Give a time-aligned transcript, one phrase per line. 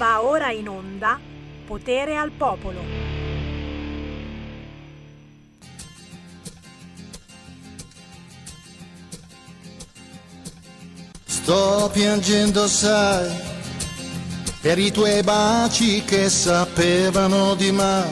[0.00, 1.20] Va ora in onda
[1.66, 2.80] Potere al Popolo.
[11.26, 13.30] Sto piangendo, sai,
[14.62, 18.04] per i tuoi baci che sapevano di me.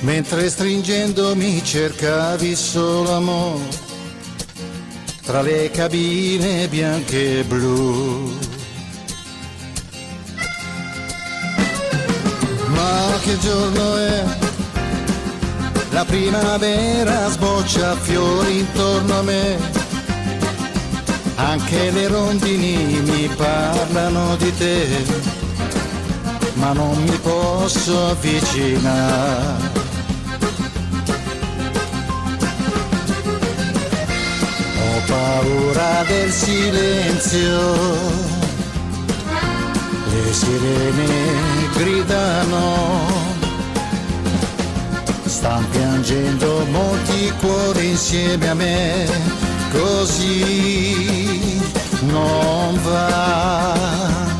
[0.00, 3.84] Mentre stringendomi cercavi solo amore
[5.22, 8.55] tra le cabine bianche e blu.
[12.76, 14.24] Ma che giorno è?
[15.90, 19.58] La primavera sboccia fiori intorno a me.
[21.34, 24.86] Anche le rondini mi parlano di te,
[26.54, 29.84] ma non mi posso avvicinare.
[35.06, 38.35] paura del silenzio.
[40.24, 43.06] Le sirene gridano,
[45.24, 49.06] stanno piangendo molti cuori insieme a me,
[49.72, 51.60] così
[52.00, 54.35] non va.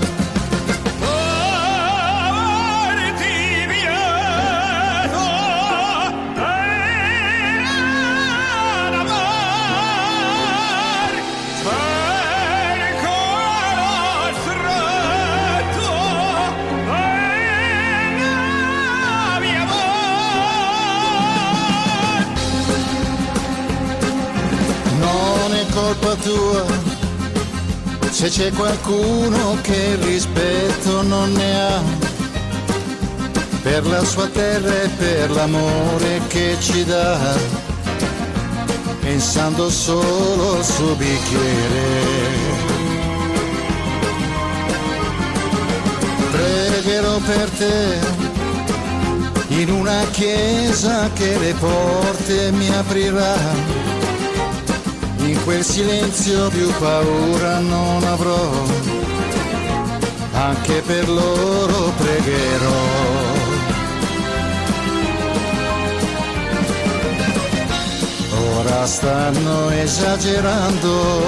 [25.86, 26.64] Colpa tua.
[28.10, 31.80] Se c'è qualcuno che rispetto non ne ha
[33.62, 37.18] per la sua terra e per l'amore che ci dà
[39.00, 42.34] pensando solo al suo bicchiere.
[46.32, 47.98] Pregherò per te
[49.48, 53.85] in una chiesa che le porte mi aprirà
[55.26, 58.50] in quel silenzio più paura non avrò,
[60.32, 62.84] anche per loro pregherò.
[68.56, 71.22] Ora stanno esagerando,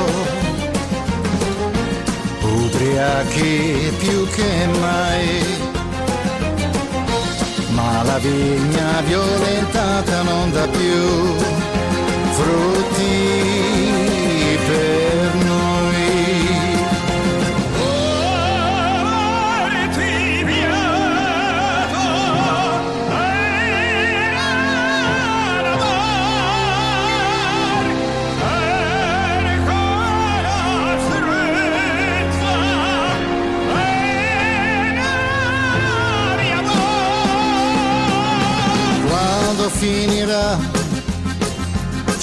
[2.43, 5.45] ubriachi più che mai,
[7.71, 11.78] ma la vigna violentata non dà più
[12.49, 14.08] routine.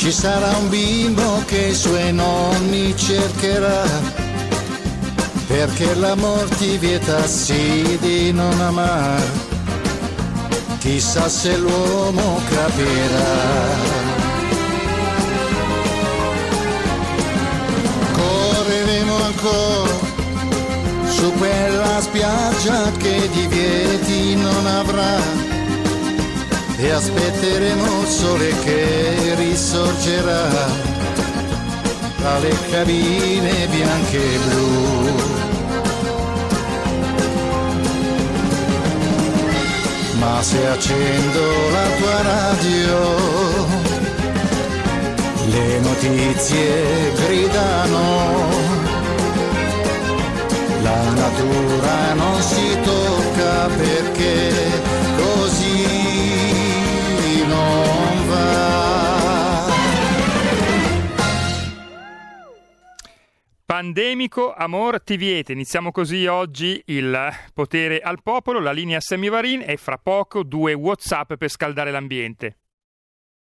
[0.06, 3.82] Ci sarà un bimbo che i suoi nonni cercherà,
[5.48, 9.26] perché l'amor ti vieta sì di non amare,
[10.78, 13.34] chissà se l'uomo capirà.
[18.12, 19.94] Correremo ancora
[21.08, 25.45] su quella spiaggia che divieti non avrà
[26.78, 30.50] e aspetteremo il sole che risorgerà
[32.18, 35.34] tra le cabine bianche e blu.
[40.20, 41.42] Ma se accendo
[41.72, 42.98] la tua radio,
[45.50, 48.04] le notizie gridano,
[50.82, 55.05] la natura non si tocca perché
[63.76, 65.52] Pandemico, amor ti viete.
[65.52, 71.34] Iniziamo così oggi il potere al popolo, la linea Semivarin e fra poco due WhatsApp
[71.34, 72.58] per scaldare l'ambiente.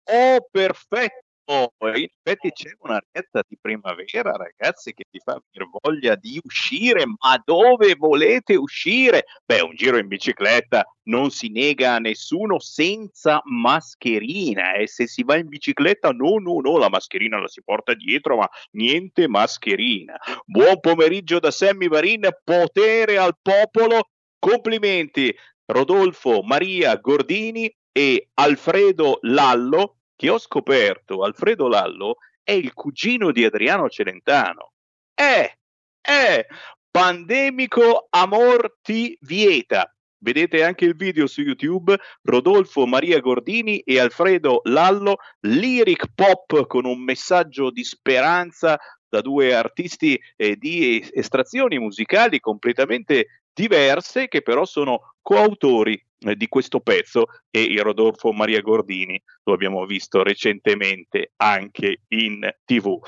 [0.04, 1.21] Oh, perfetto!
[1.46, 7.04] In effetti c'è una retta di primavera, ragazzi, che ti fa venire voglia di uscire,
[7.06, 9.24] ma dove volete uscire?
[9.44, 15.24] Beh, un giro in bicicletta non si nega a nessuno senza mascherina e se si
[15.24, 20.16] va in bicicletta no, no, no, la mascherina la si porta dietro, ma niente mascherina.
[20.44, 25.34] Buon pomeriggio da Sammy Varin, potere al popolo, complimenti
[25.66, 33.44] Rodolfo Maria Gordini e Alfredo Lallo che ho scoperto Alfredo Lallo è il cugino di
[33.44, 34.70] Adriano Celentano.
[35.12, 35.58] Eh,
[36.00, 36.46] eh,
[36.88, 39.92] Pandemico Amor ti vieta.
[40.18, 46.84] Vedete anche il video su YouTube, Rodolfo Maria Gordini e Alfredo Lallo, lyric pop con
[46.84, 48.78] un messaggio di speranza
[49.08, 56.00] da due artisti eh, di estrazioni musicali completamente diverse che però sono coautori
[56.34, 62.98] di questo pezzo e il Rodolfo Maria Gordini lo abbiamo visto recentemente anche in tv.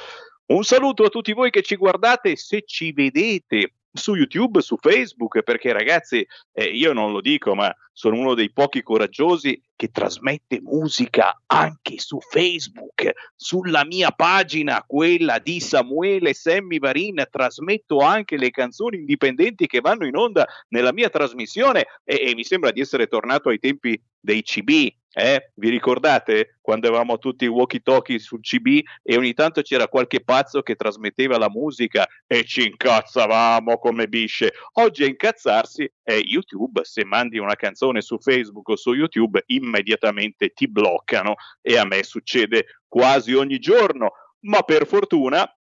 [0.46, 5.43] Un saluto a tutti voi che ci guardate, se ci vedete su YouTube, su Facebook,
[5.43, 10.61] perché ragazzi, eh, io non lo dico, ma sono uno dei pochi coraggiosi che trasmette
[10.61, 18.50] musica anche su Facebook, sulla mia pagina, quella di Samuele Semmi Varin, trasmetto anche le
[18.50, 23.06] canzoni indipendenti che vanno in onda nella mia trasmissione e, e mi sembra di essere
[23.06, 25.50] tornato ai tempi dei CB, eh?
[25.55, 30.25] Vi ricordate quando avevamo tutti i walkie talkie sul CB e ogni tanto c'era qualche
[30.25, 34.53] pazzo che trasmetteva la musica e ci incazzavamo come bisce?
[34.73, 40.50] Oggi a incazzarsi è YouTube, se mandi una canzone su Facebook o su YouTube immediatamente
[40.50, 45.50] ti bloccano e a me succede quasi ogni giorno, ma per fortuna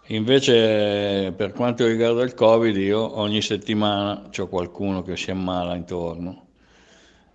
[0.06, 6.46] Invece, per quanto riguarda il Covid, io ogni settimana ho qualcuno che si ammala intorno.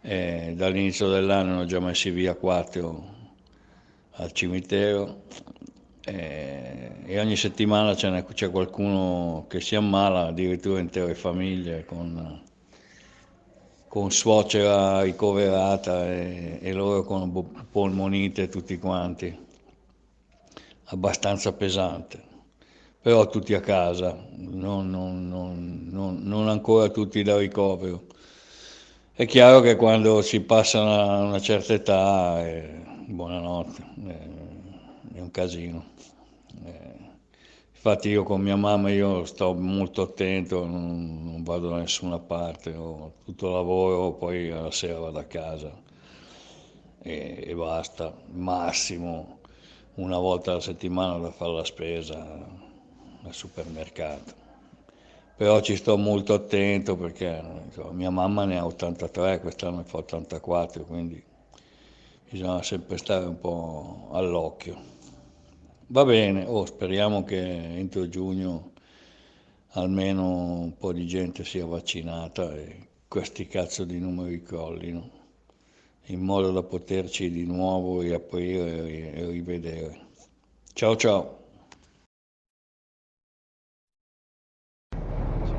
[0.01, 3.13] E dall'inizio dell'anno ne ho già messi via quattro
[4.13, 5.25] al cimitero
[6.05, 12.41] e ogni settimana c'è qualcuno che si ammala, addirittura intere famiglie con,
[13.87, 19.35] con suocera ricoverata e, e loro con polmonite tutti quanti,
[20.85, 22.21] abbastanza pesante,
[23.01, 28.03] però tutti a casa, non, non, non, non ancora tutti da ricovero.
[29.13, 34.34] È chiaro che quando si passa una, una certa età, eh, buonanotte, eh,
[35.15, 35.83] è un casino.
[36.65, 36.99] Eh,
[37.73, 42.75] infatti io con mia mamma io sto molto attento, non, non vado da nessuna parte,
[42.75, 45.71] ho tutto lavoro, poi alla sera vado a casa
[47.01, 49.39] e, e basta, massimo
[49.95, 52.17] una volta alla settimana da fare la spesa
[53.23, 54.43] al supermercato.
[55.37, 59.97] Però ci sto molto attento perché insomma, mia mamma ne ha 83, quest'anno ne fa
[59.97, 61.21] 84, quindi
[62.29, 64.94] bisogna sempre stare un po' all'occhio.
[65.89, 68.71] Va bene, oh, speriamo che entro giugno
[69.73, 75.09] almeno un po' di gente sia vaccinata e questi cazzo di numeri crollino,
[76.05, 79.99] in modo da poterci di nuovo riaprire e rivedere.
[80.73, 81.37] Ciao ciao!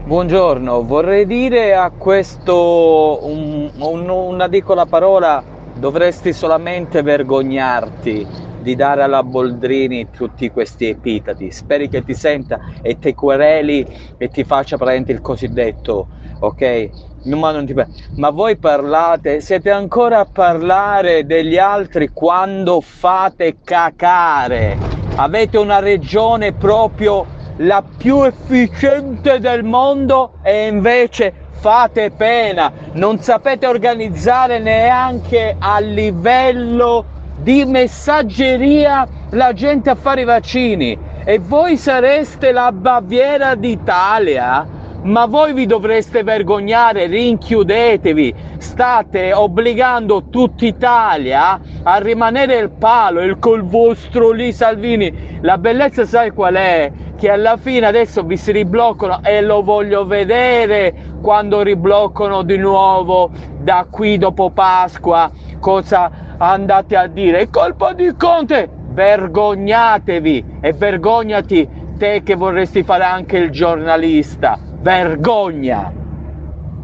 [0.07, 5.45] Buongiorno, vorrei dire a questo un, un, una piccola parola,
[5.79, 11.53] dovresti solamente vergognarti di dare alla Boldrini tutti questi epitati.
[11.53, 16.09] Speri che ti senta e ti quereli e ti faccia praticamente il cosiddetto,
[16.41, 16.91] ok?
[17.23, 17.75] Ma, non ti...
[18.17, 24.77] Ma voi parlate, siete ancora a parlare degli altri quando fate cacare.
[25.15, 27.25] Avete una regione proprio
[27.59, 32.73] la più efficiente del mondo e invece fate pena.
[32.95, 41.39] Non sapete organizzare neanche a livello di messaggeria la gente a fare i vaccini e
[41.39, 44.75] voi sareste la Baviera d'Italia?
[45.03, 53.39] Ma voi vi dovreste vergognare, rinchiudetevi, state obbligando tutta Italia a rimanere il palo, il
[53.39, 55.39] col vostro lì Salvini.
[55.43, 56.91] La bellezza sai qual è?
[57.17, 63.31] Che alla fine adesso vi si ribloccano e lo voglio vedere quando ribloccano di nuovo
[63.61, 67.41] da qui dopo Pasqua cosa andate a dire?
[67.41, 68.69] È colpa di Conte!
[68.97, 74.59] Vergognatevi e vergognati te che vorresti fare anche il giornalista.
[74.61, 75.93] Vergogna!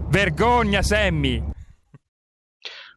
[0.09, 1.43] Vergogna, Sammy!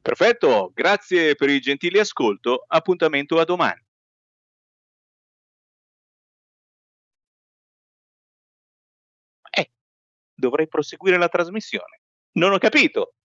[0.02, 3.84] Perfetto, grazie per il gentile ascolto, appuntamento a domani.
[9.50, 9.72] Eh,
[10.36, 12.02] dovrei proseguire la trasmissione.
[12.34, 13.16] Non ho capito.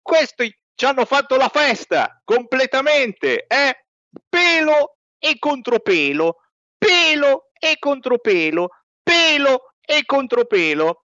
[0.00, 3.84] Questo è ci hanno fatto la festa completamente, eh?
[4.28, 6.36] Pelo e contropelo,
[6.76, 8.68] pelo e contropelo,
[9.02, 11.04] pelo e contropelo.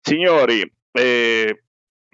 [0.00, 1.62] Signori, eh,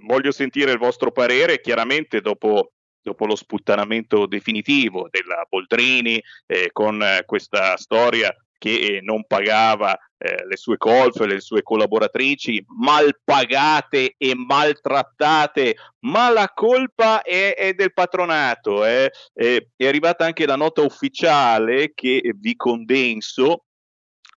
[0.02, 2.73] voglio sentire il vostro parere, chiaramente dopo
[3.04, 8.34] dopo lo sputtanamento definitivo della Boldrini eh, con eh, questa storia
[8.64, 15.76] che eh, non pagava eh, le sue colfe, le sue collaboratrici mal pagate e maltrattate,
[16.06, 18.87] ma la colpa è, è del patronato.
[18.87, 19.12] Eh.
[19.35, 23.66] è arrivata anche la nota ufficiale che vi condenso.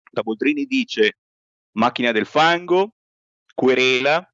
[0.10, 1.20] La Boldrini dice
[1.74, 2.96] macchina del fango,
[3.53, 4.27] querela,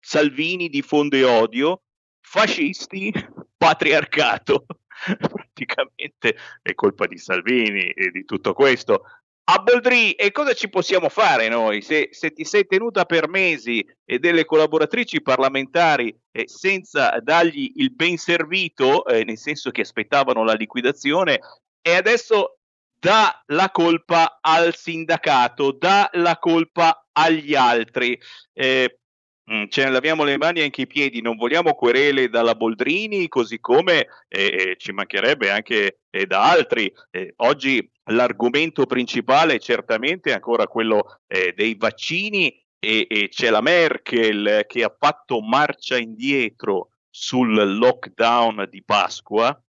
[0.00, 1.82] Salvini diffonde odio,
[2.20, 3.12] fascisti,
[3.56, 4.64] patriarcato.
[5.18, 9.04] Praticamente è colpa di Salvini e di tutto questo.
[9.52, 11.82] A Boldri, e cosa ci possiamo fare noi?
[11.82, 17.92] Se, se ti sei tenuta per mesi e delle collaboratrici parlamentari eh, senza dargli il
[17.92, 21.40] ben servito, eh, nel senso che aspettavano la liquidazione,
[21.82, 22.58] e adesso
[22.96, 28.16] dà la colpa al sindacato, dà la colpa agli altri.
[28.52, 28.99] Eh,
[29.68, 34.06] ce ne laviamo le mani anche i piedi, non vogliamo querele dalla Boldrini, così come
[34.28, 36.92] eh, ci mancherebbe anche eh, da altri.
[37.10, 43.60] Eh, oggi l'argomento principale è certamente ancora quello eh, dei vaccini e, e c'è la
[43.60, 49.60] Merkel che ha fatto marcia indietro sul lockdown di Pasqua,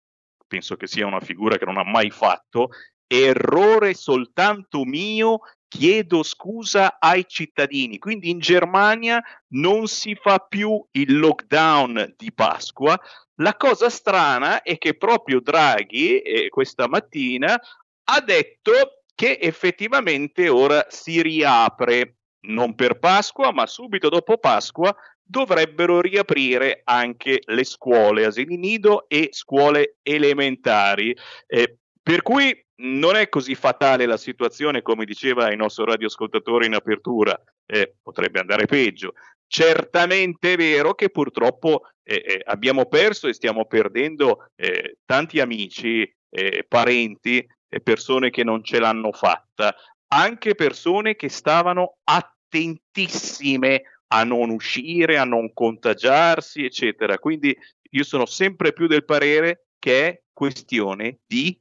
[0.45, 2.69] penso che sia una figura che non ha mai fatto,
[3.07, 5.39] errore soltanto mio
[5.72, 7.98] chiedo scusa ai cittadini.
[7.98, 9.24] Quindi in Germania
[9.54, 13.00] non si fa più il lockdown di Pasqua.
[13.36, 17.58] La cosa strana è che proprio Draghi eh, questa mattina
[18.04, 26.01] ha detto che effettivamente ora si riapre, non per Pasqua, ma subito dopo Pasqua dovrebbero
[26.01, 31.16] riaprire anche le scuole, asili nido e scuole elementari.
[31.48, 36.73] Eh, per cui non è così fatale la situazione come diceva il nostro radioascoltatore in
[36.73, 39.13] apertura, eh, potrebbe andare peggio.
[39.47, 46.01] Certamente è vero che purtroppo eh, eh, abbiamo perso e stiamo perdendo eh, tanti amici,
[46.29, 47.45] eh, parenti
[47.83, 49.73] persone che non ce l'hanno fatta,
[50.07, 57.17] anche persone che stavano attentissime a non uscire, a non contagiarsi, eccetera.
[57.17, 57.57] Quindi
[57.91, 61.61] io sono sempre più del parere che è questione di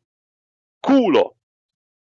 [0.81, 1.37] culo,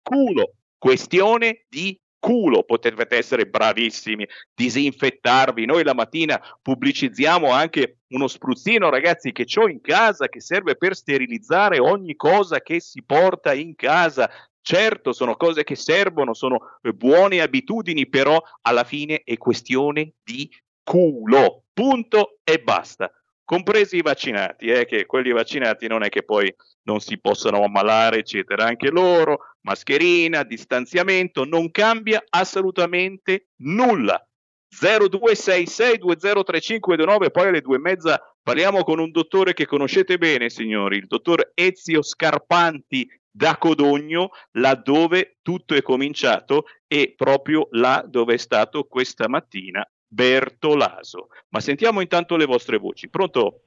[0.02, 5.64] culo, questione di culo, potete essere bravissimi, disinfettarvi.
[5.64, 10.94] Noi la mattina pubblicizziamo anche uno spruzzino, ragazzi, che ho in casa che serve per
[10.94, 14.30] sterilizzare ogni cosa che si porta in casa.
[14.60, 20.50] Certo, sono cose che servono, sono eh, buone abitudini, però alla fine è questione di
[20.82, 21.62] culo.
[21.72, 23.10] Punto e basta
[23.46, 28.18] compresi i vaccinati, eh, che quelli vaccinati non è che poi non si possano ammalare,
[28.18, 34.20] eccetera, anche loro, mascherina, distanziamento, non cambia assolutamente nulla.
[34.68, 41.06] 0266203529, poi alle due e mezza parliamo con un dottore che conoscete bene, signori, il
[41.06, 48.84] dottor Ezio Scarpanti da Codogno, laddove tutto è cominciato e proprio là dove è stato
[48.84, 51.28] questa mattina Bertolaso.
[51.48, 53.08] Ma sentiamo intanto le vostre voci.
[53.08, 53.60] Pronto?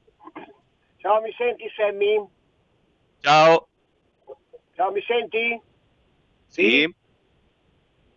[0.98, 2.25] Ciao, mi senti Sammy?
[3.19, 3.67] Ciao.
[4.75, 5.62] Ciao, mi senti?
[6.48, 6.93] Sì.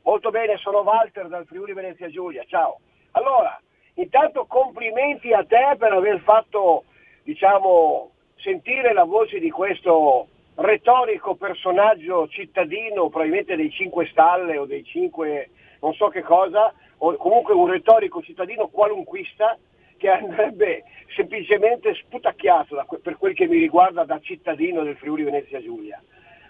[0.02, 2.44] Molto bene, sono Walter dal Friuli Venezia Giulia.
[2.46, 2.80] Ciao.
[3.12, 3.60] Allora,
[3.94, 6.84] intanto complimenti a te per aver fatto,
[7.22, 14.84] diciamo, sentire la voce di questo retorico personaggio cittadino, probabilmente dei 5 Stalle o dei
[14.84, 15.50] 5
[15.80, 16.72] non so che cosa,
[17.04, 19.58] o comunque un retorico cittadino qualunquista
[19.96, 25.60] che andrebbe semplicemente sputacchiato da, per quel che mi riguarda da cittadino del Friuli Venezia
[25.60, 26.00] Giulia.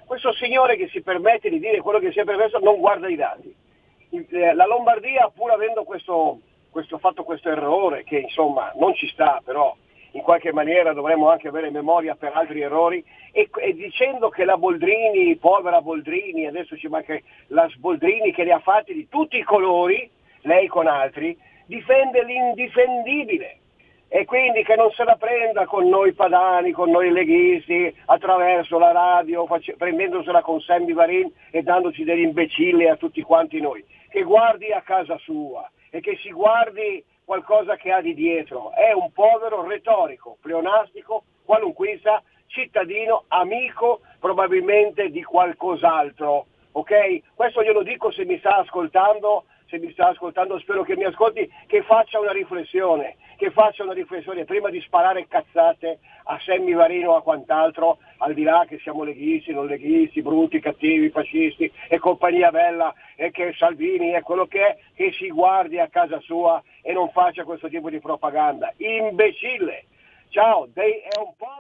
[0.04, 3.16] Questo signore che si permette di dire quello che si è permesso non guarda i
[3.16, 3.54] dati.
[4.10, 6.40] Eh, la Lombardia, pur avendo questo,
[6.70, 9.74] questo, fatto questo errore, che insomma non ci sta, però
[10.12, 14.58] in qualche maniera dovremmo anche avere memoria per altri errori, e, e, dicendo che la
[14.58, 17.18] Boldrini, povera Boldrini, adesso ci manca
[17.48, 20.10] la Boldrini che ne ha fatti di tutti i colori,
[20.42, 23.56] lei con altri, difende l'indifendibile.
[24.14, 28.92] e quindi che non se la prenda con noi padani, con noi leghisti, attraverso la
[28.92, 34.22] radio, face- prendendosela con Sammy Varin e dandoci degli imbecilli a tutti quanti noi, che
[34.22, 38.72] guardi a casa sua e che si guardi qualcosa che ha di dietro.
[38.72, 46.46] È un povero retorico, pleonastico, qualunquista, cittadino, amico probabilmente di qualcos'altro.
[46.72, 47.34] Ok?
[47.34, 51.50] Questo glielo dico se mi sta ascoltando se mi sta ascoltando spero che mi ascolti,
[51.66, 57.12] che faccia una riflessione, che faccia una riflessione prima di sparare cazzate a Semmi Varino
[57.12, 61.98] o a quant'altro, al di là che siamo leghisti, non leghisti, brutti, cattivi, fascisti e
[61.98, 66.62] compagnia bella e che Salvini è quello che è, che si guardi a casa sua
[66.82, 68.70] e non faccia questo tipo di propaganda.
[68.76, 69.86] Imbecille!
[70.28, 70.66] Ciao.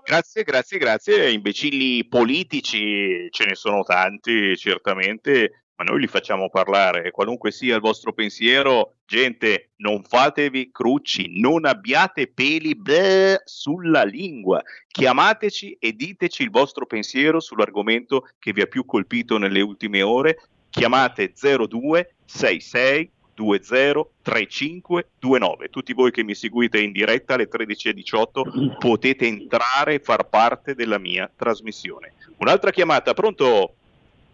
[0.04, 1.30] Grazie, grazie, grazie.
[1.30, 7.80] Imbecilli politici ce ne sono tanti, certamente ma noi li facciamo parlare, qualunque sia il
[7.80, 16.44] vostro pensiero, gente, non fatevi crucci, non abbiate peli bleh, sulla lingua, chiamateci e diteci
[16.44, 20.38] il vostro pensiero sull'argomento che vi ha più colpito nelle ultime ore,
[20.70, 25.68] chiamate 0266 203529.
[25.68, 30.98] Tutti voi che mi seguite in diretta alle 13.18 potete entrare e far parte della
[30.98, 32.12] mia trasmissione.
[32.36, 33.74] Un'altra chiamata, pronto?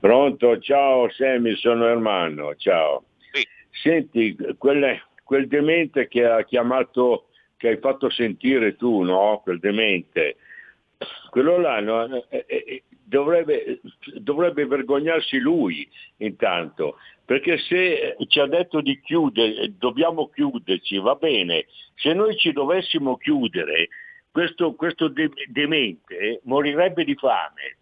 [0.01, 3.07] Pronto, ciao Sammy, sono Ermanno, ciao.
[3.33, 3.45] Sì.
[3.83, 9.41] Senti, quel, quel demente che ha chiamato, che hai fatto sentire tu, no?
[9.43, 10.37] Quel demente,
[11.31, 12.25] quello là no?
[12.29, 13.81] eh, eh, dovrebbe,
[14.15, 15.89] dovrebbe vergognarsi lui
[16.19, 22.53] intanto, perché se ci ha detto di chiudere, dobbiamo chiuderci, va bene, se noi ci
[22.53, 23.89] dovessimo chiudere,
[24.31, 25.13] questo, questo
[25.49, 27.78] demente morirebbe di fame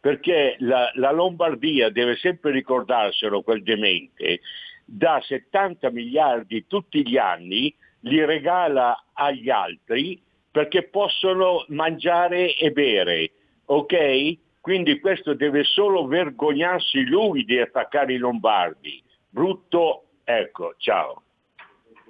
[0.00, 4.40] perché la, la Lombardia deve sempre ricordarselo quel demente,
[4.84, 13.30] da 70 miliardi tutti gli anni, li regala agli altri perché possono mangiare e bere,
[13.66, 14.38] ok?
[14.60, 19.02] Quindi questo deve solo vergognarsi lui di attaccare i lombardi.
[19.28, 21.22] Brutto, ecco, ciao.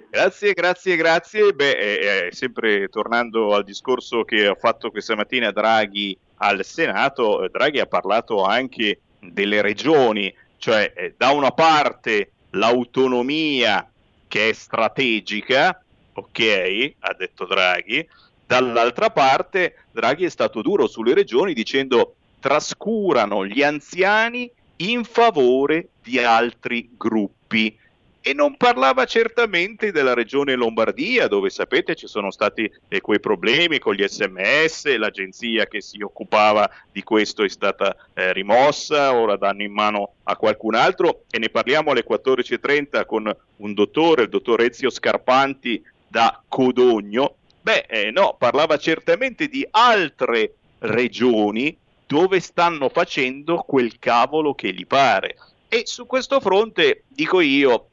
[0.09, 1.53] Grazie, grazie, grazie.
[1.53, 7.43] Beh, eh, eh, sempre tornando al discorso che ho fatto questa mattina Draghi al Senato,
[7.43, 13.87] eh, Draghi ha parlato anche delle regioni, cioè eh, da una parte l'autonomia
[14.27, 15.81] che è strategica,
[16.13, 18.07] ok, ha detto Draghi,
[18.45, 26.17] dall'altra parte Draghi è stato duro sulle regioni dicendo trascurano gli anziani in favore di
[26.17, 27.77] altri gruppi
[28.21, 33.79] e non parlava certamente della regione Lombardia, dove sapete ci sono stati eh, quei problemi
[33.79, 39.63] con gli sms, l'agenzia che si occupava di questo è stata eh, rimossa, ora danno
[39.63, 44.61] in mano a qualcun altro e ne parliamo alle 14.30 con un dottore, il dottor
[44.61, 47.35] Ezio Scarpanti da Codogno.
[47.61, 54.85] Beh, eh, no, parlava certamente di altre regioni dove stanno facendo quel cavolo che gli
[54.85, 55.37] pare.
[55.69, 57.90] E su questo fronte, dico io.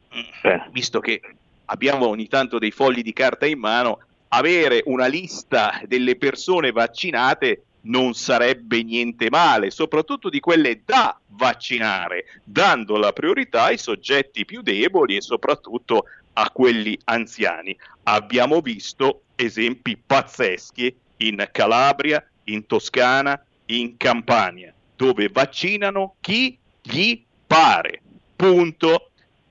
[0.71, 1.21] Visto che
[1.67, 7.63] abbiamo ogni tanto dei fogli di carta in mano, avere una lista delle persone vaccinate
[7.83, 14.63] non sarebbe niente male, soprattutto di quelle da vaccinare, dando la priorità ai soggetti più
[14.63, 16.05] deboli e soprattutto
[16.35, 17.77] a quelli anziani.
[18.05, 28.03] Abbiamo visto esempi pazzeschi in Calabria, in Toscana, in Campania, dove vaccinano chi gli pare.
[28.37, 29.08] Punto.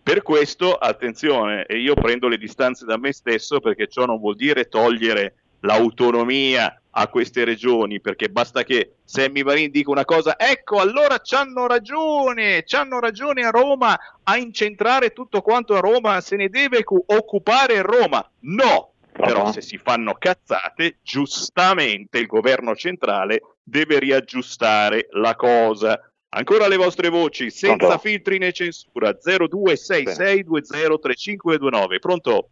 [0.07, 4.37] Per questo, attenzione, e io prendo le distanze da me stesso perché ciò non vuol
[4.37, 10.79] dire togliere l'autonomia a queste regioni, perché basta che Sammy Varin dica una cosa, ecco
[10.79, 16.47] allora c'hanno ragione, c'hanno ragione a Roma a incentrare tutto quanto a Roma, se ne
[16.47, 18.25] deve occupare Roma.
[18.43, 25.99] No, però se si fanno cazzate, giustamente il governo centrale deve riaggiustare la cosa.
[26.29, 27.97] Ancora le vostre voci, senza Pronto?
[27.99, 31.99] filtri né censura, 0266203529.
[31.99, 32.49] Pronto?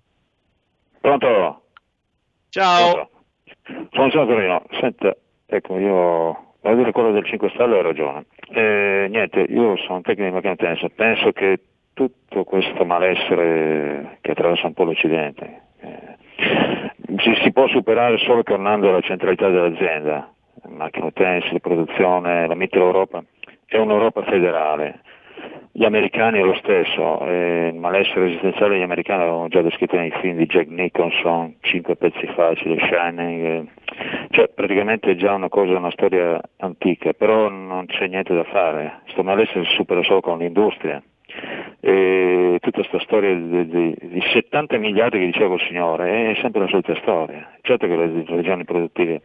[1.01, 1.61] Pronto?
[2.49, 3.09] Ciao.
[3.91, 3.91] Pronto.
[3.91, 4.63] Sono Torino.
[4.79, 5.13] Senta,
[5.45, 8.27] ecco, io voglio dire quello del 5 Stelle hai ragione.
[8.49, 11.59] Eh, niente, io sono un tecnico di macchina tennis, penso che
[11.93, 16.17] tutto questo malessere che attraversa un po' l'Occidente eh,
[17.17, 20.31] si, si può superare solo tornando alla centralità dell'azienda,
[20.69, 23.21] macchina di produzione, la Mitteleuropa
[23.75, 25.01] è un'Europa federale.
[25.71, 30.11] Gli americani è lo stesso, eh, il malessere esistenziale degli americani l'avevamo già descritto nei
[30.21, 33.65] film di Jack Nicholson, Cinque pezzi facili, Shining, eh.
[34.29, 38.99] cioè praticamente è già una cosa, una storia antica, però non c'è niente da fare,
[39.03, 41.03] questo malessere si supera solo con l'industria.
[41.81, 46.61] E tutta questa storia di, di, di, 70 miliardi che diceva il Signore è sempre
[46.61, 47.51] la solita storia.
[47.61, 49.21] Certo che le regioni produttive,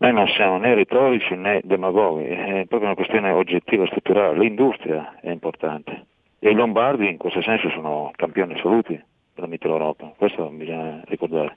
[0.00, 4.38] noi non siamo né retorici né demagoghi, è proprio una questione oggettiva, strutturale.
[4.38, 6.06] L'industria è importante
[6.38, 8.98] e i Lombardi in questo senso sono campioni assoluti
[9.34, 11.56] della Mitteleuropa, questo bisogna ricordare.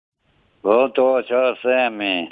[0.60, 2.28] Pronto, ciao Sammy,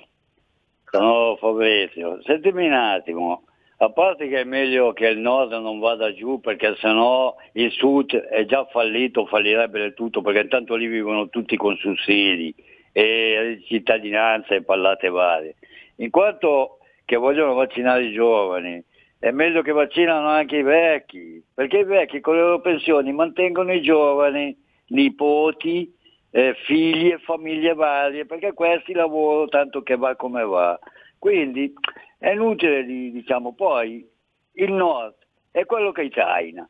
[0.91, 2.21] sono Fabrizio.
[2.23, 3.45] Sentimi un attimo,
[3.79, 8.15] a parte che è meglio che il nord non vada giù perché sennò il sud
[8.15, 12.55] è già fallito, fallirebbe del tutto perché intanto lì vivono tutti con sussidi
[12.93, 15.55] e cittadinanza e pallate varie.
[15.97, 16.75] In quanto
[17.11, 18.81] che vogliono vaccinare i giovani,
[19.19, 23.73] è meglio che vaccinano anche i vecchi, perché i vecchi con le loro pensioni mantengono
[23.73, 24.57] i giovani,
[24.91, 25.93] nipoti,
[26.31, 30.79] eh, figli e famiglie varie, perché questi lavorano tanto che va come va.
[31.19, 31.73] Quindi
[32.17, 34.09] è inutile, diciamo, poi
[34.53, 35.17] il nord
[35.51, 36.69] è quello che è China.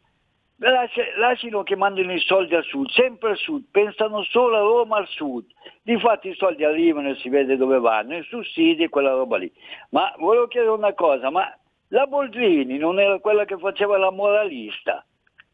[0.60, 5.06] Lasciano che mandino i soldi al sud, sempre al sud, pensano solo a Roma al
[5.08, 5.46] sud.
[5.82, 9.50] Difatti i soldi arrivano e si vede dove vanno, i sussidi e quella roba lì.
[9.90, 11.50] Ma volevo chiedere una cosa, ma
[11.88, 15.04] la Boldrini non era quella che faceva la moralista,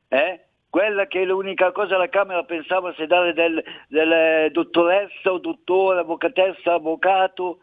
[0.09, 0.41] eh?
[0.69, 6.75] quella che l'unica cosa la Camera pensava se dare del, del dottoressa o dottore, avvocatessa,
[6.75, 7.61] avvocato,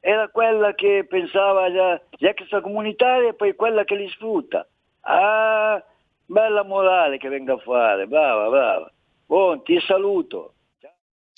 [0.00, 4.66] era quella che pensava agli extracomunitari e poi quella che li sfrutta.
[5.02, 5.80] Ah,
[6.26, 8.92] bella morale che venga a fare, brava, brava.
[9.26, 10.55] Buon, ti saluto.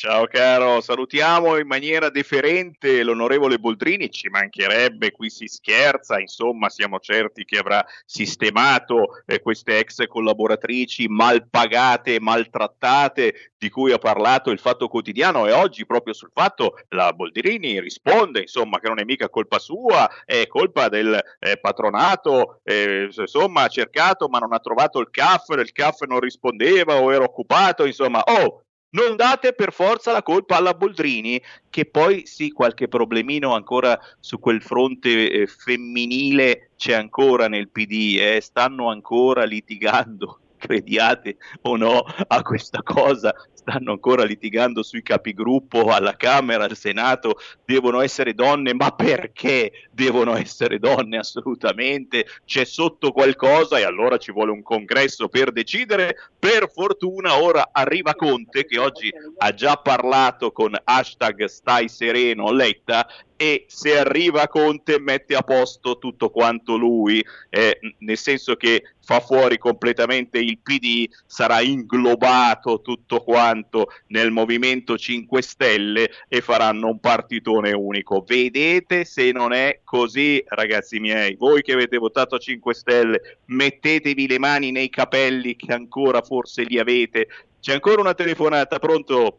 [0.00, 7.00] Ciao caro, salutiamo in maniera deferente l'onorevole Boldrini, ci mancherebbe, qui si scherza, insomma siamo
[7.00, 14.52] certi che avrà sistemato eh, queste ex collaboratrici mal pagate maltrattate di cui ha parlato
[14.52, 19.04] il Fatto Quotidiano e oggi proprio sul fatto la Boldrini risponde insomma che non è
[19.04, 24.60] mica colpa sua, è colpa del eh, patronato, eh, insomma ha cercato ma non ha
[24.60, 29.72] trovato il CAF, il CAF non rispondeva o era occupato, insomma, oh non date per
[29.72, 35.46] forza la colpa alla Boldrini, che poi sì, qualche problemino ancora su quel fronte eh,
[35.46, 43.34] femminile c'è ancora nel PD, eh, stanno ancora litigando crediate o no a questa cosa,
[43.68, 50.36] stanno ancora litigando sui capigruppo alla Camera, al Senato, devono essere donne, ma perché devono
[50.36, 52.26] essere donne assolutamente?
[52.46, 56.16] C'è sotto qualcosa e allora ci vuole un congresso per decidere.
[56.38, 63.06] Per fortuna ora arriva Conte che oggi ha già parlato con hashtag stai sereno Letta
[63.40, 69.20] e se arriva Conte mette a posto tutto quanto lui, eh, nel senso che fa
[69.20, 76.98] fuori completamente il PD, sarà inglobato tutto quanto nel Movimento 5 Stelle e faranno un
[76.98, 78.24] partitone unico.
[78.26, 84.38] Vedete se non è così, ragazzi miei, voi che avete votato 5 Stelle, mettetevi le
[84.40, 87.28] mani nei capelli che ancora forse li avete.
[87.60, 89.38] C'è ancora una telefonata, pronto?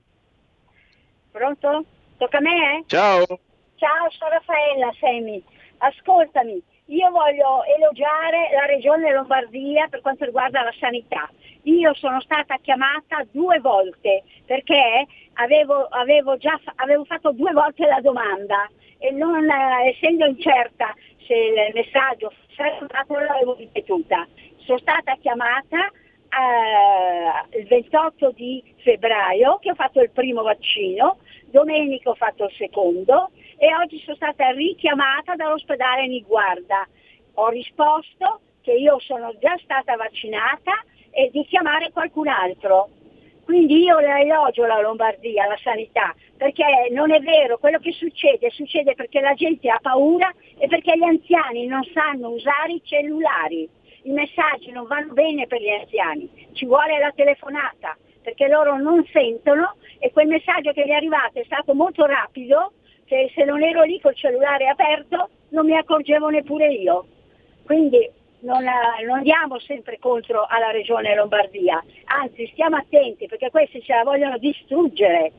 [1.31, 1.83] Pronto?
[2.17, 2.79] Tocca a me?
[2.79, 2.83] Eh?
[2.87, 3.39] Ciao.
[3.79, 5.41] Ciao, sono Raffaella Semi.
[5.77, 11.29] Ascoltami, io voglio elogiare la regione Lombardia per quanto riguarda la sanità.
[11.63, 18.01] Io sono stata chiamata due volte perché avevo, avevo, già, avevo fatto due volte la
[18.01, 20.93] domanda e non eh, essendo incerta
[21.25, 24.27] se il messaggio sarebbe stato l'avevo ripetuta.
[24.57, 32.09] Sono stata chiamata eh, il 28 di febbraio che ho fatto il primo vaccino, domenica
[32.09, 36.87] ho fatto il secondo e oggi sono stata richiamata dall'ospedale Niguarda.
[37.35, 40.71] Ho risposto che io sono già stata vaccinata
[41.11, 42.89] e di chiamare qualcun altro.
[43.43, 48.49] Quindi io la elogio la Lombardia, la sanità, perché non è vero, quello che succede
[48.51, 53.67] succede perché la gente ha paura e perché gli anziani non sanno usare i cellulari.
[54.03, 59.03] I messaggi non vanno bene per gli anziani, ci vuole la telefonata, perché loro non
[59.11, 62.73] sentono e quel messaggio che gli è arrivato è stato molto rapido,
[63.09, 67.07] che se non ero lì col cellulare aperto non mi accorgevo neppure io.
[67.65, 68.07] Quindi
[68.41, 73.95] non, eh, non andiamo sempre contro alla regione Lombardia, anzi stiamo attenti perché questi ce
[73.95, 75.31] la vogliono distruggere,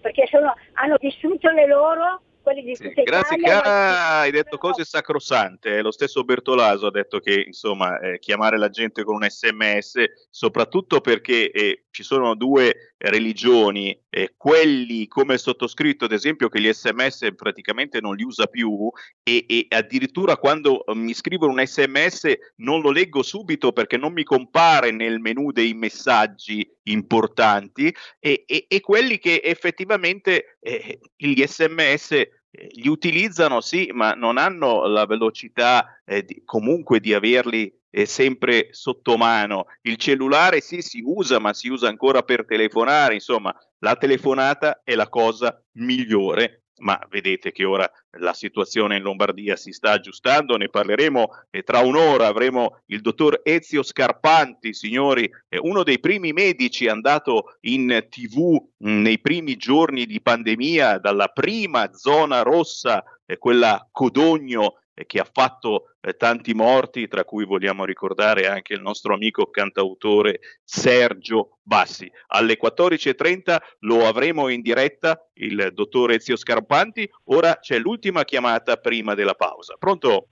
[0.00, 4.84] perché sono, hanno distrutto le loro quelli di Sì, grazie Italia, cara, hai detto cose
[4.84, 5.82] sacrosante.
[5.82, 11.00] Lo stesso Bertolaso ha detto che insomma eh, chiamare la gente con un sms, soprattutto
[11.00, 17.34] perché eh, ci sono due religioni, eh, quelli come sottoscritto, ad esempio, che gli sms
[17.36, 18.90] praticamente non li usa più
[19.22, 24.14] e, e addirittura quando eh, mi scrivono un sms non lo leggo subito perché non
[24.14, 31.44] mi compare nel menu dei messaggi importanti e, e- e quelli che effettivamente eh, gli
[31.44, 32.26] sms
[32.72, 38.68] li utilizzano sì, ma non hanno la velocità eh, di- comunque di averli eh, sempre
[38.72, 39.66] sotto mano.
[39.82, 44.94] Il cellulare sì si usa, ma si usa ancora per telefonare, insomma, la telefonata è
[44.94, 46.65] la cosa migliore.
[46.78, 51.78] Ma vedete che ora la situazione in Lombardia si sta aggiustando, ne parleremo e tra
[51.80, 58.62] un'ora avremo il dottor Ezio Scarpanti, signori, eh, uno dei primi medici andato in tv
[58.76, 65.28] mh, nei primi giorni di pandemia dalla prima zona rossa, eh, quella Codogno che ha
[65.30, 72.10] fatto eh, tanti morti, tra cui vogliamo ricordare anche il nostro amico cantautore Sergio Bassi.
[72.28, 77.08] Alle 14.30 lo avremo in diretta il dottor Ezio Scarpanti.
[77.24, 79.76] Ora c'è l'ultima chiamata prima della pausa.
[79.78, 80.28] Pronto?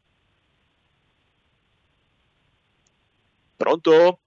[3.56, 4.20] Pronto?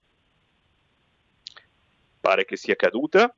[2.20, 3.34] Pare che sia caduta.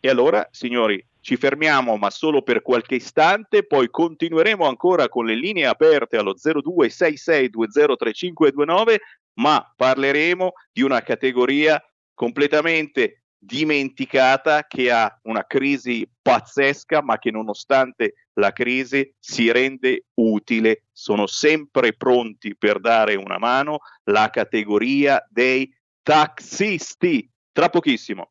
[0.00, 5.34] E allora, signori, ci fermiamo, ma solo per qualche istante, poi continueremo ancora con le
[5.34, 8.96] linee aperte allo 0266203529,
[9.34, 11.80] ma parleremo di una categoria
[12.14, 20.84] completamente dimenticata che ha una crisi pazzesca, ma che nonostante la crisi si rende utile,
[20.92, 27.28] sono sempre pronti per dare una mano, la categoria dei taxisti.
[27.52, 28.30] Tra pochissimo.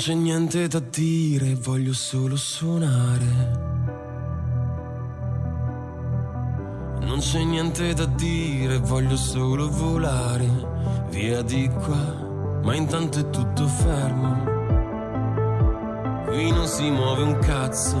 [0.00, 3.26] C'è niente da dire, voglio solo suonare.
[7.02, 10.48] Non c'è niente da dire, voglio solo volare
[11.10, 14.42] via di qua, ma intanto è tutto fermo.
[16.24, 17.98] Qui non si muove un cazzo,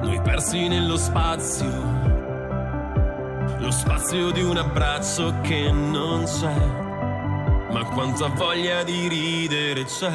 [0.00, 1.72] noi persi nello spazio,
[3.58, 6.83] lo spazio di un abbraccio che non c'è.
[7.74, 10.12] Ma quanta voglia di ridere c'è,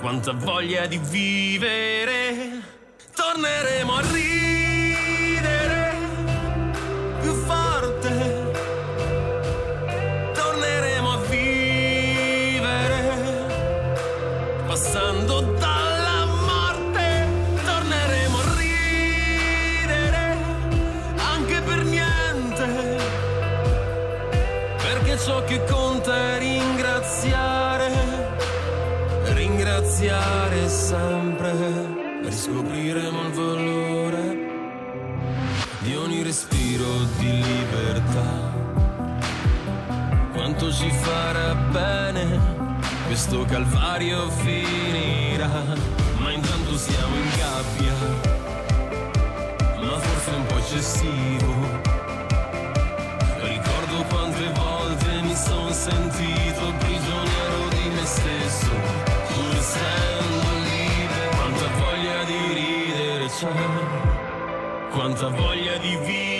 [0.00, 2.60] quanta voglia di vivere.
[3.14, 4.57] Torneremo a ridere
[40.78, 42.38] ci farà bene
[43.06, 45.64] questo calvario finirà,
[46.18, 47.94] ma intanto siamo in gabbia,
[49.80, 51.52] ma forse un po' eccessivo.
[53.42, 58.70] Ricordo quante volte mi son sentito prigioniero di me stesso,
[59.32, 61.28] pur essendo libero.
[61.38, 63.50] Quanta voglia di ridere c'è,
[64.92, 66.37] quanta voglia di vivere.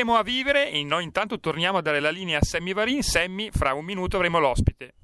[0.00, 3.02] Torneremo a vivere e noi intanto torniamo a dare la linea a Sammy Varin.
[3.02, 4.94] Sammy, fra un minuto avremo l'ospite.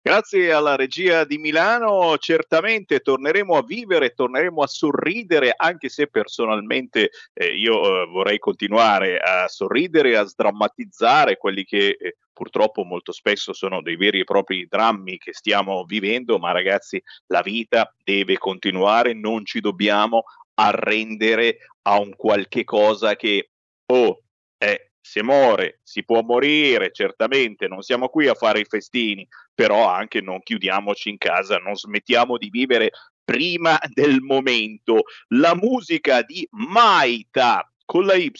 [0.00, 7.10] Grazie alla regia di Milano, certamente torneremo a vivere, torneremo a sorridere, anche se personalmente
[7.32, 13.52] eh, io eh, vorrei continuare a sorridere, a sdrammatizzare quelli che eh, purtroppo molto spesso
[13.52, 19.12] sono dei veri e propri drammi che stiamo vivendo, ma ragazzi la vita deve continuare,
[19.12, 20.22] non ci dobbiamo
[20.54, 23.50] arrendere a un qualche cosa che,
[23.86, 24.22] oh,
[24.58, 29.88] eh, se muore, si può morire, certamente, non siamo qui a fare i festini, però
[29.88, 32.90] anche non chiudiamoci in casa, non smettiamo di vivere
[33.24, 35.02] prima del momento.
[35.28, 38.32] La musica di Maita con la Y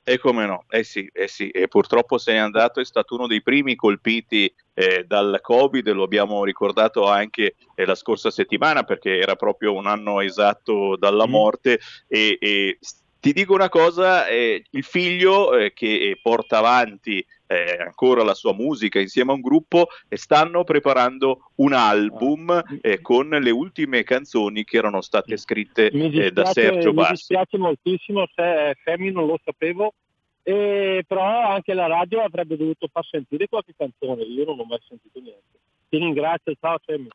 [0.04, 3.28] E come no, eh sì, eh sì, e purtroppo se n'è andato, è stato uno
[3.28, 9.20] dei primi colpiti eh, dal Covid, lo abbiamo ricordato anche eh, la scorsa settimana perché
[9.20, 14.64] era proprio un anno esatto dalla morte e, e s- ti dico una cosa, eh,
[14.70, 19.42] il figlio eh, che eh, porta avanti eh, ancora la sua musica insieme a un
[19.42, 25.90] gruppo e stanno preparando un album eh, con le ultime canzoni che erano state scritte
[25.92, 27.12] Mi eh, da dispiace, Sergio mi Bassi.
[27.14, 29.94] dispiace moltissimo se Femi non lo sapevo,
[30.44, 35.20] però anche la radio avrebbe dovuto far sentire qualche canzone, io non ho mai sentito
[35.20, 35.60] niente.
[35.90, 37.10] Ti ringrazio, ciao Femi.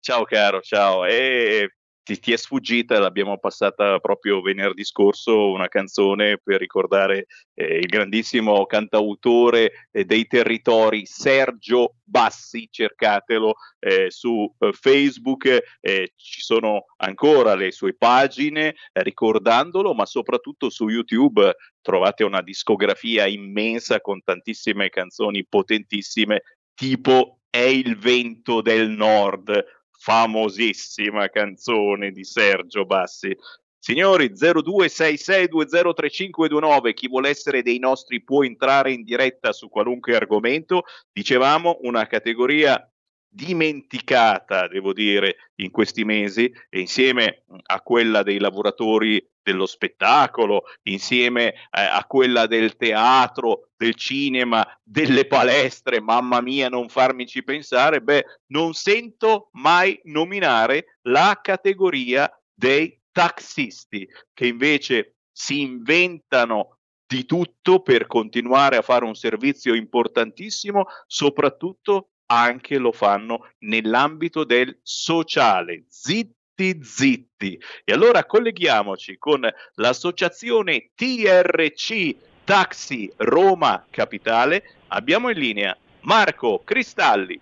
[0.00, 1.04] Ciao caro, ciao.
[1.04, 1.70] E
[2.02, 7.86] ti, ti è sfuggita, l'abbiamo passata proprio venerdì scorso, una canzone per ricordare eh, il
[7.86, 15.46] grandissimo cantautore eh, dei territori Sergio Bassi, cercatelo eh, su eh, Facebook,
[15.80, 22.42] eh, ci sono ancora le sue pagine eh, ricordandolo, ma soprattutto su YouTube trovate una
[22.42, 26.42] discografia immensa con tantissime canzoni potentissime,
[26.74, 33.36] tipo È il vento del nord, famosissima canzone di Sergio Bassi.
[33.78, 40.84] Signori 0266203529, chi vuole essere dei nostri può entrare in diretta su qualunque argomento.
[41.12, 42.89] Dicevamo una categoria
[43.32, 51.52] dimenticata, devo dire, in questi mesi, e insieme a quella dei lavoratori dello spettacolo, insieme
[51.52, 58.24] eh, a quella del teatro, del cinema, delle palestre, mamma mia, non farmici pensare, beh,
[58.48, 68.06] non sento mai nominare la categoria dei taxisti, che invece si inventano di tutto per
[68.06, 75.84] continuare a fare un servizio importantissimo, soprattutto anche lo fanno nell'ambito del sociale.
[75.88, 77.60] Zitti, zitti.
[77.84, 82.14] E allora colleghiamoci con l'associazione TRC
[82.44, 84.62] Taxi Roma Capitale.
[84.88, 87.40] Abbiamo in linea Marco Cristalli.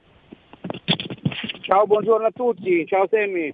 [1.61, 3.53] Ciao, buongiorno a tutti, ciao Semmi.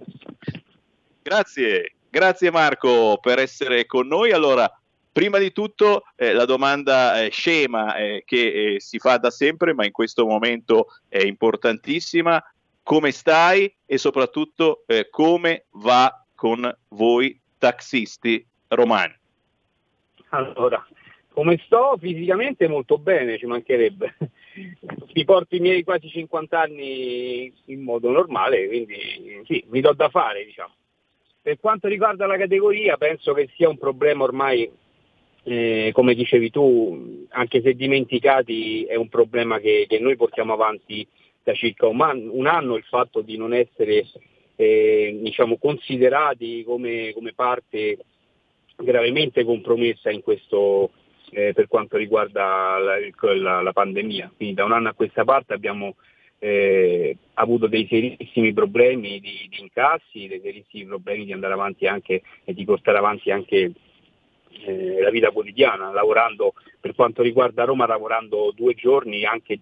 [1.21, 4.31] Grazie, grazie Marco per essere con noi.
[4.31, 4.71] Allora,
[5.15, 9.73] prima di tutto eh, la domanda eh, scema eh, che eh, si fa da sempre,
[9.73, 12.43] ma in questo momento è importantissima.
[12.83, 19.15] Come stai e soprattutto eh, come va con voi taxisti romani?
[20.31, 20.85] Allora,
[21.31, 21.95] come sto?
[21.97, 24.17] Fisicamente molto bene, ci mancherebbe.
[25.13, 30.09] Mi porto i miei quasi 50 anni in modo normale, quindi sì, mi do da
[30.09, 30.73] fare, diciamo.
[31.41, 34.69] Per quanto riguarda la categoria, penso che sia un problema ormai,
[35.47, 41.07] eh, come dicevi tu, anche se dimenticati, è un problema che, che noi portiamo avanti
[41.43, 44.05] da circa un, man- un anno, il fatto di non essere
[44.55, 47.99] eh, diciamo, considerati come, come parte
[48.75, 50.89] gravemente compromessa in questo,
[51.29, 52.95] eh, per quanto riguarda la,
[53.35, 54.31] la- la pandemia.
[54.35, 55.95] Quindi da un anno a questa parte abbiamo
[56.39, 62.23] eh, avuto dei serissimi problemi di, di incassi, dei serissimi problemi di andare avanti anche
[62.43, 63.71] e di portare avanti anche
[64.63, 69.59] eh, la vita quotidiana, lavorando per quanto riguarda Roma, lavorando due giorni, anche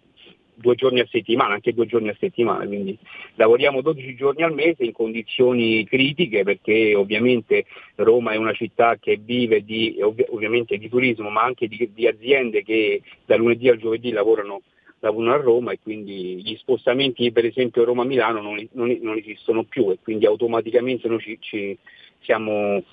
[0.55, 2.97] due giorni a settimana, anche due giorni a settimana, quindi
[3.35, 7.65] lavoriamo 12 giorni al mese in condizioni critiche perché ovviamente
[7.95, 12.07] Roma è una città che vive di, ovvi- ovviamente di turismo ma anche di, di
[12.07, 14.61] aziende che da lunedì al giovedì lavorano,
[14.99, 19.89] lavorano a Roma e quindi gli spostamenti per esempio Roma-Milano non, non- non esistono più
[19.89, 21.77] e quindi automaticamente noi ci, ci
[22.21, 22.83] siamo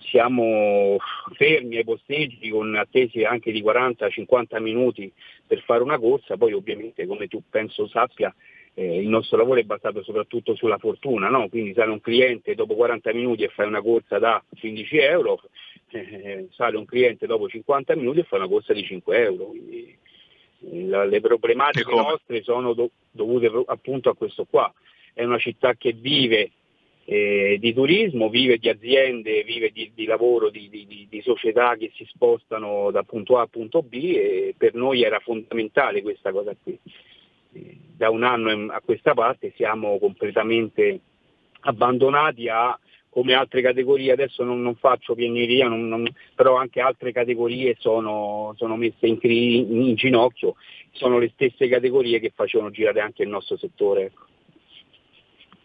[0.00, 0.96] siamo
[1.34, 5.12] fermi ai posteggi con attese anche di 40-50 minuti
[5.46, 8.34] per fare una corsa, poi ovviamente come tu penso sappia
[8.74, 11.48] eh, il nostro lavoro è basato soprattutto sulla fortuna, no?
[11.48, 15.40] quindi sale un cliente dopo 40 minuti e fai una corsa da 15 euro,
[15.90, 19.46] eh, sale un cliente dopo 50 minuti e fa una corsa di 5 euro.
[19.46, 19.96] Quindi,
[20.70, 24.72] eh, la- le problematiche nostre sono do- dovute appunto a questo qua.
[25.12, 26.50] È una città che vive
[27.04, 31.90] eh, di turismo, vive di aziende, vive di, di lavoro, di, di- di- società che
[31.94, 36.54] si spostano da punto A a punto B e per noi era fondamentale questa cosa
[36.62, 36.78] qui.
[37.52, 41.00] Eh, Da un anno in- a questa parte siamo completamente
[41.62, 42.78] abbandonati a
[43.10, 49.06] come altre categorie, adesso non, non faccio non- però anche altre categorie sono, sono messe
[49.06, 50.54] in, cri- in ginocchio,
[50.92, 54.04] sono le stesse categorie che facevano girare anche il nostro settore.
[54.04, 54.26] ecco.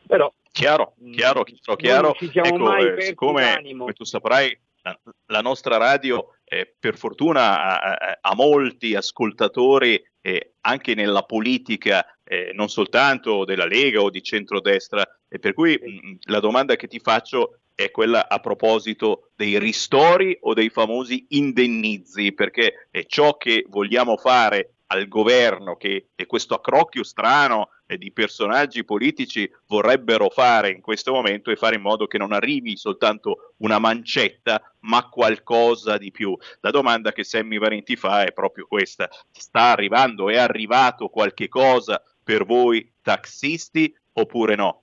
[0.08, 2.16] Però Chiaro, chiaro, chiaro, chiaro.
[2.32, 8.36] siamo Ecco, eh, siccome, come tu saprai, la, la nostra radio, eh, per fortuna, ha,
[8.36, 15.40] molti ascoltatori eh, anche nella politica, eh, non soltanto della Lega o di centrodestra, e
[15.40, 20.54] per cui mh, la domanda che ti faccio è quella a proposito dei ristori o
[20.54, 27.04] dei famosi indennizi, perché è ciò che vogliamo fare al governo che è questo accrocchio
[27.04, 32.34] strano di personaggi politici vorrebbero fare in questo momento e fare in modo che non
[32.34, 36.36] arrivi soltanto una mancetta, ma qualcosa di più.
[36.62, 42.02] La domanda che Sammy Valenti fa è proprio questa: sta arrivando, è arrivato qualche cosa
[42.24, 44.82] per voi taxisti oppure no?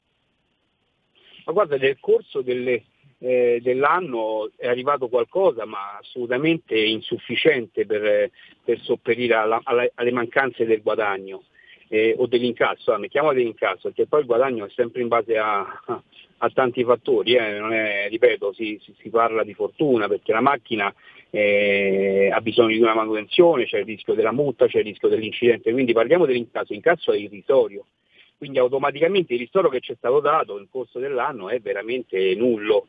[1.45, 2.85] Ma guarda, nel corso delle,
[3.23, 8.31] eh, dell'anno è arrivato qualcosa, ma assolutamente insufficiente per,
[8.65, 11.45] per sopperire alla, alla, alle mancanze del guadagno
[11.89, 15.61] eh, o dell'incasso, ah, mettiamo dell'incasso, perché poi il guadagno è sempre in base a,
[16.39, 20.93] a, tanti fattori, eh, è, ripeto, si, si, si, parla di fortuna perché la macchina
[21.31, 25.71] eh, ha bisogno di una manutenzione, c'è il rischio della multa, c'è il rischio dell'incidente,
[25.71, 27.85] quindi parliamo dell'incasso, l'incasso è irrisorio,
[28.37, 32.89] quindi automaticamente il ristoro che ci è stato dato nel corso dell'anno è veramente nullo.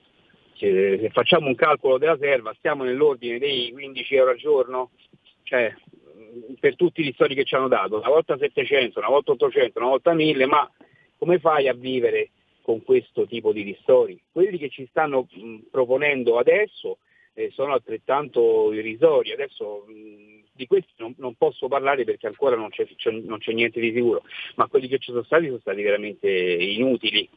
[0.55, 4.91] Se, facciamo un calcolo della serva stiamo nell'ordine dei 15 euro al giorno,
[5.43, 5.73] cioè
[6.59, 9.89] per tutti i ristori che ci hanno dato, una volta 700, una volta 800, una
[9.89, 10.69] volta 1000, ma
[11.17, 12.29] come fai a vivere
[12.61, 14.19] con questo tipo di ristori?
[14.31, 16.97] Quelli che ci stanno mh, proponendo adesso
[17.33, 22.69] eh, sono altrettanto irrisori, adesso mh, di questi non, non, posso parlare perché ancora non
[22.69, 24.23] c'è, c'è, non c'è niente di sicuro,
[24.55, 27.27] ma quelli che ci sono stati sono stati veramente inutili,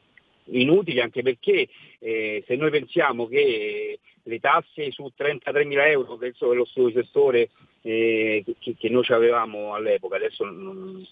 [0.51, 1.69] inutili anche perché
[1.99, 7.03] eh, se noi pensiamo che le tasse su 33 mila euro che è lo studio
[7.03, 7.51] settore
[7.83, 11.07] eh, che, che, noi avevamo all'epoca, adesso non,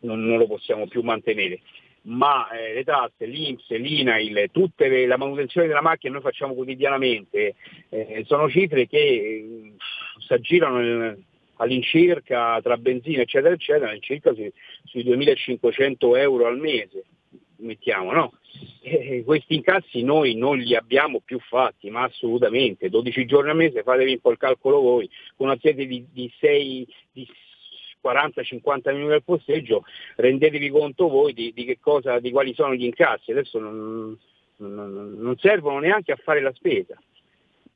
[0.00, 1.60] non, non lo possiamo più mantenere.
[2.02, 7.54] Ma eh, le tasse, l'Inps, l'INAIL, tutte le, la manutenzione della macchina noi facciamo quotidianamente,
[7.90, 9.72] eh, sono cifre che eh,
[10.26, 11.16] si aggirano
[11.60, 14.50] all'incirca tra benzina eccetera eccetera, all'incirca sui,
[14.84, 17.04] sui 2500 euro al mese
[17.58, 18.32] mettiamo, no?
[18.82, 23.82] Eh, questi incassi noi non li abbiamo più fatti, ma assolutamente, 12 giorni al mese,
[23.82, 27.28] fatevi un po' il calcolo voi, con una sede di, di 6, di
[28.02, 29.84] 40-50 minuti al posteggio,
[30.16, 34.16] rendetevi conto voi di, di, che cosa, di quali sono gli incassi, adesso non,
[34.56, 37.00] non, non servono neanche a fare la spesa.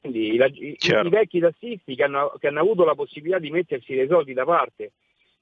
[0.00, 3.94] Quindi la, i, i, vecchi tassisti che hanno, che hanno avuto la possibilità di mettersi
[3.94, 4.92] dei soldi da parte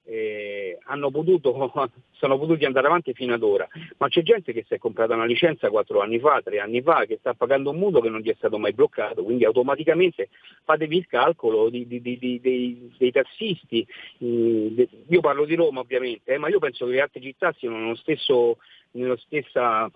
[0.04, 1.52] eh, hanno potuto,
[2.12, 5.24] sono potuti andare avanti fino ad ora, ma c'è gente che si è comprata una
[5.24, 8.30] licenza quattro anni fa, tre anni fa, che sta pagando un mutuo che non gli
[8.30, 10.28] è stato mai bloccato, quindi automaticamente
[10.64, 13.86] fatevi il calcolo di, di, di, dei, dei, tassisti,
[14.18, 17.78] eh, io parlo di Roma ovviamente, eh, ma io penso che le altre città siano
[17.78, 18.58] nello stesso,
[18.92, 19.90] nella stessa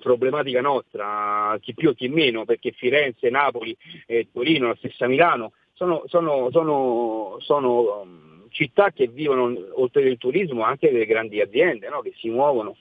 [0.00, 3.76] problematica nostra, chi più e chi meno, perché Firenze, Napoli,
[4.06, 10.62] eh, Torino, la stessa Milano, sono, sono, sono, sono città che vivono oltre il turismo
[10.62, 12.00] anche delle grandi aziende no?
[12.00, 12.76] che si muovono.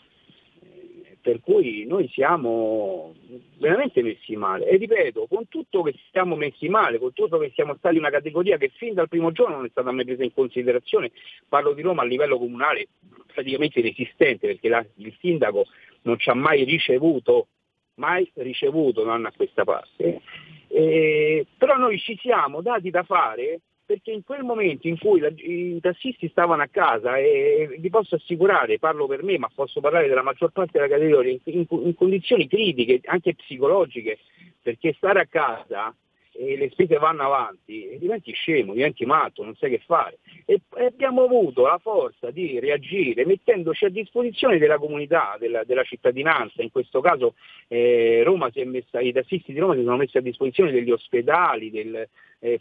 [1.19, 3.15] Per cui noi siamo
[3.57, 7.75] veramente messi male e ripeto, con tutto che siamo messi male, con tutto che siamo
[7.77, 11.11] stati una categoria che fin dal primo giorno non è stata mai presa in considerazione,
[11.49, 12.89] parlo di Roma a livello comunale
[13.33, 15.65] praticamente inesistente perché la, il sindaco
[16.03, 17.47] non ci ha mai ricevuto,
[17.95, 20.21] mai ricevuto non a questa parte.
[20.67, 25.29] Eh, però noi ci siamo dati da fare perché in quel momento in cui la,
[25.35, 30.07] i tassisti stavano a casa e vi posso assicurare, parlo per me, ma posso parlare
[30.07, 34.17] della maggior parte della categoria, in, in, in condizioni critiche, anche psicologiche,
[34.61, 35.95] perché stare a casa
[36.37, 40.19] e le spese vanno avanti diventi scemo, diventi matto, non sai che fare.
[40.45, 45.83] E, e abbiamo avuto la forza di reagire mettendoci a disposizione della comunità, della, della
[45.83, 47.35] cittadinanza, in questo caso
[47.67, 50.91] eh, Roma si è messa, i tassisti di Roma si sono messi a disposizione degli
[50.91, 52.07] ospedali, del,
[52.39, 52.59] eh,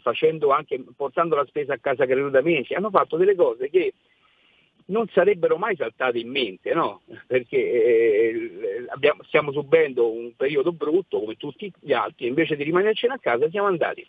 [0.49, 3.93] anche, portando la spesa a casa gratuitamente, hanno fatto delle cose che
[4.87, 7.01] non sarebbero mai saltate in mente, no?
[7.25, 13.13] perché eh, abbiamo, stiamo subendo un periodo brutto come tutti gli altri, invece di rimanercene
[13.13, 14.05] a casa siamo andati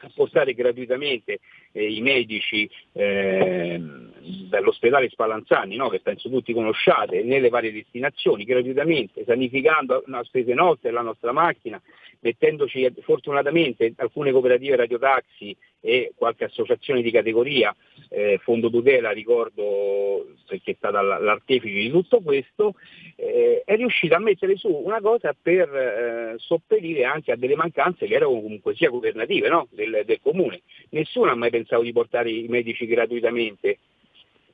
[0.00, 1.40] a portare gratuitamente
[1.72, 3.80] eh, i medici eh,
[4.48, 5.88] dall'ospedale Spallanzani, no?
[5.88, 11.80] che penso tutti conosciate, nelle varie destinazioni, gratuitamente, sanificando a spese nostre la nostra macchina,
[12.20, 17.74] mettendoci fortunatamente alcune cooperative radiotaxi e qualche associazione di categoria,
[18.08, 22.74] eh, Fondo Tutela ricordo perché è stata l'artefice di tutto questo,
[23.16, 28.06] eh, è riuscita a mettere su una cosa per eh, sopperire anche a delle mancanze
[28.06, 29.68] che erano comunque sia governative no?
[29.70, 30.62] del, del comune.
[30.90, 33.78] Nessuno ha mai pensato di portare i medici gratuitamente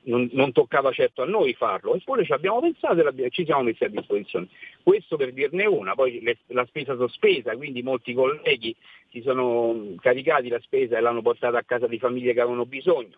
[0.05, 3.83] non, non, toccava certo a noi farlo, eppure ci abbiamo pensato e ci siamo messi
[3.83, 4.47] a disposizione.
[4.81, 8.75] Questo per dirne una, poi le, la spesa sospesa, quindi molti colleghi
[9.11, 13.17] si sono caricati la spesa e l'hanno portata a casa di famiglie che avevano bisogno.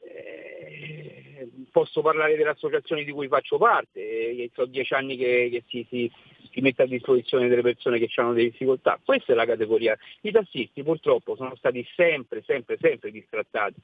[0.00, 5.64] Eh, posso parlare delle associazioni di cui faccio parte, eh, sono dieci anni che, che
[5.68, 6.10] si, si,
[6.50, 8.98] si mette a disposizione delle persone che hanno delle difficoltà.
[9.04, 9.96] Questa è la categoria.
[10.22, 13.80] I tassisti purtroppo sono stati sempre, sempre, sempre distrattati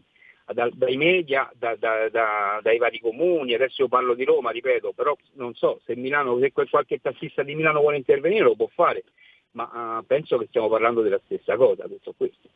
[0.53, 4.93] da- dai media, da- da- da- dai vari comuni, adesso io parlo di Roma, ripeto,
[4.93, 9.05] però non so se Milano, se qualche tassista di Milano vuole intervenire lo può fare,
[9.53, 12.49] ma eh, penso che stiamo parlando della stessa cosa, tutto questo.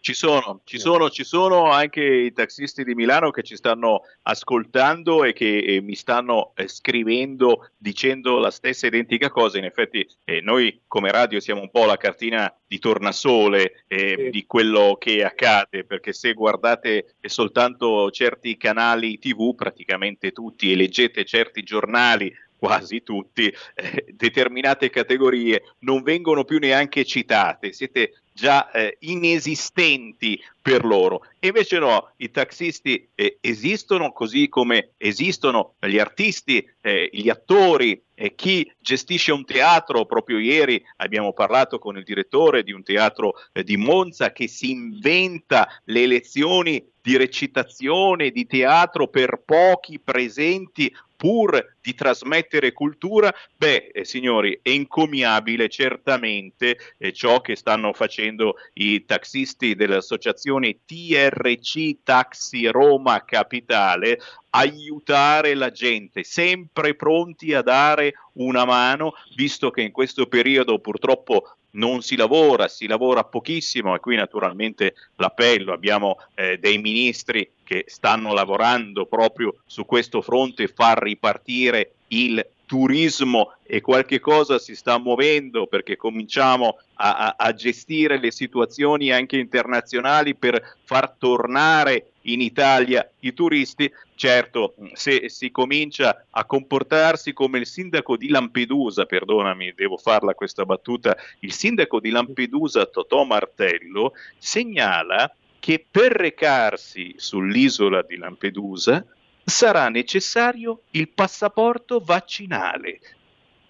[0.00, 5.24] Ci sono, ci sono, ci sono anche i taxisti di Milano che ci stanno ascoltando
[5.24, 9.58] e che eh, mi stanno eh, scrivendo dicendo la stessa identica cosa.
[9.58, 14.46] In effetti eh, noi come radio siamo un po' la cartina di tornasole eh, di
[14.46, 21.62] quello che accade, perché se guardate soltanto certi canali TV, praticamente tutti, e leggete certi
[21.62, 30.40] giornali, quasi tutti, eh, determinate categorie non vengono più neanche citate, siete già eh, inesistenti
[30.62, 31.22] per loro.
[31.40, 38.00] Invece no, i taxisti eh, esistono così come esistono gli artisti, eh, gli attori,
[38.36, 40.04] chi gestisce un teatro.
[40.04, 44.70] Proprio ieri abbiamo parlato con il direttore di un teatro eh, di Monza che si
[44.70, 53.90] inventa le lezioni di recitazione, di teatro per pochi presenti pur di trasmettere cultura, beh,
[53.92, 58.27] eh, signori, è encomiabile certamente eh, ciò che stanno facendo
[58.74, 64.18] i taxisti dell'associazione TRC Taxi Roma Capitale,
[64.50, 71.56] aiutare la gente, sempre pronti a dare una mano, visto che in questo periodo purtroppo
[71.70, 77.84] non si lavora, si lavora pochissimo e qui naturalmente l'appello, abbiamo eh, dei ministri che
[77.86, 84.98] stanno lavorando proprio su questo fronte, far ripartire il turismo e qualche cosa si sta
[84.98, 92.42] muovendo perché cominciamo a, a, a gestire le situazioni anche internazionali per far tornare in
[92.42, 99.72] Italia i turisti, certo se si comincia a comportarsi come il sindaco di Lampedusa, perdonami,
[99.74, 108.02] devo farla questa battuta, il sindaco di Lampedusa Totò Martello segnala che per recarsi sull'isola
[108.02, 109.02] di Lampedusa
[109.48, 113.00] sarà necessario il passaporto vaccinale.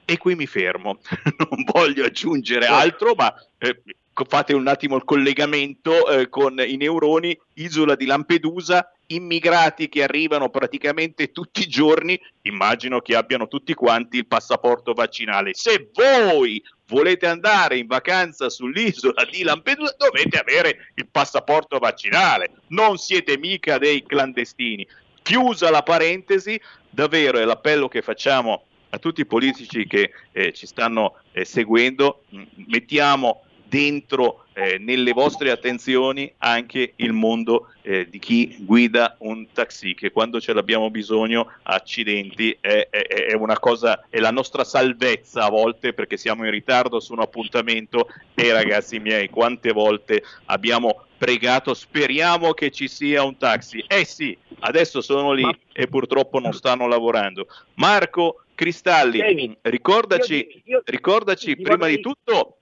[0.04, 0.98] E qui mi fermo,
[1.50, 3.82] non voglio aggiungere altro, ma eh,
[4.26, 10.48] fate un attimo il collegamento eh, con i neuroni, isola di Lampedusa, immigrati che arrivano
[10.48, 15.54] praticamente tutti i giorni, immagino che abbiano tutti quanti il passaporto vaccinale.
[15.54, 22.96] Se voi volete andare in vacanza sull'isola di Lampedusa, dovete avere il passaporto vaccinale, non
[22.96, 24.86] siete mica dei clandestini.
[25.28, 26.58] Chiusa la parentesi,
[26.88, 32.22] davvero è l'appello che facciamo a tutti i politici che eh, ci stanno eh, seguendo,
[32.66, 39.94] mettiamo dentro eh, nelle vostre attenzioni anche il mondo eh, di chi guida un taxi,
[39.94, 45.44] che quando ce l'abbiamo bisogno, accidenti, è, è, è, una cosa, è la nostra salvezza
[45.44, 51.04] a volte perché siamo in ritardo su un appuntamento e ragazzi miei, quante volte abbiamo
[51.18, 53.84] pregato, speriamo che ci sia un taxi.
[53.86, 57.46] Eh sì, adesso sono lì e purtroppo non stanno lavorando.
[57.74, 62.58] Marco Cristalli, ricordaci, ricordaci prima di tutto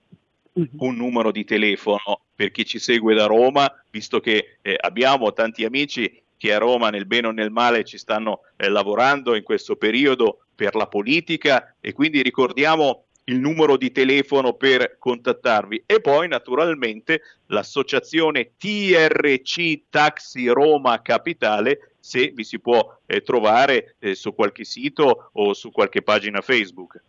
[0.77, 5.65] un numero di telefono per chi ci segue da Roma, visto che eh, abbiamo tanti
[5.65, 9.75] amici che a Roma nel bene o nel male ci stanno eh, lavorando in questo
[9.75, 16.27] periodo per la politica e quindi ricordiamo il numero di telefono per contattarvi e poi
[16.27, 24.63] naturalmente l'associazione TRC Taxi Roma Capitale se vi si può eh, trovare eh, su qualche
[24.63, 27.01] sito o su qualche pagina Facebook.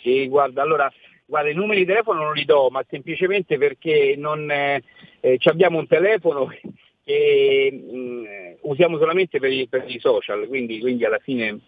[0.00, 0.90] Sì, guarda, allora
[1.28, 4.82] Guarda, i numeri di telefono non li do, ma semplicemente perché non, eh,
[5.20, 6.48] eh, abbiamo un telefono
[7.04, 8.24] che mh, mm,
[8.62, 11.60] usiamo solamente per i, per i social, quindi, quindi, alla fine...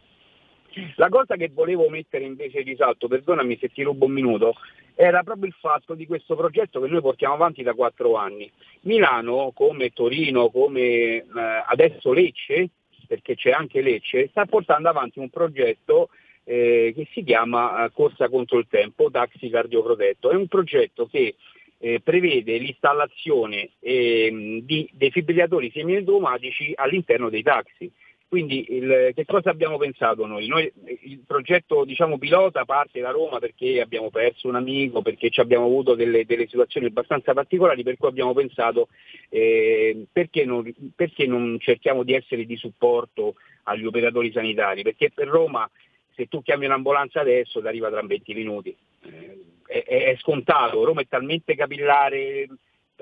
[0.97, 4.55] La cosa che volevo mettere invece di salto, perdonami se ti rubo un minuto,
[4.95, 8.51] era proprio il fatto di questo progetto che noi portiamo avanti da quattro anni.
[8.83, 11.25] Milano, come Torino, come eh,
[11.67, 12.71] adesso Lecce,
[13.07, 16.09] perché c'è anche Lecce, sta portando avanti un progetto
[16.51, 20.31] eh, che si chiama eh, Corsa contro il tempo, taxi cardioprotetto.
[20.31, 21.37] È un progetto che
[21.79, 27.89] eh, prevede l'installazione eh, di defibrillatori semiautomatici all'interno dei taxi.
[28.27, 30.47] Quindi il, che cosa abbiamo pensato noi?
[30.49, 30.73] noi
[31.03, 35.95] il progetto diciamo, pilota parte da Roma perché abbiamo perso un amico, perché abbiamo avuto
[35.95, 38.89] delle, delle, situazioni abbastanza particolari, per cui abbiamo pensato
[39.29, 43.35] eh, perché, non, perché non cerchiamo di essere di supporto
[43.65, 45.69] agli operatori sanitari, perché per Roma
[46.15, 48.77] se tu chiami un'ambulanza adesso ti arriva tra 20 minuti.
[49.03, 52.49] Eh, è, è, scontato, Roma è talmente capillare,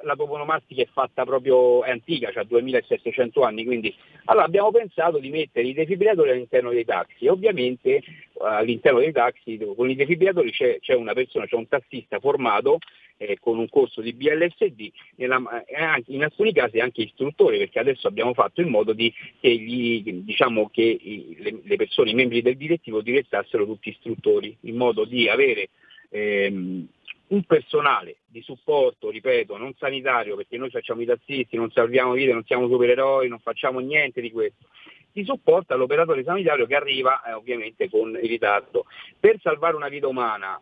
[0.03, 3.94] la toponomastica è fatta proprio, è antica, cioè 2700 anni, quindi
[4.24, 7.26] allora abbiamo pensato di mettere i defibrillatori all'interno dei taxi.
[7.26, 8.03] Ovviamente
[8.40, 12.78] all'interno dei taxi con i defibrillatori c'è, c'è una persona, c'è un tassista formato
[13.18, 18.07] eh, con un corso di BLSD, nella, eh, in alcuni casi anche istruttore, perché adesso
[18.07, 22.40] abbiamo fatto in modo di, che, gli, diciamo, che i, le, le, persone, i membri
[22.40, 25.68] del direttivo diventassero tutti istruttori, in modo di avere
[26.11, 26.86] ehm,
[27.29, 32.33] un personale di supporto, ripeto, non sanitario, perché noi facciamo i tassisti, non salviamo vite,
[32.33, 34.66] non siamo supereroi, non facciamo niente di questo,
[35.12, 38.87] di supporto all'operatore sanitario che arriva eh, ovviamente con ritardo.
[39.18, 40.61] Per salvare una vita umana,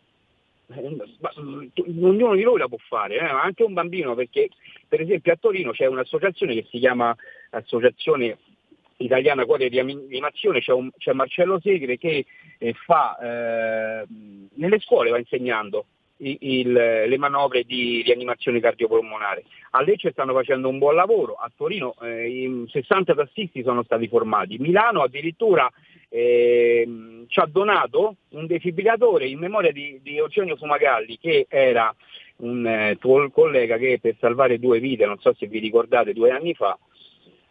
[0.69, 4.49] ognuno di noi la può fare, eh, anche un bambino, perché
[4.89, 7.15] per esempio a Torino c'è un'associazione che si chiama
[7.51, 8.39] Associazione
[8.99, 12.25] Italiana Cuore di Rianimazione, c'è, un, c'è Marcello Segre che
[12.59, 14.07] eh, fa, eh,
[14.55, 15.87] nelle scuole va insegnando
[16.19, 19.45] il, le manovre di rianimazione cardiopolmonare.
[19.71, 24.59] A Lecce stanno facendo un buon lavoro, a Torino eh, 60 tassisti sono stati formati,
[24.59, 25.71] Milano addirittura
[26.09, 31.95] eh, ci ha donato un defibrillatore in memoria di, di Eugenio Fumagalli che era
[32.37, 36.31] un eh, tuo collega che per salvare due vite, non so se vi ricordate, due
[36.31, 36.79] anni fa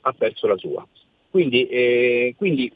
[0.01, 0.86] ha perso la sua.
[1.30, 2.72] Quindi, eh, quindi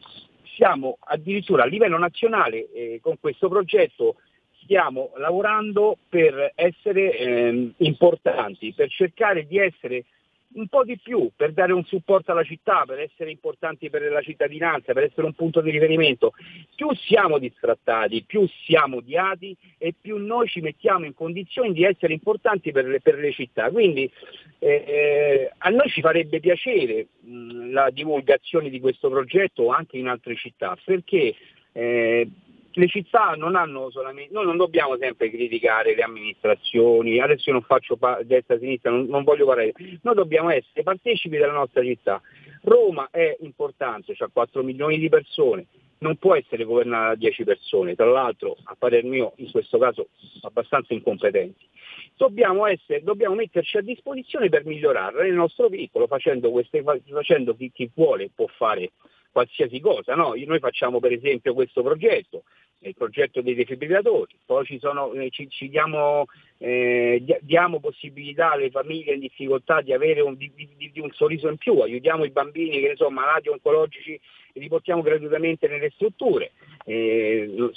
[0.56, 4.16] siamo addirittura a livello nazionale eh, con questo progetto
[4.64, 10.06] stiamo lavorando per essere ehm, importanti, per cercare di essere
[10.52, 14.22] un po' di più, per dare un supporto alla città, per essere importanti per la
[14.22, 16.34] cittadinanza, per essere un punto di riferimento.
[16.76, 22.14] Più siamo distrattati, più siamo odiati e più noi ci mettiamo in condizioni di essere
[22.14, 23.70] importanti per le, per le città.
[23.70, 24.10] Quindi
[24.58, 30.36] eh, a noi ci farebbe piacere mh, la divulgazione di questo progetto anche in altre
[30.36, 31.36] città, perché
[31.74, 32.28] eh,
[32.74, 37.64] le città non hanno solamente, noi non dobbiamo sempre criticare le amministrazioni, adesso io non
[37.64, 41.82] faccio pa- destra e sinistra, non, non, voglio parlare, noi dobbiamo essere partecipi della nostra
[41.84, 42.22] città.
[42.64, 45.66] Roma è importante, ha 4 milioni di persone,
[46.00, 50.10] non può essere governata da 10 persone, tra l'altro a parer mio in questo caso
[50.42, 51.68] abbastanza incompetenti.
[52.16, 57.72] Dobbiamo, essere, dobbiamo metterci a disposizione per migliorarla nel nostro piccolo, facendo, queste, facendo chi,
[57.74, 58.92] chi vuole può fare
[59.40, 60.16] qualsiasi cosa.
[60.16, 60.34] No?
[60.36, 62.44] Noi facciamo per esempio questo progetto,
[62.80, 66.26] il progetto dei defibrillatori, poi ci, sono, eh, ci, ci diamo,
[66.58, 71.50] eh, diamo, possibilità alle famiglie in difficoltà di avere un, di, di, di un sorriso
[71.50, 76.52] in più, aiutiamo i bambini che sono malati oncologici e li portiamo gratuitamente nelle strutture.
[76.86, 77.72] Eh,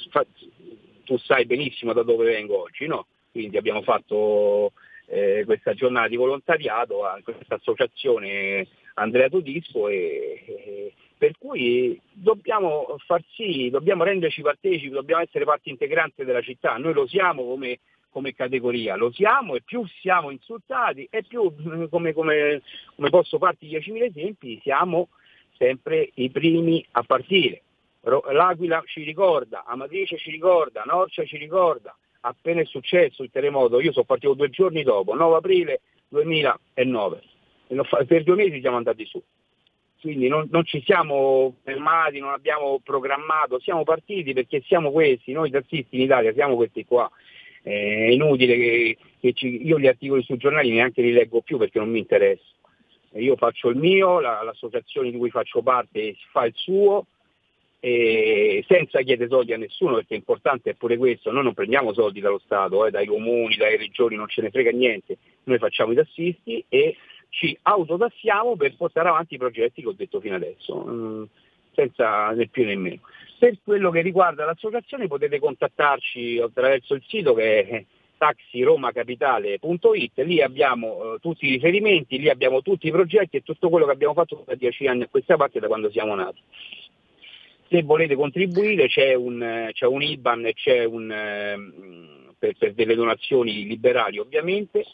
[1.05, 3.07] tu sai benissimo da dove vengo oggi, no?
[3.33, 4.73] quindi abbiamo fatto
[5.07, 12.97] eh, questa giornata di volontariato a questa associazione Andrea Todisco e, e per cui dobbiamo
[13.07, 17.79] far sì, dobbiamo renderci partecipi, dobbiamo essere parte integrante della città, noi lo siamo come,
[18.11, 21.55] come categoria, lo siamo e più siamo insultati e più,
[21.89, 22.61] come, come,
[22.97, 25.11] come posso farti 10.000 esempi, siamo
[25.57, 27.63] sempre i primi a partire.
[28.01, 33.93] L'Aquila ci ricorda, Amatrice ci ricorda, Norcia ci ricorda, appena è successo il terremoto, io
[33.93, 37.23] sono partito due giorni dopo, 9 aprile 2009,
[38.07, 39.23] per due mesi siamo andati su
[40.03, 45.49] quindi non, non, ci siamo fermati, non abbiamo programmato, siamo partiti perché siamo questi, noi
[45.49, 47.09] tassisti in Italia siamo questi qua.
[47.63, 51.57] Eh, è inutile che, che ci, io gli articoli sui giornali neanche li leggo più
[51.57, 52.43] perché non mi interessa.
[53.13, 57.07] Io faccio il mio, la, l'associazione di cui faccio parte fa il suo,
[57.79, 61.93] e senza chiedere soldi a nessuno perché è importante è pure questo, noi non prendiamo
[61.93, 65.93] soldi dallo Stato, eh, dai comuni, dalle regioni, non ce ne frega niente, noi facciamo
[65.93, 66.97] i tassisti e
[67.33, 71.23] ci autotassiamo per portare avanti i progetti che ho detto fino adesso, mm,
[71.73, 73.01] senza né più né meno.
[73.39, 77.85] Per quello che riguarda l'associazione potete contattarci attraverso il sito che è
[78.19, 83.87] taxiromacapitale.it, lì abbiamo eh, tutti i riferimenti, lì abbiamo tutti i progetti e tutto quello
[83.87, 86.43] che abbiamo fatto da dieci anni a questa parte da quando siamo nati.
[87.69, 91.57] Se volete contribuire c'è un, c'è un IBAN c'è un, eh,
[92.39, 94.85] per, per delle donazioni liberali ovviamente,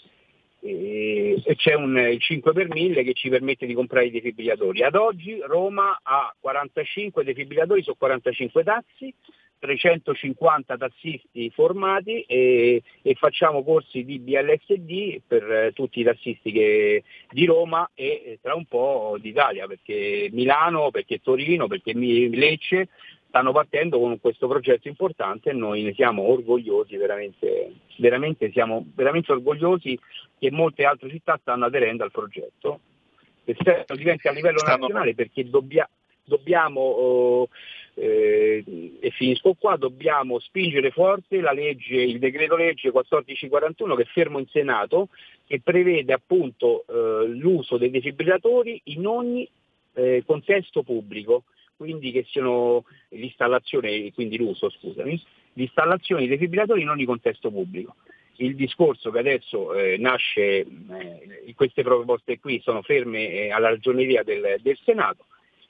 [0.61, 4.83] e c'è un 5 per 1000 che ci permette di comprare i defibrillatori.
[4.83, 9.15] Ad oggi Roma ha 45 defibrillatori su 45 taxi,
[9.59, 17.03] 350 tassisti formati e, e, facciamo corsi di BLSD per eh, tutti i tassisti che,
[17.31, 22.89] di Roma e eh, tra un po' d'Italia, perché Milano, perché Torino, perché Lecce
[23.29, 29.33] stanno partendo con questo progetto importante e noi ne siamo orgogliosi, veramente, veramente siamo veramente
[29.33, 29.99] orgogliosi
[30.39, 32.81] che molte altre città stanno aderendo al progetto.
[33.45, 35.89] E spero diventi a livello nazionale perché dobbia,
[36.25, 37.49] dobbiamo, oh,
[37.95, 38.63] eh,
[39.01, 44.39] e finisco qua, dobbiamo spingere forte la legge, il decreto legge 1441 che è fermo
[44.39, 45.09] in Senato,
[45.47, 49.49] che prevede appunto eh, l'uso dei defibrillatori in ogni
[49.95, 51.45] eh, contesto pubblico
[51.79, 55.23] quindi che siano l'installazione, quindi l'uso, scusami,
[55.55, 57.95] l'installazione di defibrillatori in ogni contesto pubblico.
[58.41, 64.23] Il discorso che adesso eh, nasce, eh, queste proposte qui sono ferme eh, alla ragioneria
[64.23, 65.27] del, del Senato,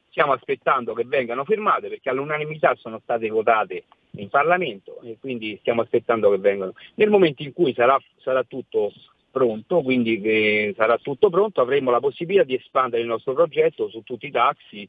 [0.09, 5.83] stiamo aspettando che vengano firmate perché all'unanimità sono state votate in Parlamento e quindi stiamo
[5.83, 6.73] aspettando che vengano.
[6.95, 8.93] Nel momento in cui sarà, sarà tutto
[9.31, 14.03] pronto, quindi che sarà tutto pronto, avremo la possibilità di espandere il nostro progetto su
[14.03, 14.89] tutti i taxi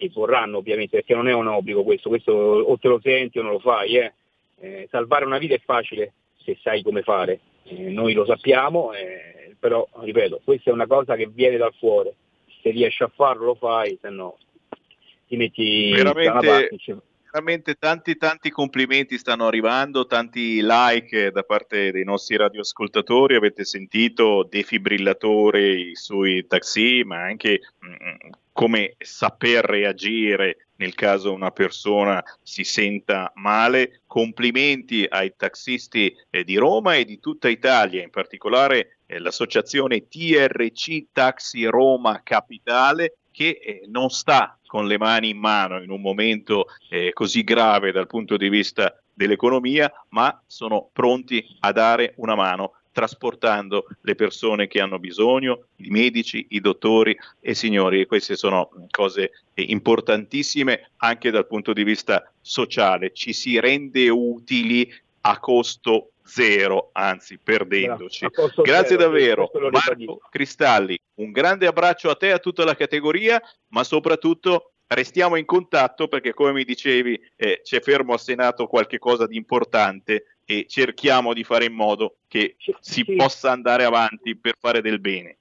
[0.00, 3.42] e vorranno ovviamente, perché non è un obbligo questo, questo o te lo senti o
[3.42, 4.12] non lo fai, eh.
[4.60, 9.54] Eh, salvare una vita è facile se sai come fare, eh, noi lo sappiamo, eh,
[9.58, 12.14] però ripeto, questa è una cosa che viene dal cuore,
[12.62, 14.36] se riesci a farlo lo fai, se no
[15.26, 16.78] ti metti Veramente- da una parte.
[17.30, 24.46] Veramente tanti tanti complimenti stanno arrivando, tanti like da parte dei nostri radioascoltatori, avete sentito
[24.48, 33.30] defibrillatori sui taxi, ma anche mm, come saper reagire nel caso una persona si senta
[33.34, 34.00] male.
[34.06, 41.08] Complimenti ai taxisti eh, di Roma e di tutta Italia, in particolare eh, l'associazione TRC
[41.12, 46.66] Taxi Roma Capitale che eh, non sta con le mani in mano in un momento
[46.88, 52.72] eh, così grave dal punto di vista dell'economia, ma sono pronti a dare una mano
[52.90, 58.06] trasportando le persone che hanno bisogno, i medici, i dottori e signori.
[58.06, 63.12] Queste sono cose eh, importantissime anche dal punto di vista sociale.
[63.12, 68.26] Ci si rende utili a costo zero, anzi perdendoci.
[68.62, 70.20] Grazie zero, davvero, Marco.
[70.30, 70.98] Cristalli.
[71.14, 76.08] Un grande abbraccio a te e a tutta la categoria, ma soprattutto restiamo in contatto
[76.08, 81.34] perché, come mi dicevi, eh, c'è fermo al Senato qualche cosa di importante e cerchiamo
[81.34, 85.36] di fare in modo che si possa andare avanti per fare del bene.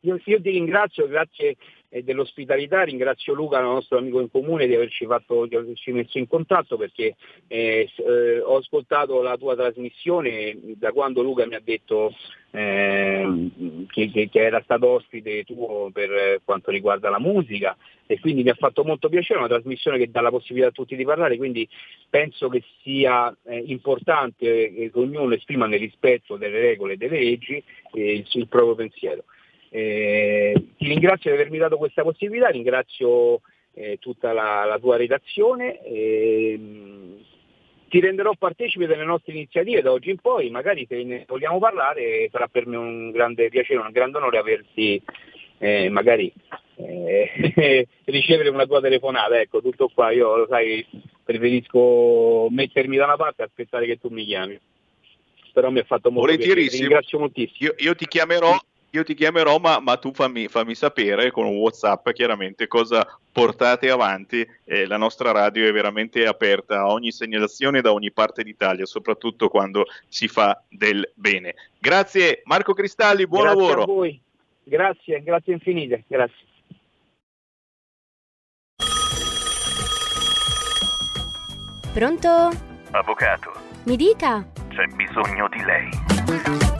[0.00, 1.56] Io, io ti ringrazio, grazie
[1.94, 6.26] eh, dell'ospitalità, ringrazio Luca, nostro amico in comune, di averci, fatto, di averci messo in
[6.26, 7.14] contatto perché
[7.46, 12.12] eh, eh, ho ascoltato la tua trasmissione da quando Luca mi ha detto
[12.50, 13.50] eh,
[13.88, 17.76] che, che- che era stato ospite tuo per quanto riguarda la musica
[18.06, 20.96] e quindi mi ha fatto molto piacere, una trasmissione che dà la possibilità a tutti
[20.96, 21.66] di parlare, quindi
[22.10, 27.62] penso che sia eh, importante che ognuno esprima nel rispetto delle regole e delle leggi
[27.92, 29.24] il, il proprio pensiero.
[29.76, 33.40] Eh, ti ringrazio di avermi dato questa possibilità, ringrazio
[33.72, 35.82] eh, tutta la, la tua redazione.
[35.82, 37.24] ehm,
[37.88, 42.28] ti renderò partecipe delle nostre iniziative da oggi in poi, magari se ne vogliamo parlare
[42.30, 45.02] sarà per me un grande piacere, un grande onore averti
[45.58, 46.32] eh, magari
[46.76, 50.86] eh, ricevere una tua telefonata, ecco tutto qua, io lo sai
[51.24, 54.56] preferisco mettermi da una parte e aspettare che tu mi chiami.
[55.52, 57.70] Però mi ha fatto molto piacere, ti ringrazio moltissimo.
[57.70, 58.56] Io, io ti chiamerò,
[58.94, 63.90] io ti chiamerò ma, ma tu fammi, fammi sapere con un WhatsApp chiaramente cosa portate
[63.90, 64.46] avanti.
[64.64, 69.48] Eh, la nostra radio è veramente aperta a ogni segnalazione da ogni parte d'Italia, soprattutto
[69.48, 71.54] quando si fa del bene.
[71.78, 73.82] Grazie Marco Cristalli, buon grazie lavoro.
[73.82, 74.20] a voi,
[74.62, 76.46] grazie, grazie infinite, grazie.
[81.92, 82.50] Pronto?
[82.90, 83.52] Avvocato,
[83.84, 84.46] Mi dica.
[84.68, 86.73] c'è bisogno di lei.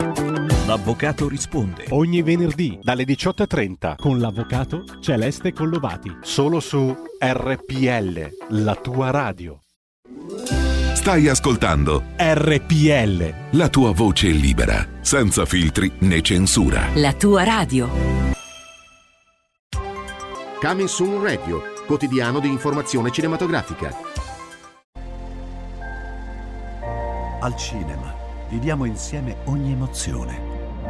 [0.65, 6.11] L'avvocato risponde ogni venerdì dalle 18.30 con l'avvocato Celeste Collovati.
[6.21, 9.59] Solo su RPL, la tua radio.
[10.95, 13.33] Stai ascoltando RPL.
[13.51, 16.87] la tua voce libera, senza filtri né censura.
[16.95, 17.87] La tua radio.
[20.59, 23.95] Coming Soon Radio, quotidiano di informazione cinematografica.
[27.39, 28.15] Al cinema
[28.49, 30.54] viviamo insieme ogni emozione.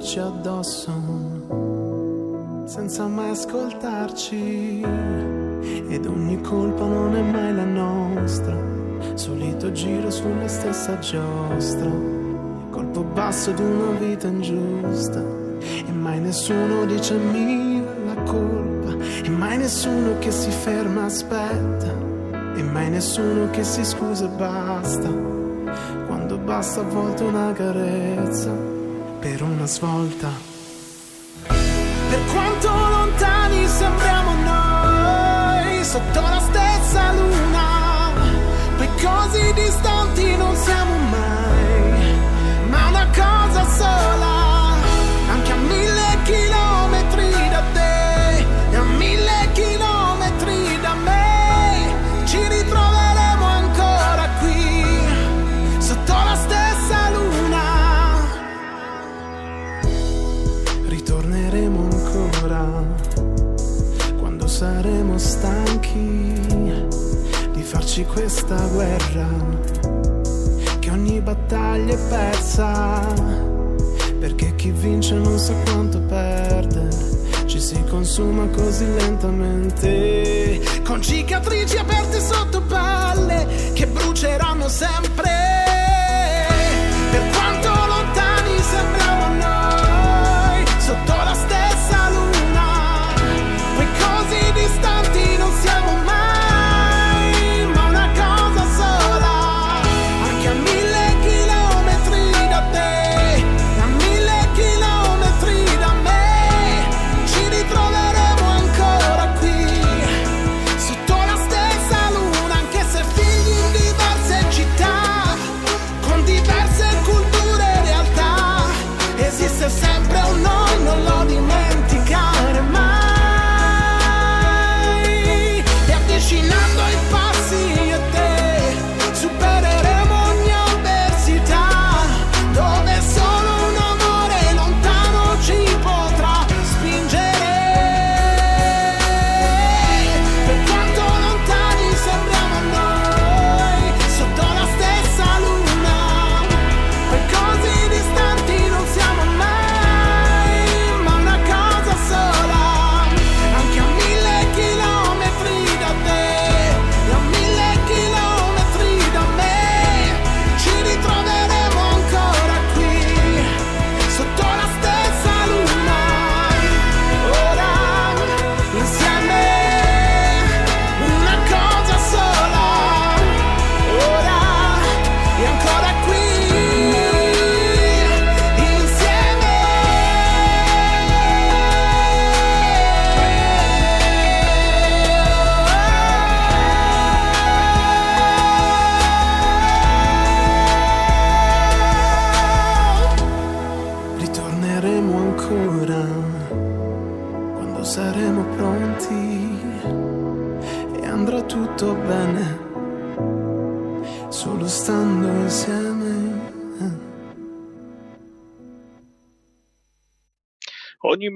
[0.00, 0.92] Di parlarci addosso
[2.64, 4.82] senza mai ascoltarci.
[5.88, 8.56] Ed ogni colpa non è mai la nostra
[9.14, 11.90] solito giro sulla stessa giostra.
[12.70, 15.22] Colpo basso di una vita ingiusta
[15.60, 18.96] e mai nessuno dice mia la colpa.
[19.22, 22.08] E mai nessuno che si ferma aspetta.
[22.56, 25.08] E mai nessuno che si scusa e basta.
[26.06, 28.79] Quando basta a volte una carezza
[29.20, 30.28] per una svolta.
[31.46, 37.68] Per quanto lontani sembriamo noi sotto la stessa luna
[38.76, 42.18] poi così distanti non siamo mai
[42.70, 44.39] ma una cosa sola
[68.00, 69.28] farci questa guerra
[70.78, 73.06] che ogni battaglia è persa
[74.18, 76.88] perché chi vince non sa quanto perde
[77.46, 81.99] ci si consuma così lentamente con cicatrici aperte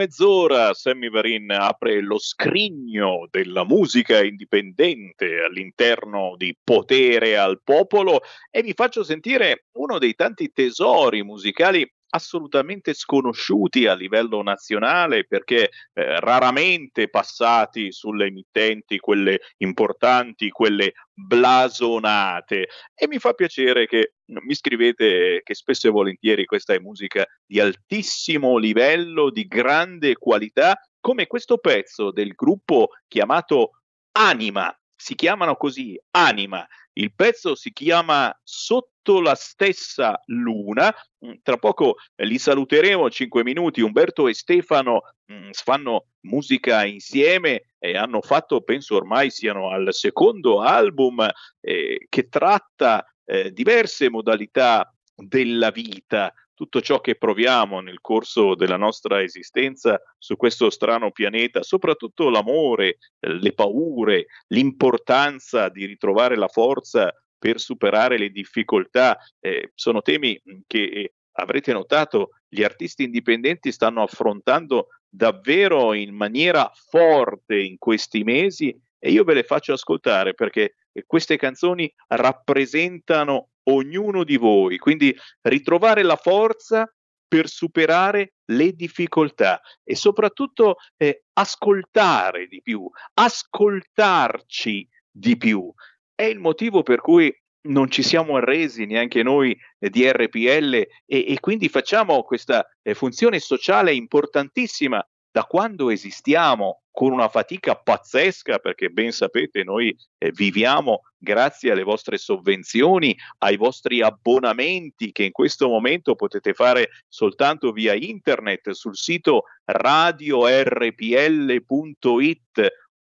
[0.05, 8.63] mezz'ora Sammy Varin apre lo scrigno della musica indipendente all'interno di Potere al Popolo e
[8.63, 16.21] vi faccio sentire uno dei tanti tesori musicali assolutamente sconosciuti a livello nazionale perché eh,
[16.21, 25.41] raramente passati sulle emittenti, quelle importanti, quelle blasonate e mi fa piacere che mi scrivete
[25.45, 31.59] che spesso e volentieri questa è musica di altissimo livello, di grande qualità, come questo
[31.59, 34.77] pezzo del gruppo chiamato Anima.
[34.97, 40.95] Si chiamano così Anima Il pezzo si chiama Sotto la stessa luna.
[41.25, 43.81] Mm, Tra poco eh, li saluteremo, 5 minuti.
[43.81, 50.61] Umberto e Stefano mh, fanno musica insieme e hanno fatto, penso ormai siano al secondo
[50.61, 51.29] album
[51.61, 58.77] eh, che tratta eh, diverse modalità della vita, tutto ciò che proviamo nel corso della
[58.77, 66.49] nostra esistenza su questo strano pianeta, soprattutto l'amore, eh, le paure, l'importanza di ritrovare la
[66.49, 74.03] forza per superare le difficoltà, eh, sono temi che avrete notato gli artisti indipendenti stanno
[74.03, 80.77] affrontando davvero in maniera forte in questi mesi e io ve le faccio ascoltare perché
[81.07, 86.89] queste canzoni rappresentano ognuno di voi, quindi ritrovare la forza
[87.27, 95.73] per superare le difficoltà e soprattutto eh, ascoltare di più, ascoltarci di più.
[96.15, 97.35] È il motivo per cui
[97.67, 102.95] non ci siamo arresi neanche noi eh, di RPL e, e quindi facciamo questa eh,
[102.95, 105.05] funzione sociale importantissima
[105.35, 111.83] da quando esistiamo con una fatica pazzesca perché ben sapete noi eh, viviamo grazie alle
[111.83, 118.95] vostre sovvenzioni, ai vostri abbonamenti che in questo momento potete fare soltanto via internet sul
[118.95, 120.69] sito radiorpl.it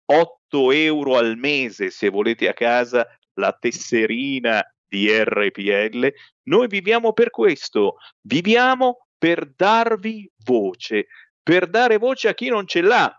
[0.05, 3.09] 8 euro al mese se volete a casa
[3.41, 6.13] la tesserina di RPL.
[6.45, 11.07] Noi viviamo per questo, viviamo per darvi voce,
[11.43, 13.15] per dare voce a chi non ce l'ha.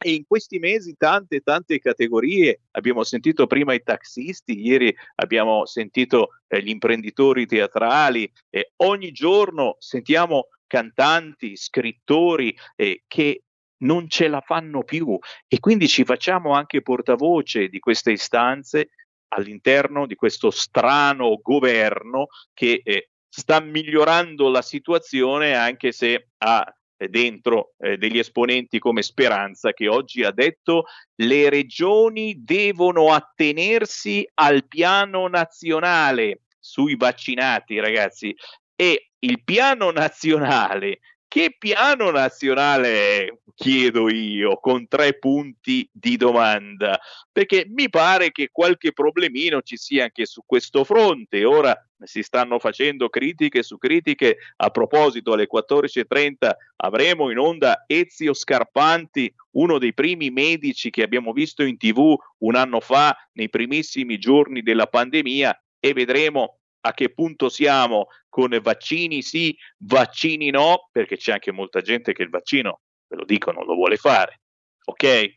[0.00, 6.28] E in questi mesi tante, tante categorie, abbiamo sentito prima i taxisti, ieri abbiamo sentito
[6.46, 13.42] eh, gli imprenditori teatrali, e ogni giorno sentiamo cantanti, scrittori eh, che
[13.78, 18.90] non ce la fanno più e quindi ci facciamo anche portavoce di queste istanze
[19.28, 26.72] all'interno di questo strano governo che eh, sta migliorando la situazione anche se ha eh,
[27.06, 30.86] dentro eh, degli esponenti come Speranza che oggi ha detto
[31.16, 38.34] le regioni devono attenersi al piano nazionale sui vaccinati ragazzi
[38.74, 40.98] e il piano nazionale
[41.28, 46.98] che piano nazionale chiedo io con tre punti di domanda?
[47.30, 51.44] Perché mi pare che qualche problemino ci sia anche su questo fronte.
[51.44, 54.38] Ora si stanno facendo critiche su critiche.
[54.56, 61.32] A proposito alle 14.30 avremo in onda Ezio Scarpanti uno dei primi medici che abbiamo
[61.32, 66.57] visto in tv un anno fa nei primissimi giorni della pandemia e vedremo
[66.88, 72.22] a che punto siamo con vaccini sì, vaccini no, perché c'è anche molta gente che
[72.22, 74.40] il vaccino, ve lo dico, non lo vuole fare.
[74.84, 75.36] Ok?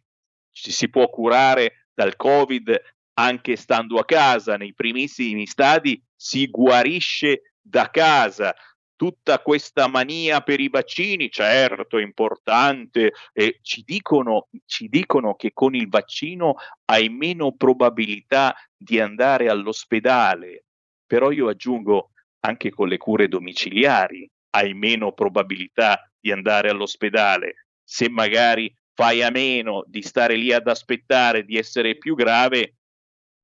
[0.52, 2.80] Ci si può curare dal Covid
[3.14, 8.56] anche stando a casa, nei primissimi stadi si guarisce da casa.
[8.95, 15.52] Tutta questa mania per i vaccini, certo, è importante, eh, ci, dicono, ci dicono che
[15.54, 20.66] con il vaccino hai meno probabilità di andare all'ospedale,
[21.12, 22.12] però io aggiungo
[22.45, 27.66] anche con le cure domiciliari hai meno probabilità di andare all'ospedale.
[27.84, 32.76] Se magari fai a meno di stare lì ad aspettare di essere più grave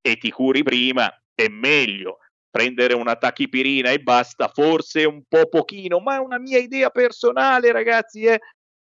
[0.00, 6.00] e ti curi prima, è meglio prendere una tachipirina e basta, forse un po' pochino,
[6.00, 8.40] ma è una mia idea personale, ragazzi, eh?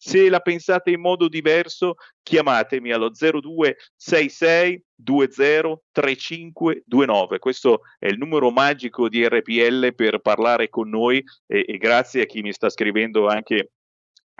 [0.01, 7.38] Se la pensate in modo diverso, chiamatemi allo 0266 20 3529.
[7.41, 12.26] Questo è il numero magico di RPL per parlare con noi e, e grazie a
[12.26, 13.72] chi mi sta scrivendo anche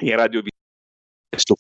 [0.03, 0.43] in radio
[1.37, 1.55] su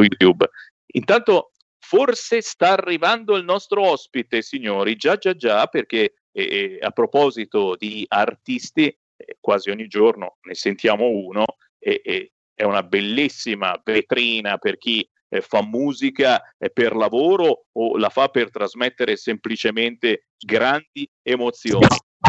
[0.00, 0.48] YouTube.
[0.92, 7.74] Intanto forse sta arrivando il nostro ospite, signori, già già già, perché eh, a proposito
[7.76, 11.44] di artisti, eh, quasi ogni giorno ne sentiamo uno
[11.78, 17.96] e, e è una bellissima vetrina per chi eh, fa musica eh, per lavoro o
[17.96, 21.86] la fa per trasmettere semplicemente grandi emozioni.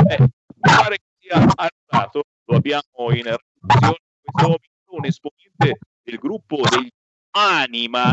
[0.08, 0.28] Eh,
[0.60, 6.62] pare che sia arrivato, lo abbiamo in redazione in questo momento, un esponente del gruppo
[6.70, 6.90] degli
[7.32, 8.12] Anima.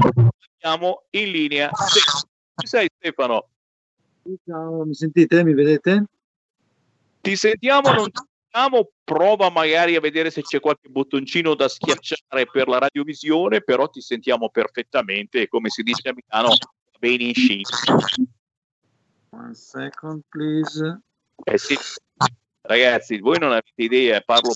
[0.59, 1.71] Abbiamo in linea.
[1.71, 3.49] Ci sei Stefano?
[4.47, 5.45] Ciao, mi sentite?
[5.45, 6.05] Mi vedete?
[7.21, 12.47] Ti sentiamo, non ti sentiamo, prova magari a vedere se c'è qualche bottoncino da schiacciare
[12.51, 16.57] per la radiovisione, però ti sentiamo perfettamente come si dice a Milano,
[16.99, 17.63] bene in sci.
[19.31, 21.01] One second, please.
[21.45, 21.77] Eh sì,
[22.63, 24.53] ragazzi, voi non avete idea, parlo,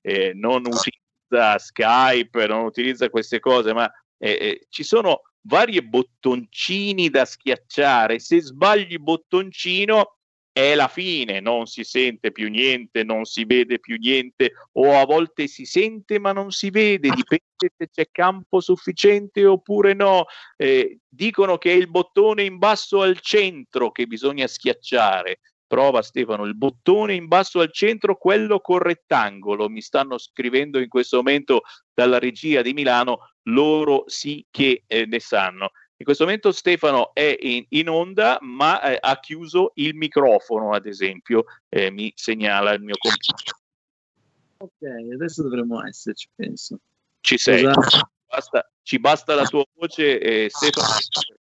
[0.00, 3.88] eh, non utilizza Skype, non utilizza queste cose, ma
[4.18, 8.18] eh, eh, ci sono varie bottoncini da schiacciare.
[8.18, 10.16] Se sbagli bottoncino
[10.52, 15.04] è la fine, non si sente più niente, non si vede più niente, o a
[15.04, 20.24] volte si sente ma non si vede, dipende se c'è campo sufficiente oppure no.
[20.56, 25.40] Eh, dicono che è il bottone in basso al centro che bisogna schiacciare.
[25.70, 29.68] Prova Stefano, il bottone in basso al centro, quello col rettangolo.
[29.68, 31.60] Mi stanno scrivendo in questo momento
[31.94, 35.70] dalla regia di Milano, loro sì che eh, ne sanno.
[36.00, 40.86] In questo momento Stefano è in, in onda, ma eh, ha chiuso il microfono, ad
[40.86, 43.54] esempio, eh, mi segnala il mio computer.
[44.56, 46.80] Ok, adesso dovremmo esserci, penso.
[47.20, 47.64] Ci sei,
[48.26, 50.88] basta, ci basta la tua voce, eh, Stefano,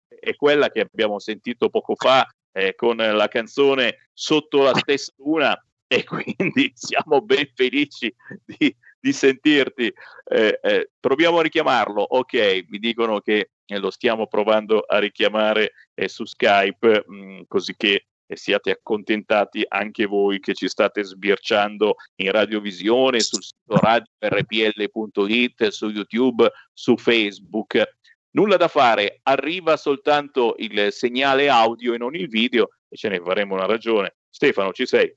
[0.09, 5.57] è quella che abbiamo sentito poco fa eh, con la canzone Sotto la stessa luna
[5.87, 8.13] e quindi siamo ben felici
[8.43, 9.93] di, di sentirti.
[10.25, 16.07] Eh, eh, proviamo a richiamarlo, ok, mi dicono che lo stiamo provando a richiamare eh,
[16.07, 22.31] su Skype, mh, così che eh, siate accontentati anche voi che ci state sbirciando in
[22.31, 27.97] radiovisione, sul sito radiorpl.it, su YouTube, su Facebook.
[28.31, 33.19] Nulla da fare, arriva soltanto il segnale audio e non il video e ce ne
[33.19, 34.15] faremo una ragione.
[34.29, 35.11] Stefano, ci sei?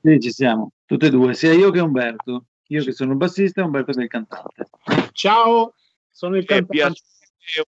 [0.00, 2.46] Sì, ci siamo, tutte e due, sia io che Umberto.
[2.70, 4.68] Io che sono il bassista e Umberto che è il cantante.
[5.12, 5.74] Ciao,
[6.10, 7.00] sono il È cantante.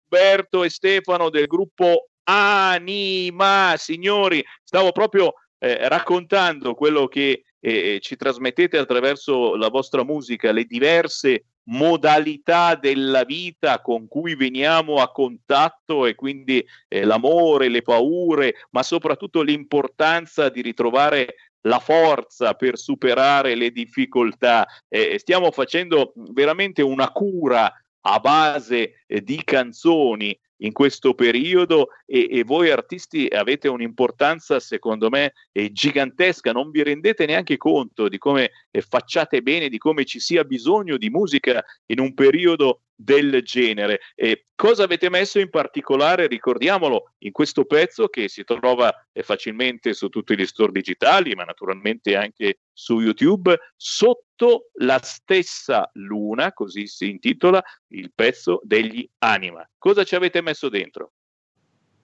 [0.08, 3.74] Umberto e Stefano del gruppo Anima.
[3.76, 10.64] Signori, stavo proprio eh, raccontando quello che eh, ci trasmettete attraverso la vostra musica, le
[10.64, 18.66] diverse modalità della vita con cui veniamo a contatto e quindi eh, l'amore, le paure,
[18.70, 21.36] ma soprattutto l'importanza di ritrovare
[21.66, 24.66] la forza per superare le difficoltà.
[24.88, 27.72] Eh, stiamo facendo veramente una cura
[28.06, 35.10] a base eh, di canzoni in questo periodo e, e voi artisti avete un'importanza secondo
[35.10, 35.32] me
[35.72, 40.44] gigantesca, non vi rendete neanche conto di come eh, facciate bene, di come ci sia
[40.44, 44.00] bisogno di musica in un periodo del genere.
[44.14, 46.26] E cosa avete messo in particolare?
[46.26, 51.44] Ricordiamolo in questo pezzo che si trova eh, facilmente su tutti gli store digitali, ma
[51.44, 59.68] naturalmente anche su YouTube, sotto la stessa luna, così si intitola il pezzo degli Anima.
[59.78, 61.12] Cosa ci avete messo dentro?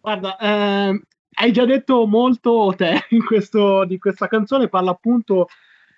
[0.01, 1.03] Guarda, ehm,
[1.35, 5.49] hai già detto molto te questo, di questa canzone, parla appunto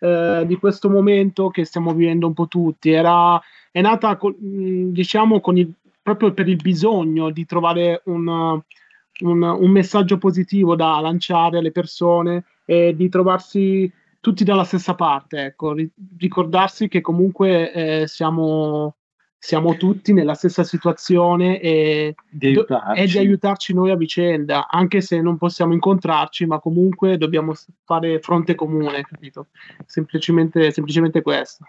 [0.01, 2.91] eh, di questo momento che stiamo vivendo un po' tutti.
[2.91, 3.41] Era,
[3.73, 9.71] è nata, mh, diciamo, con il, proprio per il bisogno di trovare un, un, un
[9.71, 13.91] messaggio positivo da lanciare alle persone e di trovarsi
[14.21, 18.95] tutti dalla stessa parte, ecco, ri- ricordarsi che comunque eh, siamo,
[19.37, 23.03] siamo tutti nella stessa situazione e Di do- aiutarci.
[23.03, 27.55] e di aiutarci noi a vicenda, anche se non possiamo incontrarci, ma comunque dobbiamo
[27.85, 29.49] fare fronte comune, capito?
[29.87, 31.65] Semplicemente, semplicemente questo.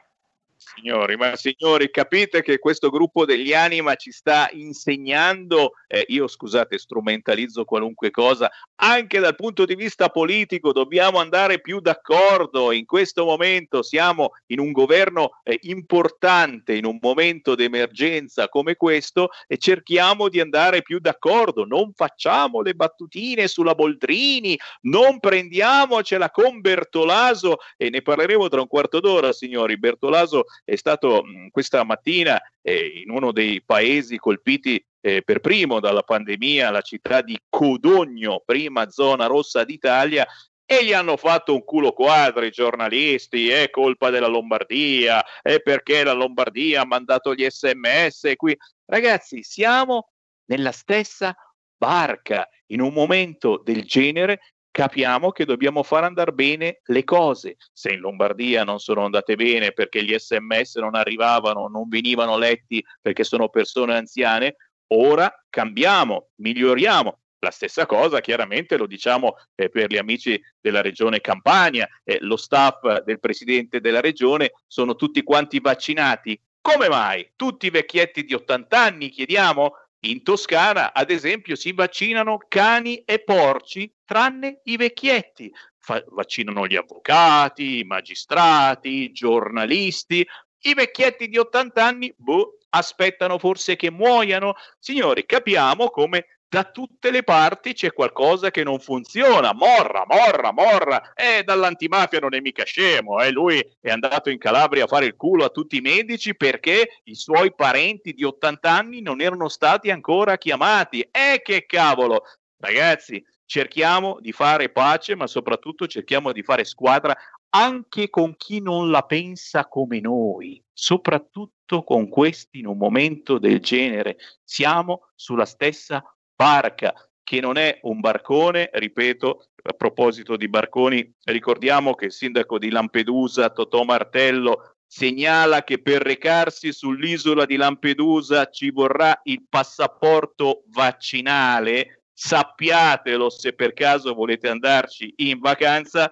[0.76, 6.80] Signori, ma signori, capite che questo gruppo degli anima ci sta insegnando, eh, io scusate,
[6.80, 12.72] strumentalizzo qualunque cosa, anche dal punto di vista politico dobbiamo andare più d'accordo.
[12.72, 19.30] In questo momento siamo in un governo eh, importante, in un momento d'emergenza come questo
[19.48, 21.66] e cerchiamo di andare più d'accordo.
[21.66, 28.68] Non facciamo le battutine sulla Boldrini, non prendiamocela con Bertolaso e ne parleremo tra un
[28.68, 29.78] quarto d'ora, signori.
[29.78, 36.04] Bertolaso è stato questa mattina eh, in uno dei paesi colpiti eh, per primo dalla
[36.04, 40.26] pandemia, la città di Codogno, prima zona rossa d'Italia,
[40.66, 46.04] e gli hanno fatto un culo quadro i giornalisti, è colpa della Lombardia, è perché
[46.04, 48.58] la Lombardia ha mandato gli sms qui.
[48.86, 50.12] Ragazzi, siamo
[50.46, 51.36] nella stessa
[51.76, 52.48] barca.
[52.68, 57.58] In un momento del genere capiamo che dobbiamo far andare bene le cose.
[57.72, 62.84] Se in Lombardia non sono andate bene perché gli sms non arrivavano, non venivano letti
[63.00, 64.56] perché sono persone anziane,
[64.88, 67.20] ora cambiamo, miglioriamo.
[67.38, 72.38] La stessa cosa chiaramente lo diciamo eh, per gli amici della regione Campania, eh, lo
[72.38, 76.40] staff del presidente della regione sono tutti quanti vaccinati.
[76.62, 77.34] Come mai?
[77.36, 79.74] Tutti vecchietti di 80 anni, chiediamo?
[80.06, 85.50] In Toscana, ad esempio, si vaccinano cani e porci, tranne i vecchietti.
[85.78, 90.28] Fa- vaccinano gli avvocati, i magistrati, i giornalisti.
[90.66, 94.56] I vecchietti di 80 anni, boh, aspettano forse che muoiano.
[94.78, 99.54] Signori, capiamo come da tutte le parti c'è qualcosa che non funziona.
[99.54, 101.14] Morra, morra, morra.
[101.16, 103.20] Eh, dall'antimafia non è mica scemo.
[103.22, 103.32] Eh.
[103.32, 107.16] Lui è andato in Calabria a fare il culo a tutti i medici perché i
[107.16, 111.00] suoi parenti di 80 anni non erano stati ancora chiamati.
[111.00, 112.22] Eh, che cavolo.
[112.58, 117.18] Ragazzi, cerchiamo di fare pace, ma soprattutto cerchiamo di fare squadra
[117.56, 123.60] anche con chi non la pensa come noi, soprattutto con questi in un momento del
[123.60, 124.18] genere.
[124.44, 126.04] Siamo sulla stessa
[126.36, 126.94] barca,
[127.24, 132.70] che non è un barcone, ripeto, a proposito di barconi, ricordiamo che il sindaco di
[132.70, 142.04] Lampedusa, Totò Martello, segnala che per recarsi sull'isola di Lampedusa ci vorrà il passaporto vaccinale.
[142.14, 146.12] Sappiatelo se per caso volete andarci in vacanza,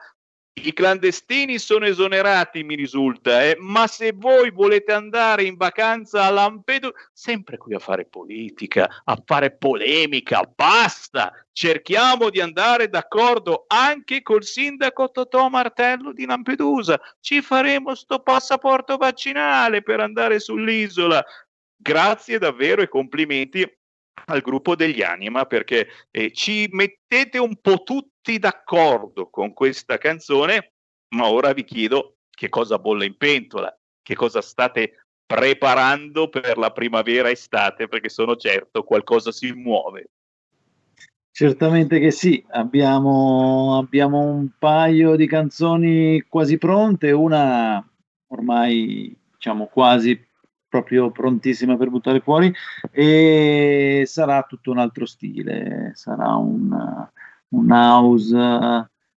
[0.53, 3.55] i clandestini sono esonerati, mi risulta, eh?
[3.59, 9.21] ma se voi volete andare in vacanza a Lampedusa, sempre qui a fare politica, a
[9.25, 11.31] fare polemica, basta!
[11.53, 16.99] Cerchiamo di andare d'accordo anche col sindaco Totò Martello di Lampedusa.
[17.19, 21.23] Ci faremo sto passaporto vaccinale per andare sull'isola.
[21.75, 23.69] Grazie davvero e complimenti
[24.25, 27.83] al gruppo degli Anima perché eh, ci mettete un po'
[28.21, 30.73] tutti d'accordo con questa canzone,
[31.15, 36.71] ma ora vi chiedo che cosa bolle in pentola, che cosa state preparando per la
[36.71, 40.11] primavera estate perché sono certo qualcosa si muove.
[41.31, 47.83] Certamente che sì, abbiamo, abbiamo un paio di canzoni quasi pronte, una
[48.27, 50.27] ormai diciamo quasi
[50.67, 52.53] proprio prontissima per buttare fuori
[52.91, 57.09] e sarà tutto un altro stile, sarà un,
[57.51, 58.35] un house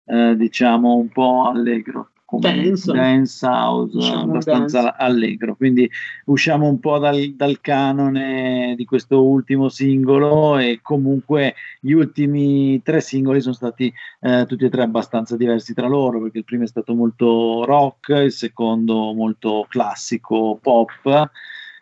[0.04, 4.96] eh, diciamo un po' allegro dance, dance house diciamo abbastanza dance.
[4.98, 5.56] allegro.
[5.56, 5.90] Quindi
[6.26, 13.00] usciamo un po' dal, dal, canone di questo ultimo singolo e comunque gli ultimi tre
[13.00, 16.68] singoli sono stati eh, tutti e tre abbastanza diversi tra loro perché il primo è
[16.68, 21.30] stato molto rock il secondo molto classico pop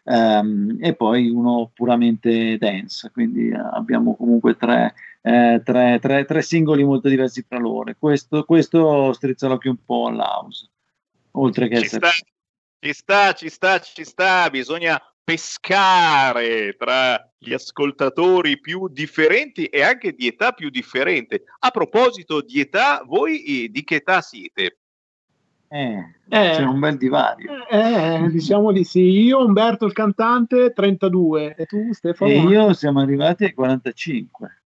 [0.02, 6.42] Um, e poi uno puramente dance, quindi uh, abbiamo comunque tre, eh, tre, tre, tre,
[6.42, 7.92] singoli molto diversi fra loro.
[7.98, 10.68] Questo, questo strizza l'occhio un po' all'house,
[11.32, 12.08] oltre che ci essere...
[12.08, 12.26] Sta,
[12.80, 20.12] ci sta, ci sta, ci sta, bisogna pescare tra gli ascoltatori più differenti e anche
[20.12, 21.44] di età più differente.
[21.60, 24.78] A proposito di età, voi eh, di che età siete?
[25.68, 25.98] Eh,
[26.28, 27.64] eh, c'è un bel divario.
[27.68, 29.02] Eh, diciamo di sì.
[29.02, 31.54] Io, Umberto il cantante, 32.
[31.54, 32.30] E tu, Stefano?
[32.30, 34.59] E io siamo arrivati ai 45.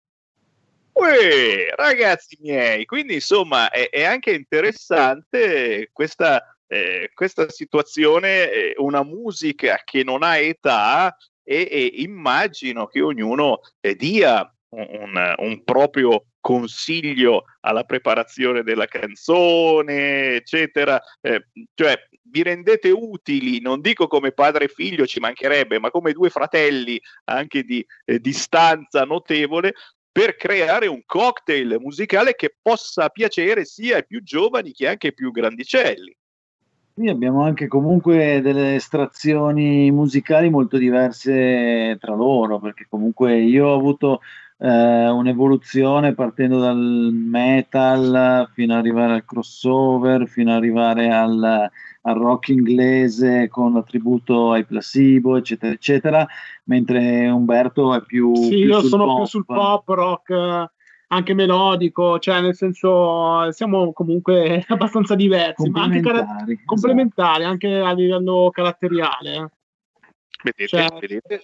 [0.94, 9.04] Uè, ragazzi miei, quindi insomma è, è anche interessante questa, eh, questa situazione, eh, una
[9.04, 16.26] musica che non ha età e, e immagino che ognuno eh, dia un, un, proprio
[16.40, 21.02] consiglio alla preparazione della canzone, eccetera.
[21.22, 21.98] Eh, cioè,
[22.34, 27.00] vi rendete utili, non dico come padre e figlio, ci mancherebbe, ma come due fratelli
[27.26, 29.74] anche di eh, distanza notevole
[30.14, 35.14] per creare un cocktail musicale che possa piacere sia ai più giovani che anche ai
[35.14, 36.16] più grandicelli.
[36.94, 43.76] Qui abbiamo anche comunque delle estrazioni musicali molto diverse tra loro, perché comunque io ho
[43.76, 44.22] avuto
[44.64, 51.70] eh, un'evoluzione partendo dal metal fino ad arrivare al crossover, fino ad arrivare al,
[52.02, 56.28] al rock inglese con l'attributo ai placebo, eccetera, eccetera,
[56.66, 58.34] mentre Umberto è più...
[58.36, 59.18] Sì, più io sono pop.
[59.18, 60.72] più sul pop, rock
[61.08, 67.52] anche melodico, cioè nel senso siamo comunque abbastanza diversi, ma anche car- complementari, esatto.
[67.52, 69.52] anche a livello caratteriale.
[70.42, 71.44] Vedete, cioè, vedete?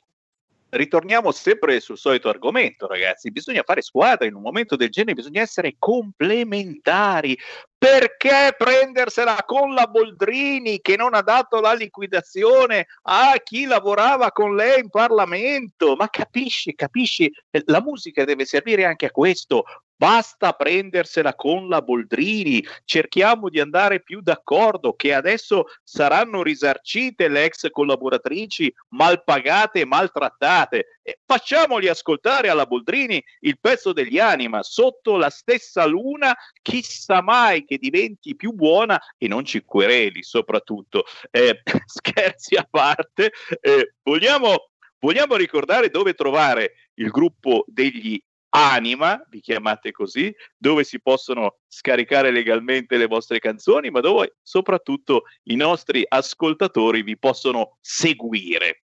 [0.69, 3.31] Ritorniamo sempre sul solito argomento, ragazzi.
[3.31, 7.37] Bisogna fare squadra in un momento del genere, bisogna essere complementari.
[7.77, 14.55] Perché prendersela con la Boldrini che non ha dato la liquidazione a chi lavorava con
[14.55, 15.95] lei in Parlamento?
[15.95, 17.31] Ma capisci, capisci?
[17.65, 19.63] La musica deve servire anche a questo.
[19.99, 27.43] Basta prendersela con la Boldrini, cerchiamo di andare più d'accordo che adesso saranno risarcite le
[27.43, 30.99] ex collaboratrici mal pagate e maltrattate.
[31.01, 37.65] E facciamoli ascoltare alla Boldrini il pezzo degli anima sotto la stessa luna, chissà mai
[37.65, 41.03] che diventi più buona e non ci quereli soprattutto.
[41.29, 48.17] Eh, scherzi a parte, eh, vogliamo, vogliamo ricordare dove trovare il gruppo degli
[48.51, 55.23] Anima, vi chiamate così, dove si possono scaricare legalmente le vostre canzoni, ma dove soprattutto
[55.43, 58.83] i nostri ascoltatori vi possono seguire.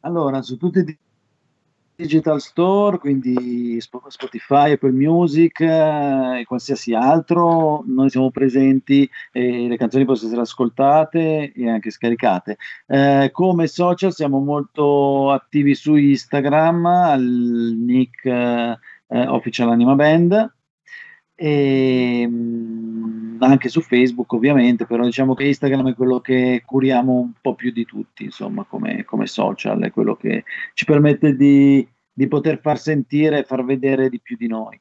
[0.00, 0.84] Allora, su tutti
[1.96, 9.76] digital store, quindi Spotify, Apple Music eh, e qualsiasi altro, noi siamo presenti e le
[9.76, 12.58] canzoni possono essere ascoltate e anche scaricate.
[12.86, 18.78] Eh, come social siamo molto attivi su Instagram, al nick eh,
[19.08, 20.54] Official Anima Band
[21.36, 27.32] e mh, anche su Facebook ovviamente, però diciamo che Instagram è quello che curiamo un
[27.40, 30.44] po' più di tutti, insomma, come, come social, è quello che
[30.74, 34.80] ci permette di, di poter far sentire e far vedere di più di noi.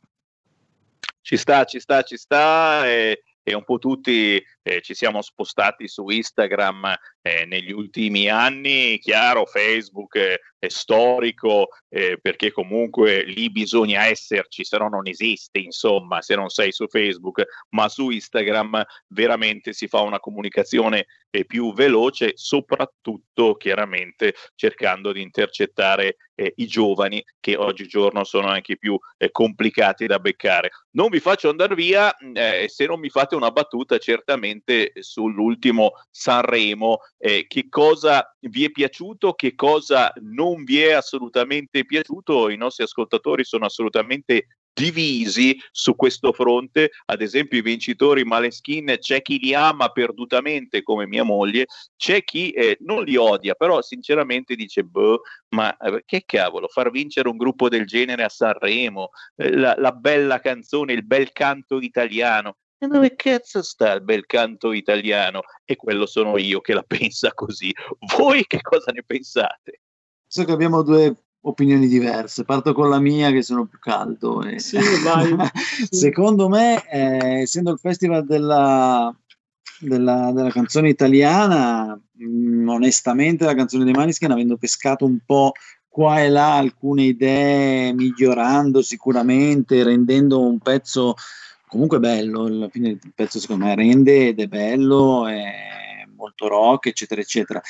[1.21, 2.87] Ci sta, ci sta, ci sta.
[2.87, 8.97] E e un po' tutti eh, ci siamo spostati su Instagram eh, negli ultimi anni,
[8.97, 15.59] chiaro Facebook eh, è storico eh, perché comunque lì bisogna esserci, se no non esiste,
[15.59, 21.45] insomma, se non sei su Facebook, ma su Instagram veramente si fa una comunicazione eh,
[21.45, 28.97] più veloce, soprattutto chiaramente cercando di intercettare eh, i giovani che oggigiorno sono anche più
[29.31, 30.71] complicati da beccare.
[30.91, 32.13] Non vi faccio andare via
[32.67, 34.54] se non mi fate una battuta certamente
[34.99, 42.49] sull'ultimo Sanremo eh, che cosa vi è piaciuto, che cosa non vi è assolutamente piaciuto.
[42.49, 49.21] I nostri ascoltatori sono assolutamente divisi su questo fronte, ad esempio i vincitori Maleskin c'è
[49.21, 54.53] chi li ama perdutamente come mia moglie, c'è chi eh, non li odia, però sinceramente
[54.55, 59.55] dice boh, ma eh, che cavolo, far vincere un gruppo del genere a Sanremo, eh,
[59.55, 64.71] la, la bella canzone, il bel canto italiano, e dove cazzo sta il bel canto
[64.71, 65.41] italiano?
[65.63, 67.71] E quello sono io che la pensa così.
[68.17, 69.81] Voi che cosa ne pensate?
[70.27, 72.43] So che abbiamo due opinioni diverse.
[72.43, 74.43] Parto con la mia, che sono più caldo.
[74.43, 74.59] E...
[74.59, 75.35] Sì, vai.
[75.89, 79.15] Secondo me, eh, essendo il festival della,
[79.79, 85.53] della, della canzone italiana, mh, mm, onestamente, la canzone dei Maniskin, avendo pescato un po'
[85.87, 91.15] qua e là alcune idee, migliorando sicuramente, rendendo un pezzo
[91.75, 96.87] comunque bello, alla fine il pezzo secondo me rende ed è bello, è molto rock,
[96.87, 97.61] eccetera, eccetera.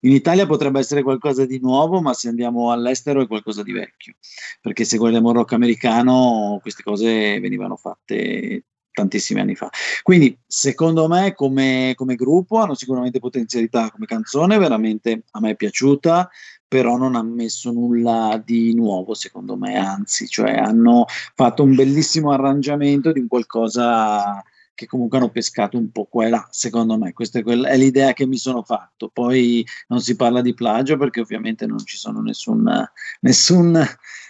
[0.00, 4.14] In Italia potrebbe essere qualcosa di nuovo, ma se andiamo all'estero è qualcosa di vecchio,
[4.62, 9.68] perché se guardiamo il rock americano queste cose venivano fatte tantissimi anni fa.
[10.02, 15.56] Quindi, secondo me, come, come, gruppo hanno sicuramente potenzialità come canzone, veramente a me è
[15.56, 16.30] piaciuta,
[16.70, 22.30] però non ha messo nulla di nuovo, secondo me, anzi, cioè hanno fatto un bellissimo
[22.30, 24.40] arrangiamento di qualcosa
[24.72, 27.76] che comunque hanno pescato un po' qua e là, secondo me, questa è, quella, è
[27.76, 29.10] l'idea che mi sono fatto.
[29.12, 32.88] Poi non si parla di plagio perché ovviamente non ci sono nessun,
[33.22, 33.76] nessun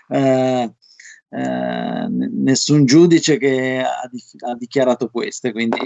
[0.08, 0.74] eh,
[1.32, 5.78] eh, nessun giudice che ha, di, ha, dichiarato queste, quindi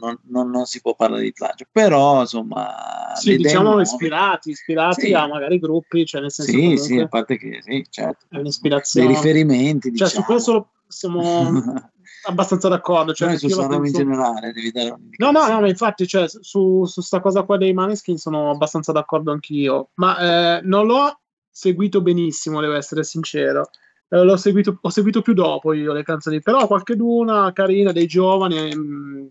[0.00, 1.66] non, non, non, si può parlare di plagio.
[1.70, 3.82] Però, insomma, sì, diciamo nuove.
[3.82, 5.12] ispirati, ispirati sì.
[5.12, 8.24] a magari gruppi, cioè nel senso sì, sì, a parte che sì, certo.
[8.30, 9.06] È un'ispirazione.
[9.06, 10.10] Dei riferimenti, cioè, diciamo.
[10.10, 11.74] su questo siamo
[12.24, 13.12] abbastanza d'accordo.
[13.12, 14.00] Cioè, Noi su Sanremo penso...
[14.00, 17.58] in generale devi dare No, no, no, ma infatti, cioè, su, su sta cosa qua
[17.58, 21.20] dei Maneskin sono abbastanza d'accordo anch'io, ma eh, non l'ho
[21.50, 23.68] seguito benissimo, devo essere sincero
[24.08, 28.06] eh, l'ho seguito, ho seguito più dopo io le canzoni, però qualche d'una carina dei
[28.06, 29.26] giovani mh, mm,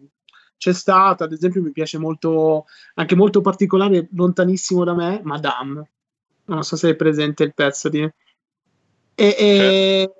[0.57, 2.65] c'è stata, ad esempio mi piace molto,
[2.95, 5.91] anche molto particolare, lontanissimo da me, Madame.
[6.45, 8.01] Non so se hai presente il pezzo di...
[9.17, 10.13] E, e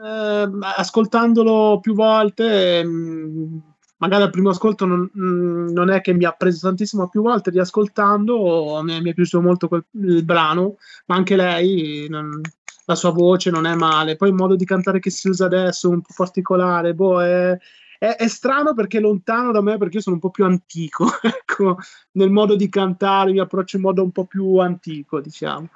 [0.00, 3.58] eh, ascoltandolo più volte, mh, mm,
[3.98, 7.08] magari al primo ascolto non, mh, mm, non, è che mi ha preso tantissimo, ma
[7.08, 10.76] più volte riascoltando mi, mi è piaciuto molto quel, il brano,
[11.06, 12.06] ma anche lei...
[12.08, 12.40] Non,
[12.88, 14.16] la sua voce non è male.
[14.16, 17.56] Poi il modo di cantare che si usa adesso, un po' particolare, boh, è,
[17.98, 21.06] è, è strano perché è lontano da me, perché io sono un po' più antico,
[21.20, 21.76] ecco,
[22.12, 25.68] nel modo di cantare, mi approccio in modo un po' più antico, diciamo.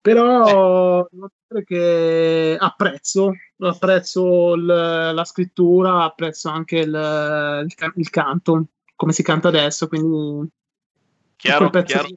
[0.00, 8.66] Però devo dire che apprezzo, apprezzo il, la scrittura, apprezzo anche il, il, il, canto,
[8.94, 10.48] come si canta adesso, quindi...
[11.34, 12.08] Chiaro, chiaro.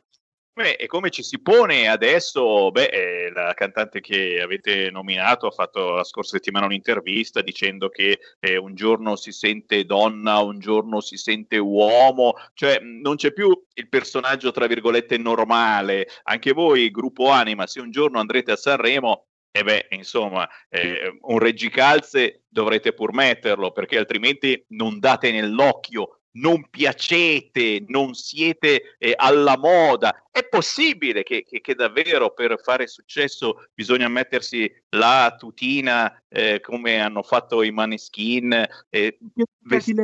[0.60, 2.70] Beh, e come ci si pone adesso?
[2.72, 8.20] Beh, eh, la cantante che avete nominato ha fatto la scorsa settimana un'intervista dicendo che
[8.42, 13.50] eh, un giorno si sente donna, un giorno si sente uomo, cioè non c'è più
[13.74, 16.10] il personaggio tra virgolette normale.
[16.24, 21.18] Anche voi, gruppo Anima, se un giorno andrete a Sanremo, e eh beh, insomma, eh,
[21.22, 29.14] un reggicalze dovrete pur metterlo perché altrimenti non date nell'occhio non piacete, non siete eh,
[29.16, 30.28] alla moda.
[30.32, 37.00] È possibile che, che, che, davvero per fare successo bisogna mettersi la tutina eh, come
[37.00, 38.66] hanno fatto i maneskin.
[38.90, 39.18] Eh,
[39.60, 40.02] vestiti,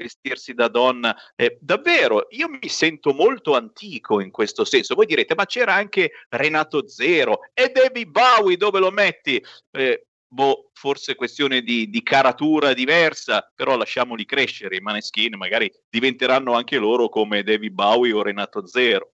[0.00, 1.14] vestirsi da donna.
[1.36, 4.94] Eh, davvero, io mi sento molto antico in questo senso.
[4.94, 9.42] Voi direte, ma c'era anche Renato Zero e David Bowie, dove lo metti?
[9.72, 16.54] Eh, boh, forse questione di, di, caratura diversa, però lasciamoli crescere i maneskin, magari diventeranno
[16.54, 19.12] anche loro come David Bowie o Renato Zero.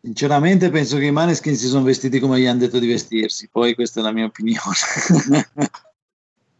[0.00, 3.74] Sinceramente penso che i maneskin si sono vestiti come gli hanno detto di vestirsi, poi
[3.74, 4.60] questa è la mia opinione.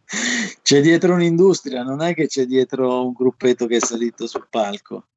[0.61, 5.07] c'è dietro un'industria, non è che c'è dietro un gruppetto che è salito sul palco.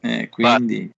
[0.00, 0.90] Eh, quindi...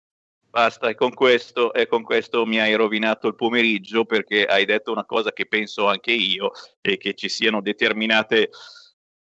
[0.54, 4.92] Basta, e con, questo, e con questo mi hai rovinato il pomeriggio perché hai detto
[4.92, 8.50] una cosa che penso anche io e che ci siano determinate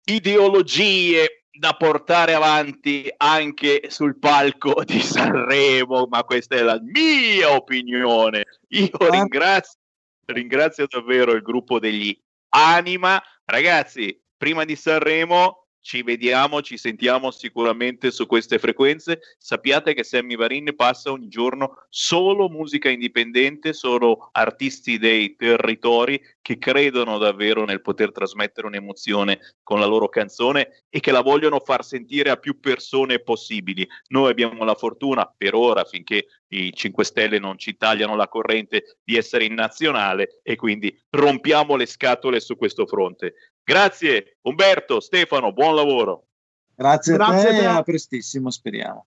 [0.06, 8.46] ideologie da portare avanti anche sul palco di Sanremo, ma questa è la mia opinione.
[8.70, 9.78] Io ringrazio,
[10.26, 12.20] ringrazio davvero il gruppo degli
[12.50, 13.22] Anima.
[13.46, 19.20] Ragazzi, prima di Sanremo ci vediamo, ci sentiamo sicuramente su queste frequenze.
[19.38, 26.58] Sappiate che Sammy Varin passa ogni giorno solo musica indipendente, solo artisti dei territori che
[26.58, 31.84] credono davvero nel poter trasmettere un'emozione con la loro canzone e che la vogliono far
[31.84, 33.88] sentire a più persone possibili.
[34.10, 38.98] Noi abbiamo la fortuna per ora, finché i 5 Stelle non ci tagliano la corrente,
[39.04, 43.34] di essere in nazionale e quindi rompiamo le scatole su questo fronte.
[43.64, 46.28] Grazie Umberto, Stefano, buon lavoro.
[46.76, 49.06] Grazie, Grazie a te, a prestissimo, speriamo.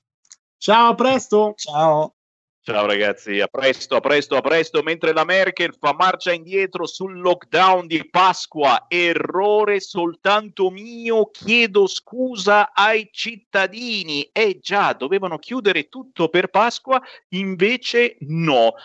[0.57, 1.53] Ciao, a presto.
[1.55, 2.15] Ciao.
[2.65, 4.81] Ciao ragazzi, a presto, a presto, a presto.
[4.83, 12.71] Mentre la Merkel fa marcia indietro sul lockdown di Pasqua, errore soltanto mio, chiedo scusa
[12.71, 14.29] ai cittadini.
[14.31, 17.01] Eh già, dovevano chiudere tutto per Pasqua,
[17.31, 18.75] invece no.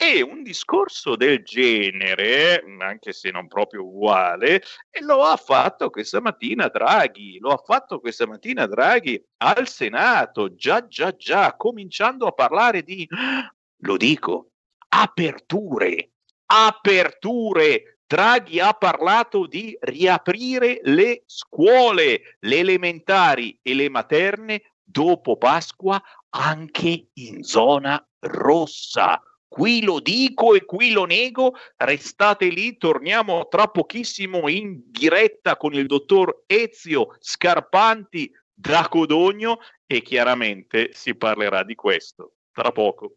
[0.00, 4.62] E un discorso del genere, anche se non proprio uguale,
[5.00, 10.86] lo ha fatto questa mattina Draghi, lo ha fatto questa mattina Draghi al Senato, già
[10.86, 13.08] già già, cominciando a parlare di,
[13.82, 14.50] lo dico,
[14.90, 16.12] aperture,
[16.46, 17.98] aperture.
[18.06, 26.00] Draghi ha parlato di riaprire le scuole, le elementari e le materne dopo Pasqua
[26.30, 33.66] anche in zona rossa Qui lo dico e qui lo nego, restate lì, torniamo tra
[33.66, 41.74] pochissimo in diretta con il dottor Ezio Scarpanti da Codogno e chiaramente si parlerà di
[41.74, 43.16] questo tra poco.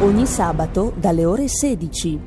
[0.00, 2.20] Ogni sabato dalle ore 16.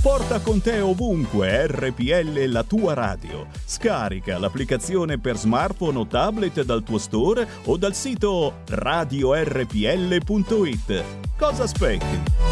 [0.00, 3.46] Porta con te ovunque RPL la tua radio.
[3.66, 9.74] Scarica l'applicazione per smartphone o tablet dal tuo store o dal sito radiorpl.it.
[11.36, 12.51] Cosa aspetti?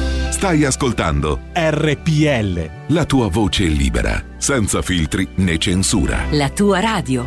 [0.41, 2.93] Stai ascoltando RPL.
[2.95, 6.25] la tua voce libera, senza filtri né censura.
[6.31, 7.23] La tua radio.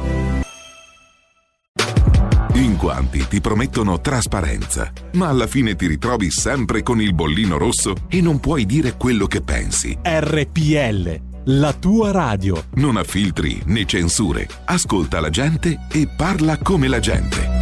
[2.55, 7.95] In quanti ti promettono trasparenza, ma alla fine ti ritrovi sempre con il bollino rosso
[8.09, 9.97] e non puoi dire quello che pensi.
[10.03, 11.21] RPL.
[11.45, 12.65] La tua radio.
[12.75, 14.49] Non ha filtri né censure.
[14.65, 17.54] Ascolta la gente e parla come la gente.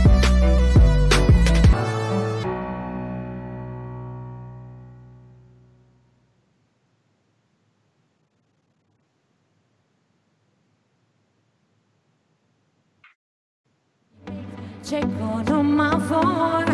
[14.93, 16.67] Check on my phone.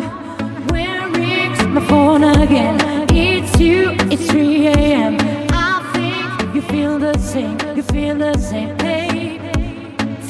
[1.73, 2.77] my phone again.
[3.11, 5.15] It's you, it's 3 a.m.
[5.51, 9.39] I think you feel the same, you feel the same, baby.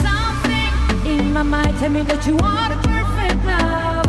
[0.03, 4.05] Something in my mind tell me that you are the perfect love.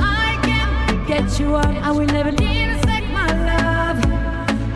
[0.00, 4.04] I can get you on, I will never need a sec, my love.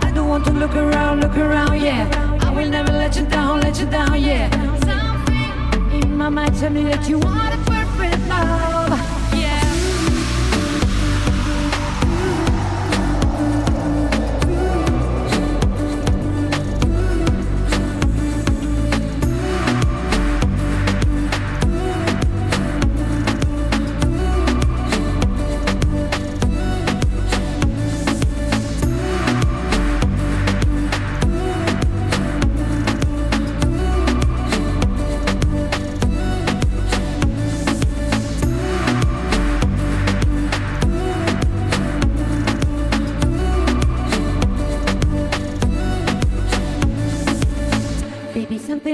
[0.07, 2.09] I don't want to look around, look around, yeah.
[2.41, 4.49] I will never let you down, let you down, yeah.
[4.89, 7.82] Something in my mind tell me that you are the perfect
[8.19, 8.72] love.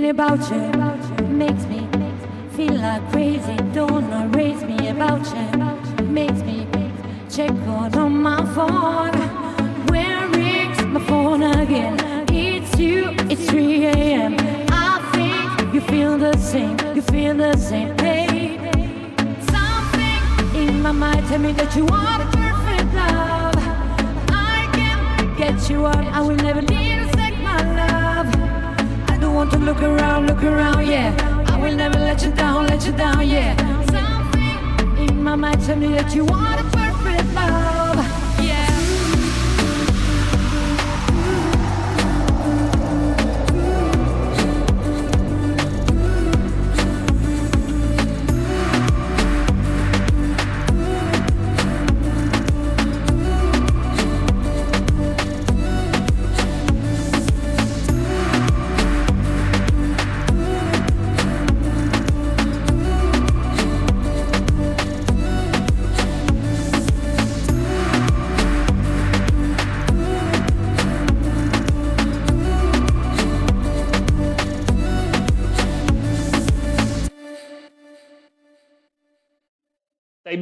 [0.08, 1.86] About you makes me
[2.56, 3.56] feel like crazy.
[3.74, 6.04] Don't know, raise me about you.
[6.06, 6.66] Makes me
[7.30, 9.12] check out on my phone.
[9.88, 11.98] Where rings my phone again?
[12.30, 14.36] It's you, it's 3 a.m.
[14.70, 18.58] I think you feel the same, you feel the same, baby.
[19.50, 23.54] Something in my mind tell me that you are the perfect love.
[24.30, 26.87] I can get you on, I will never need
[29.38, 31.14] want to look around, look around, yeah.
[31.46, 33.54] I will never let you down, let you down, yeah.
[33.86, 36.57] Something in my mind tell me that you are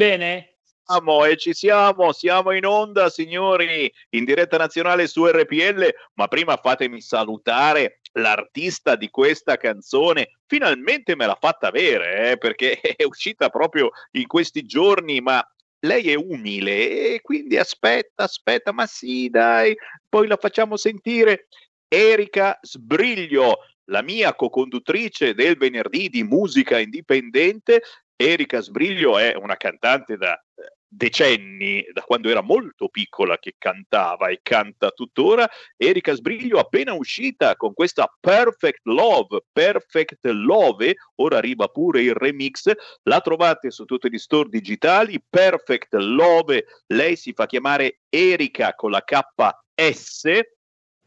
[0.06, 0.54] bene?
[0.84, 5.84] Siamo e ci siamo, siamo in onda signori, in diretta nazionale su RPL,
[6.14, 12.78] ma prima fatemi salutare l'artista di questa canzone, finalmente me l'ha fatta avere, eh, perché
[12.96, 15.44] è uscita proprio in questi giorni, ma
[15.80, 19.76] lei è umile e quindi aspetta, aspetta, ma sì dai,
[20.08, 21.48] poi la facciamo sentire.
[21.88, 27.82] Erika Sbriglio, la mia co-conduttrice del venerdì di musica indipendente.
[28.16, 34.28] Erika Sbriglio è una cantante da eh, decenni, da quando era molto piccola che cantava
[34.28, 35.47] e canta tuttora.
[35.76, 42.72] Erika Sbriglio appena uscita con questa Perfect Love, Perfect Love, ora arriva pure il remix,
[43.02, 48.93] la trovate su tutti gli store digitali, Perfect Love, lei si fa chiamare Erika con
[48.93, 50.40] la KS,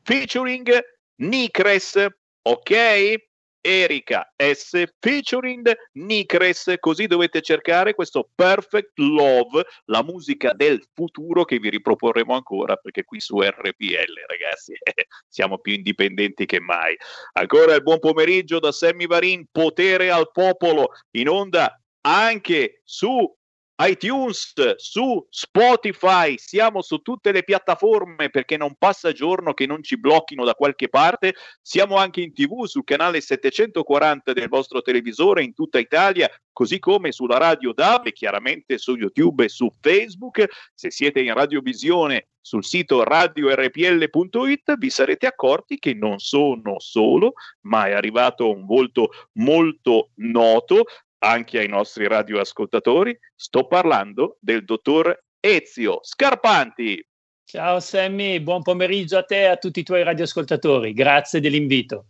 [0.03, 0.79] featuring
[1.15, 2.05] Nicres,
[2.43, 3.28] ok?
[3.61, 11.59] Erika S featuring Nicres, così dovete cercare questo Perfect Love, la musica del futuro che
[11.59, 14.73] vi riproporremo ancora perché qui su RPL ragazzi
[15.27, 16.95] siamo più indipendenti che mai.
[17.33, 23.37] Ancora il buon pomeriggio da Sammy Varin, potere al popolo in onda anche su
[23.81, 29.97] iTunes, su Spotify, siamo su tutte le piattaforme perché non passa giorno che non ci
[29.97, 31.33] blocchino da qualche parte.
[31.61, 37.13] Siamo anche in TV sul canale 740 del vostro televisore in tutta Italia, così come
[37.13, 40.45] sulla radio DAB e chiaramente su YouTube e su Facebook.
[40.73, 47.87] Se siete in radiovisione sul sito radiorpl.it vi sarete accorti che non sono solo, ma
[47.87, 50.85] è arrivato un volto molto noto
[51.19, 53.17] anche ai nostri radioascoltatori.
[53.35, 57.05] Sto parlando del dottor Ezio Scarpanti.
[57.45, 60.93] Ciao Sammy, buon pomeriggio a te e a tutti i tuoi radioascoltatori.
[60.93, 62.05] Grazie dell'invito.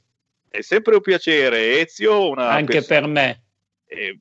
[0.49, 2.30] È sempre un piacere, Ezio.
[2.30, 3.44] Una Anche per me.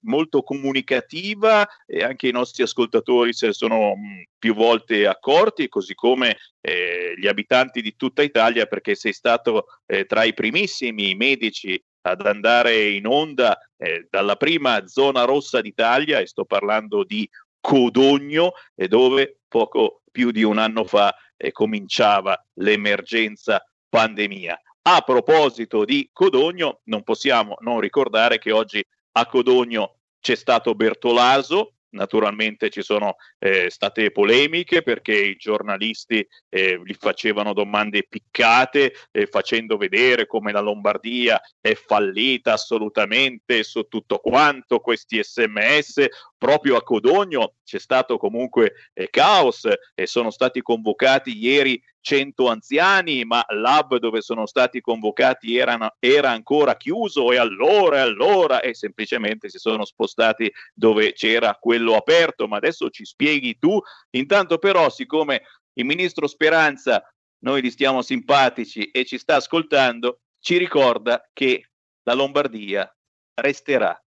[0.03, 5.95] molto comunicativa e anche i nostri ascoltatori se ne sono mh, più volte accorti, così
[5.95, 11.83] come eh, gli abitanti di tutta Italia, perché sei stato eh, tra i primissimi medici
[12.11, 17.29] ad andare in onda eh, dalla prima zona rossa d'Italia, e sto parlando di
[17.61, 24.61] Codogno, dove poco più di un anno fa eh, cominciava l'emergenza pandemia.
[24.83, 31.75] A proposito di Codogno, non possiamo non ricordare che oggi a Codogno c'è stato Bertolaso,
[31.91, 39.27] naturalmente ci sono eh, state polemiche perché i giornalisti eh, gli facevano domande piccate eh,
[39.27, 46.07] facendo vedere come la Lombardia è fallita assolutamente su tutto quanto questi sms
[46.37, 53.25] proprio a Codogno c'è stato comunque eh, caos e sono stati convocati ieri 100 anziani,
[53.25, 59.49] ma l'hub dove sono stati convocati era, era ancora chiuso e allora, allora, e semplicemente
[59.49, 63.79] si sono spostati dove c'era quello aperto, ma adesso ci spieghi tu.
[64.11, 65.43] Intanto però, siccome
[65.75, 67.03] il ministro Speranza,
[67.41, 71.71] noi gli stiamo simpatici e ci sta ascoltando, ci ricorda che
[72.03, 72.91] la Lombardia
[73.35, 74.01] resterà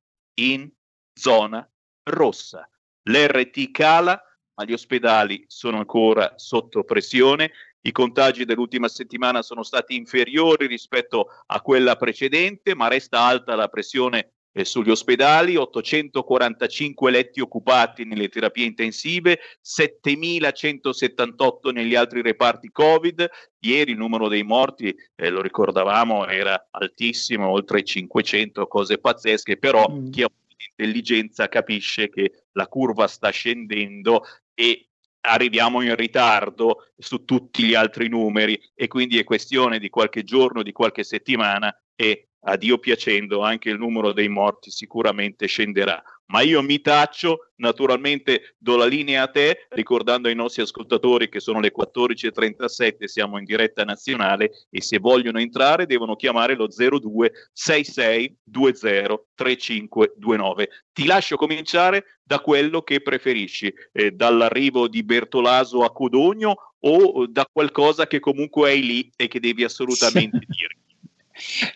[0.40, 0.70] in
[1.12, 1.68] zona
[2.04, 2.68] rossa.
[3.02, 4.22] L'RT cala,
[4.54, 7.52] ma gli ospedali sono ancora sotto pressione
[7.88, 13.68] i contagi dell'ultima settimana sono stati inferiori rispetto a quella precedente, ma resta alta la
[13.68, 23.26] pressione eh, sugli ospedali, 845 letti occupati nelle terapie intensive, 7178 negli altri reparti Covid.
[23.60, 29.88] Ieri il numero dei morti, eh, lo ricordavamo, era altissimo, oltre 500, cose pazzesche, però
[29.88, 30.10] mm.
[30.10, 30.30] chi ha
[30.76, 34.24] intelligenza capisce che la curva sta scendendo
[34.54, 34.87] e
[35.20, 40.62] arriviamo in ritardo su tutti gli altri numeri e quindi è questione di qualche giorno,
[40.62, 46.42] di qualche settimana e a Dio piacendo anche il numero dei morti sicuramente scenderà ma
[46.42, 51.60] io mi taccio, naturalmente do la linea a te, ricordando ai nostri ascoltatori che sono
[51.60, 58.36] le 14.37, siamo in diretta nazionale e se vogliono entrare devono chiamare lo 02 66
[58.44, 58.78] 20
[59.34, 60.68] 3529.
[60.92, 67.46] Ti lascio cominciare da quello che preferisci, eh, dall'arrivo di Bertolaso a Codogno o da
[67.50, 70.77] qualcosa che comunque hai lì e che devi assolutamente dire.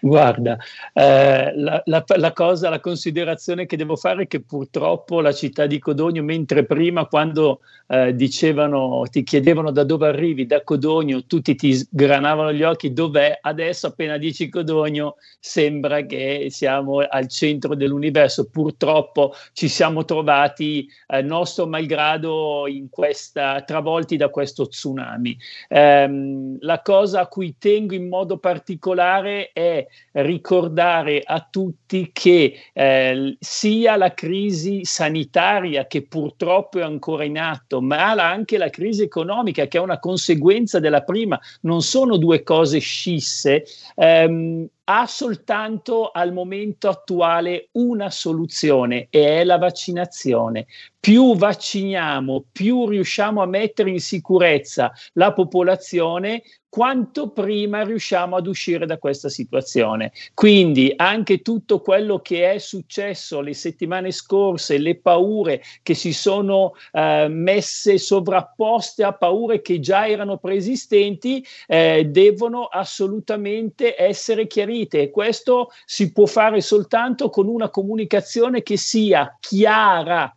[0.01, 0.59] Guarda,
[0.93, 5.67] eh, la, la, la, cosa, la considerazione che devo fare è che purtroppo la città
[5.67, 11.55] di Codogno, mentre prima quando eh, dicevano, ti chiedevano da dove arrivi, da Codogno, tutti
[11.55, 13.39] ti sgranavano gli occhi, dov'è?
[13.41, 18.49] Adesso appena dici Codogno sembra che siamo al centro dell'universo.
[18.51, 25.37] Purtroppo ci siamo trovati, eh, nostro malgrado, in questa, travolti da questo tsunami.
[25.69, 33.37] Eh, la cosa a cui tengo in modo particolare è ricordare a tutti che eh,
[33.39, 39.67] sia la crisi sanitaria che purtroppo è ancora in atto, ma anche la crisi economica
[39.67, 43.65] che è una conseguenza della prima, non sono due cose scisse.
[43.97, 50.67] Ehm, ha soltanto al momento attuale una soluzione e è la vaccinazione.
[51.05, 58.87] Più vacciniamo, più riusciamo a mettere in sicurezza la popolazione, quanto prima riusciamo ad uscire
[58.87, 60.13] da questa situazione.
[60.33, 66.75] Quindi anche tutto quello che è successo le settimane scorse, le paure che si sono
[66.93, 75.71] eh, messe sovrapposte a paure che già erano preesistenti, eh, devono assolutamente essere chiarite questo
[75.85, 80.33] si può fare soltanto con una comunicazione che sia chiara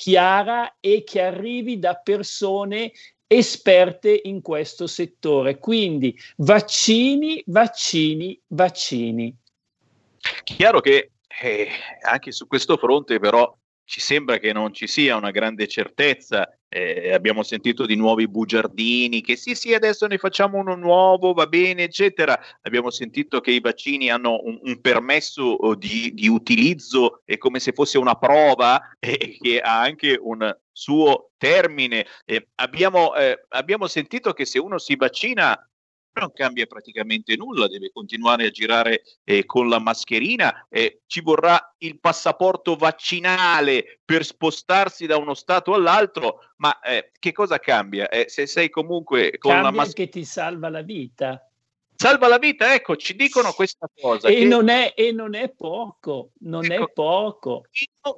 [0.00, 2.90] chiara e che arrivi da persone
[3.26, 5.58] esperte in questo settore.
[5.58, 9.36] Quindi vaccini, vaccini, vaccini.
[10.42, 11.10] Chiaro che
[11.42, 11.68] eh,
[12.00, 13.54] anche su questo fronte però
[13.84, 16.48] ci sembra che non ci sia una grande certezza.
[16.72, 21.48] Eh, abbiamo sentito di nuovi bugiardini che sì, sì, adesso ne facciamo uno nuovo, va
[21.48, 22.40] bene, eccetera.
[22.62, 27.58] Abbiamo sentito che i vaccini hanno un, un permesso oh, di, di, utilizzo, è come
[27.58, 32.06] se fosse una prova e che ha anche un suo termine.
[32.24, 35.69] Eh, abbiamo, eh, abbiamo sentito che se uno si vaccina
[36.20, 41.74] non cambia praticamente nulla, deve continuare a girare eh, con la mascherina, eh, ci vorrà
[41.78, 48.08] il passaporto vaccinale per spostarsi da uno stato all'altro, ma eh, che cosa cambia?
[48.08, 50.10] Eh, se sei comunque con cambia la mascherina...
[50.10, 51.44] che ti salva la vita.
[52.00, 54.28] Salva la vita, ecco, ci dicono questa cosa.
[54.28, 54.44] E, che...
[54.44, 57.64] non, è, e non è poco, non ecco, è poco.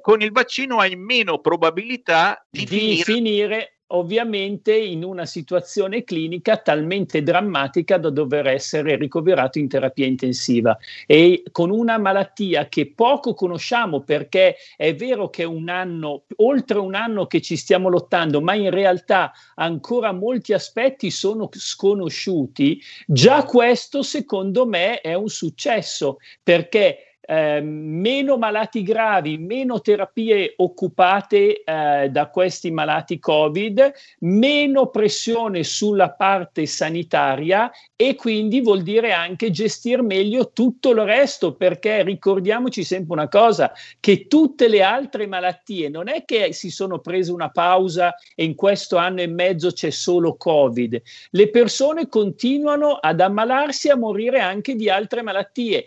[0.01, 3.03] Con il vaccino hai meno probabilità di, di finire...
[3.03, 10.77] finire ovviamente in una situazione clinica talmente drammatica da dover essere ricoverato in terapia intensiva.
[11.05, 16.79] E con una malattia che poco conosciamo perché è vero che è un anno, oltre
[16.79, 23.43] un anno che ci stiamo lottando, ma in realtà ancora molti aspetti sono sconosciuti, già
[23.45, 32.09] questo secondo me è un successo perché eh, meno malati gravi, meno terapie occupate eh,
[32.09, 40.01] da questi malati Covid, meno pressione sulla parte sanitaria e quindi vuol dire anche gestire
[40.01, 46.09] meglio tutto il resto, perché ricordiamoci sempre una cosa, che tutte le altre malattie non
[46.09, 50.35] è che si sono prese una pausa e in questo anno e mezzo c'è solo
[50.35, 55.85] Covid, le persone continuano ad ammalarsi e a morire anche di altre malattie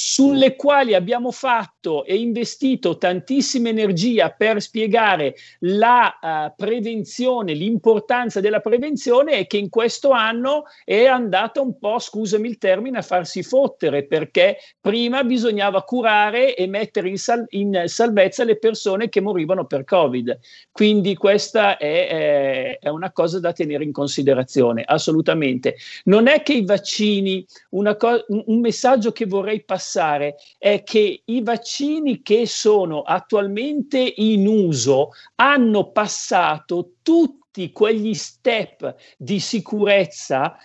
[0.00, 8.60] sulle quali abbiamo fatto e investito tantissima energia per spiegare la uh, prevenzione, l'importanza della
[8.60, 13.42] prevenzione e che in questo anno è andata un po', scusami il termine, a farsi
[13.42, 19.66] fottere perché prima bisognava curare e mettere in, sal- in salvezza le persone che morivano
[19.66, 20.38] per Covid.
[20.70, 25.74] Quindi questa è, è, una cosa da tenere in considerazione, assolutamente.
[26.04, 31.42] Non è che i vaccini, co- un messaggio che vorrei passare passare è che i
[31.42, 40.58] vaccini che sono attualmente in uso hanno passato tutti quegli step di sicurezza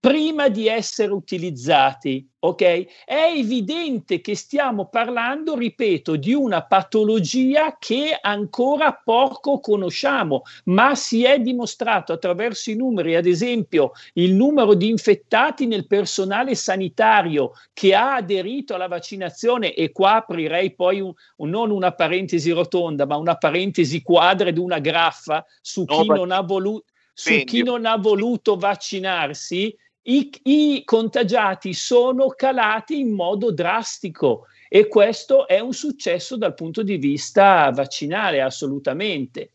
[0.00, 3.04] prima di essere utilizzati ok?
[3.04, 11.24] È evidente che stiamo parlando, ripeto, di una patologia che ancora poco conosciamo, ma si
[11.24, 17.94] è dimostrato attraverso i numeri, ad esempio il numero di infettati nel personale sanitario che
[17.94, 23.16] ha aderito alla vaccinazione e qua aprirei poi un, un, non una parentesi rotonda, ma
[23.16, 26.82] una parentesi quadra ed una graffa su chi, no, non, ha volu-
[27.12, 34.88] su chi non ha voluto vaccinarsi i, i contagiati sono calati in modo drastico e
[34.88, 39.50] questo è un successo dal punto di vista vaccinale, assolutamente.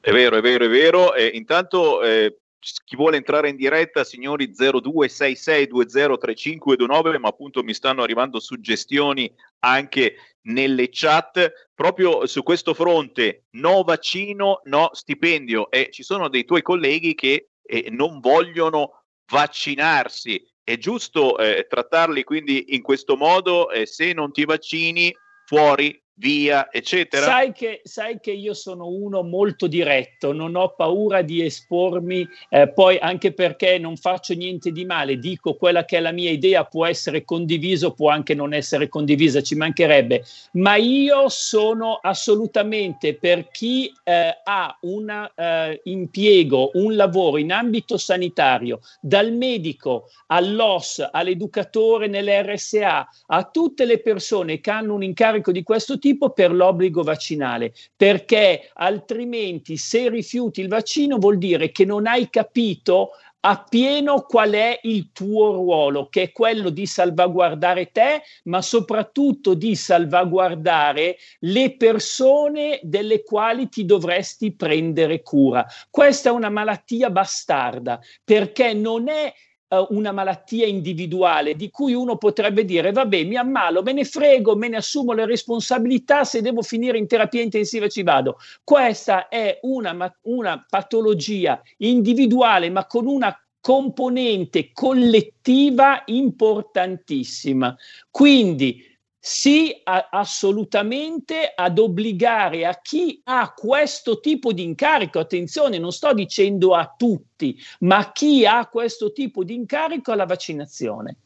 [0.00, 1.14] È vero, è vero, è vero.
[1.14, 2.38] E intanto eh,
[2.84, 10.88] chi vuole entrare in diretta, signori 0266203529, ma appunto mi stanno arrivando suggestioni anche nelle
[10.90, 17.14] chat proprio su questo fronte, no vaccino, no stipendio e ci sono dei tuoi colleghi
[17.14, 18.97] che eh, non vogliono
[19.28, 20.44] vaccinarsi.
[20.62, 25.14] È giusto eh, trattarli quindi in questo modo, eh, se non ti vaccini,
[25.46, 27.24] fuori via, eccetera.
[27.24, 32.68] Sai che, sai che, io sono uno molto diretto, non ho paura di espormi, eh,
[32.68, 36.64] poi anche perché non faccio niente di male, dico quella che è la mia idea,
[36.64, 43.48] può essere condiviso, può anche non essere condivisa, ci mancherebbe, ma io sono assolutamente per
[43.48, 52.08] chi eh, ha un eh, impiego, un lavoro in ambito sanitario, dal medico all'OS, all'educatore
[52.08, 57.02] nell'RSA, a tutte le persone che hanno un incarico di questo tipo, tipo per l'obbligo
[57.02, 63.10] vaccinale, perché altrimenti se rifiuti il vaccino vuol dire che non hai capito
[63.40, 69.76] appieno qual è il tuo ruolo, che è quello di salvaguardare te, ma soprattutto di
[69.76, 75.66] salvaguardare le persone delle quali ti dovresti prendere cura.
[75.90, 79.32] Questa è una malattia bastarda, perché non è
[79.68, 84.56] uh, una malattia individuale di cui uno potrebbe dire vabbè mi ammalo, me ne frego,
[84.56, 88.38] me ne assumo le responsabilità, se devo finire in terapia intensiva ci vado.
[88.64, 97.76] Questa è una, una patologia individuale ma con una componente collettiva importantissima.
[98.10, 98.82] Quindi
[99.28, 106.14] sì a, assolutamente ad obbligare a chi ha questo tipo di incarico, attenzione, non sto
[106.14, 111.16] dicendo a tutti, ma a chi ha questo tipo di incarico alla vaccinazione.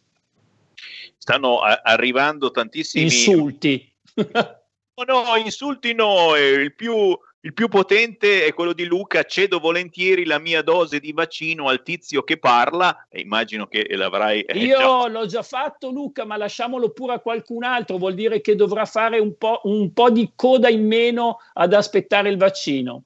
[1.16, 3.94] Stanno a- arrivando tantissimi insulti.
[4.16, 10.24] no, no, insulti no, il più il più potente è quello di Luca, cedo volentieri
[10.24, 14.42] la mia dose di vaccino al tizio che parla, e immagino che l'avrai...
[14.42, 15.08] Eh, Io già...
[15.08, 19.18] l'ho già fatto Luca, ma lasciamolo pure a qualcun altro, vuol dire che dovrà fare
[19.18, 23.02] un po', un po di coda in meno ad aspettare il vaccino.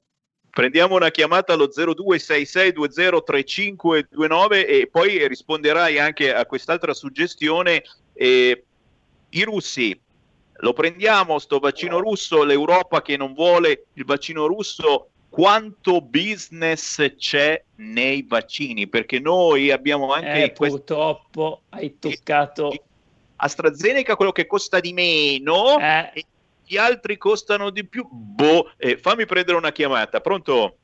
[0.51, 7.81] Prendiamo una chiamata allo 0266203529 e poi risponderai anche a quest'altra suggestione.
[8.13, 8.63] Eh,
[9.29, 9.99] I russi
[10.59, 17.61] lo prendiamo sto vaccino russo, l'Europa che non vuole il vaccino russo, quanto business c'è
[17.75, 18.87] nei vaccini?
[18.87, 20.43] Perché noi abbiamo anche...
[20.43, 22.73] Eh, purtroppo hai toccato...
[23.37, 26.09] AstraZeneca quello che costa di meno eh.
[26.13, 26.25] e
[26.65, 28.07] gli altri costano di più.
[28.09, 30.75] Boh, eh, fammi prendere una chiamata, pronto?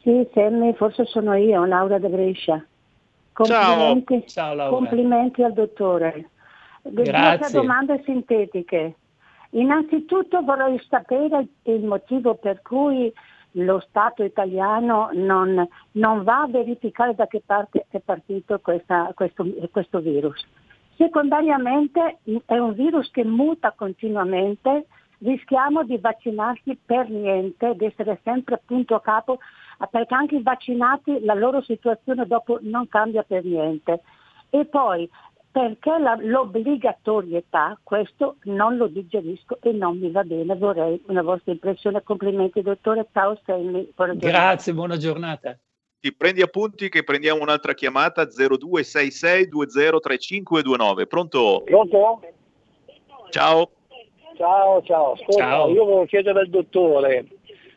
[0.00, 2.64] Sì, Sammy, forse sono io, Laura De Brescia.
[3.32, 4.28] Complimenti, Ciao.
[4.28, 4.76] Ciao Laura.
[4.76, 6.30] complimenti al dottore.
[6.90, 7.60] Grazie.
[7.60, 8.94] domande sintetiche.
[9.50, 13.12] Innanzitutto vorrei sapere il motivo per cui
[13.52, 19.46] lo Stato italiano non, non va a verificare da che parte è partito questa, questo,
[19.70, 20.44] questo, virus.
[20.96, 24.86] Secondariamente è un virus che muta continuamente,
[25.18, 29.38] rischiamo di vaccinarsi per niente, di essere sempre punto a capo,
[29.90, 34.00] perché anche i vaccinati la loro situazione dopo non cambia per niente.
[34.50, 35.08] E poi
[35.56, 41.52] perché la, l'obbligatorietà, questo non lo digerisco e non mi va bene, vorrei una vostra
[41.52, 42.02] impressione.
[42.02, 43.90] Complimenti dottore, ciao Stanley.
[44.16, 45.58] Grazie, buona giornata.
[45.98, 51.06] Ti prendi appunti che prendiamo un'altra chiamata 0266 203529.
[51.06, 51.62] Pronto?
[51.64, 52.20] Pronto?
[53.30, 53.70] Ciao.
[54.36, 55.12] Ciao, ciao.
[55.12, 55.68] Ascolta, Ciao.
[55.70, 57.28] io volevo chiedere al dottore,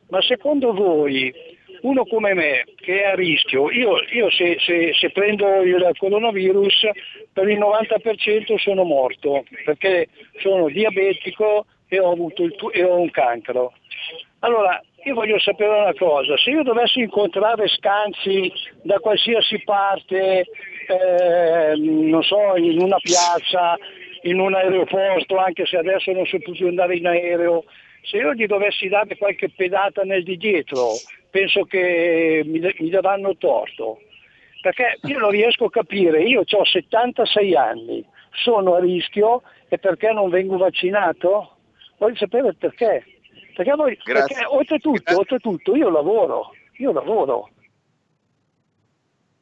[0.10, 1.34] ma secondo voi
[1.82, 6.90] uno come me che è a rischio, io, io se, se- se prendo il coronavirus
[7.34, 13.74] per il 90% sono morto perché sono diabetico e ho, il e ho un cancro.
[14.40, 18.52] Allora, io voglio sapere una cosa, se io dovessi incontrare scanzi
[18.82, 20.46] da qualsiasi parte,
[20.88, 23.78] eh, non so, in una piazza,
[24.24, 27.64] in un aeroporto, anche se adesso non so più andare in aereo,
[28.02, 30.94] se io gli dovessi dare qualche pedata nel di dietro,
[31.30, 34.02] penso che mi, mi daranno torto.
[34.62, 40.12] Perché io non riesco a capire, io ho 76 anni, sono a rischio e perché
[40.12, 41.58] non vengo vaccinato?
[41.98, 43.06] Voglio sapere perché.
[43.56, 47.50] Perché, voi, perché oltretutto, oltretutto io lavoro, io lavoro.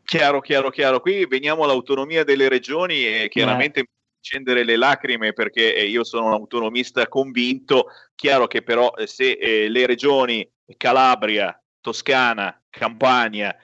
[0.04, 1.00] Chiaro, chiaro, chiaro.
[1.00, 3.86] Qui veniamo all'autonomia delle regioni e chiaramente
[4.28, 7.88] scendere le lacrime perché eh, io sono un autonomista convinto.
[8.14, 13.56] Chiaro che però eh, se eh, le regioni Calabria, Toscana, Campania,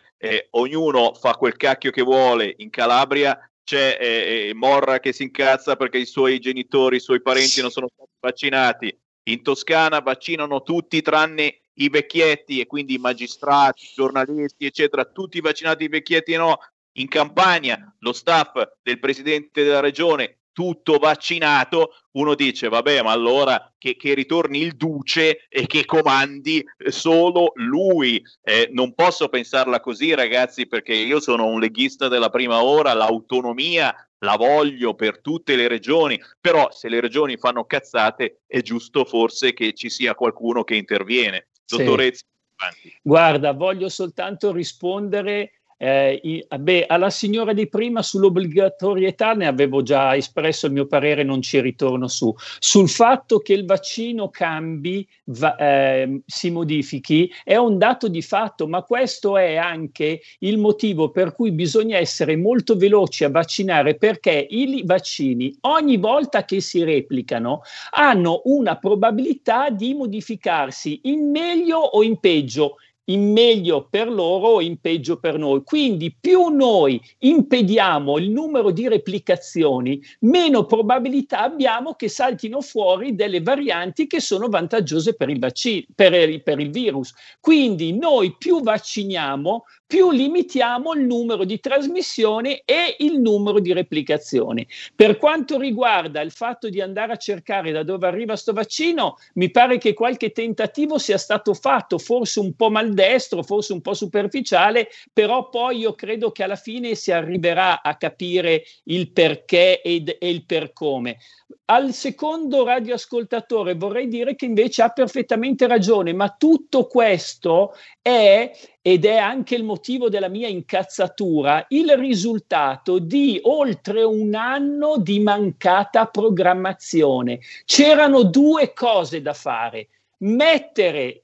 [0.52, 5.98] ognuno fa quel cacchio che vuole in Calabria, c'è eh, Morra che si incazza perché
[5.98, 8.98] i suoi genitori, i suoi parenti non sono stati vaccinati.
[9.24, 15.42] In Toscana vaccinano tutti tranne i vecchietti e quindi i magistrati, i giornalisti, eccetera, tutti
[15.42, 16.58] vaccinati, i vecchietti no.
[17.00, 23.74] In Campania lo staff del presidente della regione tutto vaccinato, uno dice vabbè ma allora
[23.78, 28.24] che, che ritorni il duce e che comandi eh, solo lui.
[28.42, 33.94] Eh, non posso pensarla così ragazzi perché io sono un leghista della prima ora, l'autonomia
[34.20, 39.54] la voglio per tutte le regioni, però se le regioni fanno cazzate è giusto forse
[39.54, 41.48] che ci sia qualcuno che interviene.
[41.66, 41.78] Sì.
[41.78, 42.24] Dottor Ezzi,
[42.56, 43.00] avanti.
[43.02, 50.16] Guarda, voglio soltanto rispondere eh, i- beh, alla signora di prima sull'obbligatorietà ne avevo già
[50.16, 52.34] espresso il mio parere, non ci ritorno su.
[52.60, 58.66] Sul fatto che il vaccino cambi, va- ehm, si modifichi, è un dato di fatto,
[58.66, 64.48] ma questo è anche il motivo per cui bisogna essere molto veloci a vaccinare perché
[64.50, 67.62] i vaccini ogni volta che si replicano
[67.92, 74.62] hanno una probabilità di modificarsi in meglio o in peggio in meglio per loro o
[74.62, 75.64] in peggio per noi.
[75.64, 83.42] Quindi più noi impediamo il numero di replicazioni, meno probabilità abbiamo che saltino fuori delle
[83.42, 87.14] varianti che sono vantaggiose per il, vaccino, per per il virus.
[87.40, 94.68] Quindi noi più vacciniamo, più limitiamo il numero di trasmissioni e il numero di replicazioni.
[94.96, 99.52] Per quanto riguarda il fatto di andare a cercare da dove arriva sto vaccino, mi
[99.52, 104.90] pare che qualche tentativo sia stato fatto, forse un po' maldestro, forse un po' superficiale,
[105.14, 110.28] però poi io credo che alla fine si arriverà a capire il perché ed- e
[110.28, 111.20] il per come.
[111.66, 118.52] Al secondo radioascoltatore vorrei dire che invece ha perfettamente ragione, ma tutto questo è,
[118.86, 125.22] ed è anche il motivo della mia incazzatura, il risultato di oltre un anno di
[125.22, 127.40] mancata programmazione.
[127.64, 129.88] C'erano due cose da fare.
[130.18, 131.24] Mettere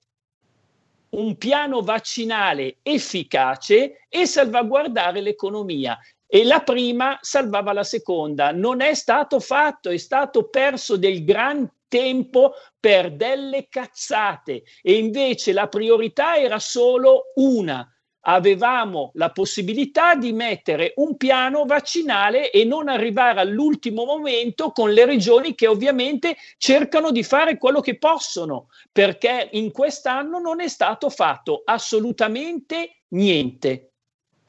[1.09, 5.99] un piano vaccinale efficace e salvaguardare l'economia.
[6.25, 8.53] E la prima salvava la seconda.
[8.53, 15.51] Non è stato fatto, è stato perso del gran tempo per delle cazzate e invece
[15.51, 17.85] la priorità era solo una.
[18.21, 25.05] Avevamo la possibilità di mettere un piano vaccinale e non arrivare all'ultimo momento con le
[25.05, 31.09] regioni che ovviamente cercano di fare quello che possono, perché in quest'anno non è stato
[31.09, 33.89] fatto assolutamente niente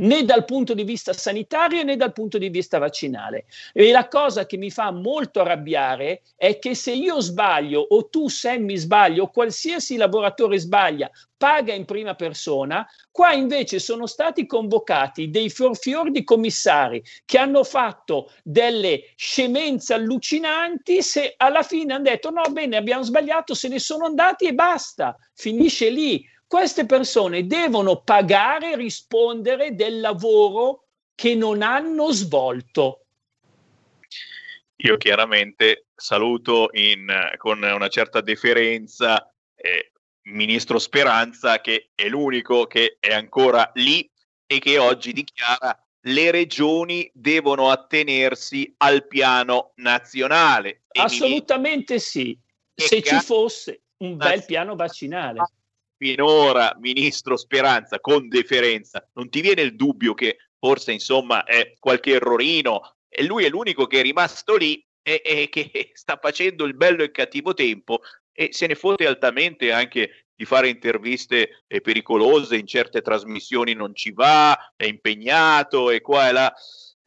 [0.00, 3.46] né dal punto di vista sanitario né dal punto di vista vaccinale.
[3.72, 8.28] E la cosa che mi fa molto arrabbiare è che se io sbaglio o tu
[8.28, 15.30] Sammy sbaglio o qualsiasi lavoratore sbaglia, paga in prima persona, qua invece sono stati convocati
[15.30, 22.30] dei fior di commissari che hanno fatto delle scemenze allucinanti se alla fine hanno detto
[22.30, 28.00] no bene abbiamo sbagliato, se ne sono andati e basta, finisce lì queste persone devono
[28.02, 33.04] pagare e rispondere del lavoro che non hanno svolto.
[34.78, 37.06] Io chiaramente saluto in,
[37.36, 44.10] con una certa deferenza eh, Ministro Speranza, che è l'unico che è ancora lì
[44.44, 50.82] e che oggi dichiara le regioni devono attenersi al piano nazionale.
[50.98, 52.36] Assolutamente sì,
[52.74, 55.42] se ci fosse un bel piano vaccinale.
[56.02, 62.12] Finora, Ministro Speranza, con deferenza, non ti viene il dubbio che forse insomma è qualche
[62.12, 66.74] errorino e lui è l'unico che è rimasto lì e, e che sta facendo il
[66.74, 68.00] bello e il cattivo tempo
[68.32, 73.94] e se ne fotte altamente anche di fare interviste eh, pericolose in certe trasmissioni non
[73.94, 76.54] ci va, è impegnato e qua e là.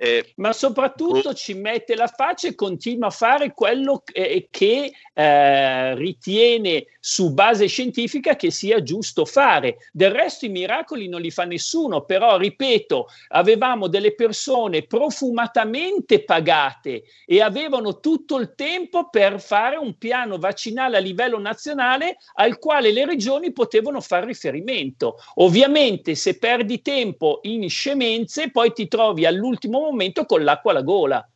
[0.03, 1.33] Eh, Ma soprattutto oh.
[1.33, 7.67] ci mette la faccia e continua a fare quello che, che eh, ritiene su base
[7.67, 9.77] scientifica che sia giusto fare.
[9.93, 17.03] Del resto i miracoli non li fa nessuno, però ripeto, avevamo delle persone profumatamente pagate
[17.25, 22.91] e avevano tutto il tempo per fare un piano vaccinale a livello nazionale al quale
[22.91, 25.15] le regioni potevano fare riferimento.
[25.35, 30.81] Ovviamente se perdi tempo in scemenze, poi ti trovi all'ultimo momento momento con l'acqua alla
[30.81, 31.27] gola.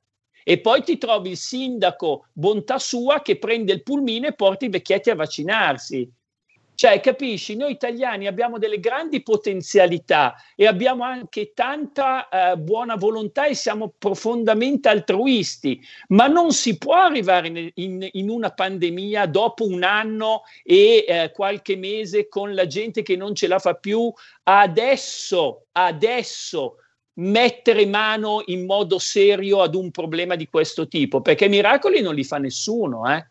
[0.43, 4.69] E poi ti trovi il sindaco, bontà sua, che prende il pulmino e porta i
[4.69, 6.09] vecchietti a vaccinarsi.
[6.77, 13.47] Cioè, capisci, noi italiani abbiamo delle grandi potenzialità e abbiamo anche tanta eh, buona volontà
[13.47, 19.65] e siamo profondamente altruisti, ma non si può arrivare in, in, in una pandemia dopo
[19.65, 24.13] un anno e eh, qualche mese con la gente che non ce la fa più
[24.43, 26.75] adesso, adesso
[27.17, 32.23] mettere mano in modo serio ad un problema di questo tipo, perché miracoli non li
[32.23, 33.25] fa nessuno, eh?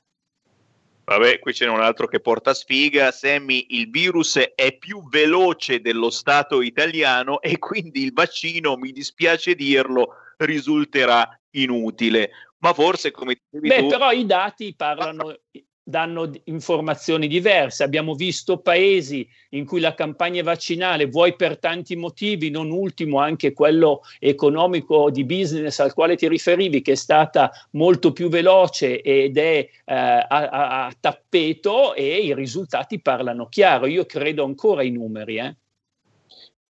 [1.05, 3.13] Vabbè, qui c'è un altro che porta sfiga.
[3.13, 9.55] Sammy, il virus è più veloce dello Stato italiano e quindi il vaccino, mi dispiace
[9.55, 12.31] dirlo, risulterà inutile.
[12.59, 13.87] Ma forse, come dicevi Beh, tu...
[13.87, 15.39] però i dati parlano,
[15.89, 17.85] danno informazioni diverse.
[17.85, 23.53] Abbiamo visto paesi in cui la campagna vaccinale, vuoi per tanti motivi, non ultimo anche
[23.53, 29.39] quello economico di business al quale ti riferivi, che è stata molto più veloce ed
[29.39, 33.87] è eh, a, a, a, tappeto e i risultati parlano chiaro.
[33.87, 35.37] Io credo ancora ai numeri.
[35.37, 35.57] Eh.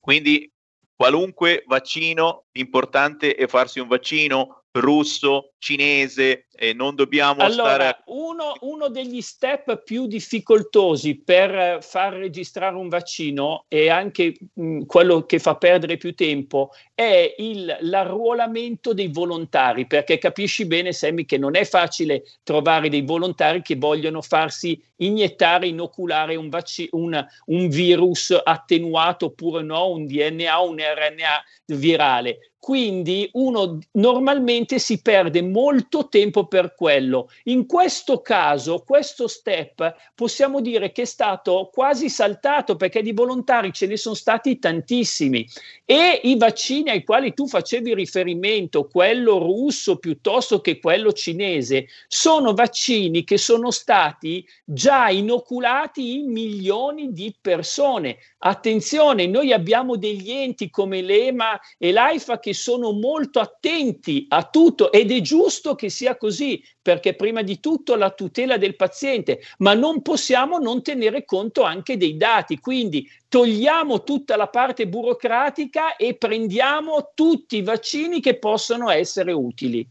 [0.00, 0.50] Quindi
[0.96, 8.02] qualunque vaccino, l'importante è farsi un vaccino, russo, cinese, e non dobbiamo allora, stare...
[8.06, 15.24] Uno, uno degli step più difficoltosi per far registrare un vaccino e anche mh, quello
[15.24, 21.38] che fa perdere più tempo è il, l'arruolamento dei volontari, perché capisci bene, Sammy, che
[21.38, 27.68] non è facile trovare dei volontari che vogliono farsi iniettare, inoculare un, vac- un, un
[27.68, 32.38] virus attenuato oppure no, un DNA, un RNA virale.
[32.64, 37.30] Quindi uno normalmente si perde molto tempo per quello.
[37.44, 43.72] In questo caso, questo step possiamo dire che è stato quasi saltato perché di volontari
[43.72, 45.48] ce ne sono stati tantissimi
[45.84, 52.54] e i vaccini ai quali tu facevi riferimento, quello russo piuttosto che quello cinese, sono
[52.54, 58.18] vaccini che sono stati già inoculati in milioni di persone.
[58.38, 64.92] Attenzione, noi abbiamo degli enti come l'EMA e l'AIFA che sono molto attenti a tutto
[64.92, 66.33] ed è giusto che sia così,
[66.80, 71.96] perché prima di tutto la tutela del paziente, ma non possiamo non tenere conto anche
[71.96, 72.58] dei dati.
[72.58, 79.88] Quindi togliamo tutta la parte burocratica e prendiamo tutti i vaccini che possono essere utili.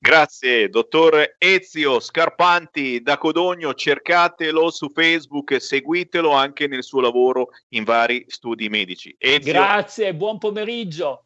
[0.00, 7.48] Grazie, dottor Ezio Scarpanti da Codogno, cercatelo su Facebook e seguitelo anche nel suo lavoro
[7.70, 9.14] in vari studi medici.
[9.18, 11.24] Ezio, Grazie, buon pomeriggio.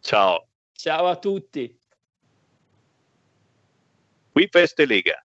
[0.00, 0.48] Ciao.
[0.72, 1.79] Ciao a tutti.
[4.40, 5.22] Qui Feste Lega.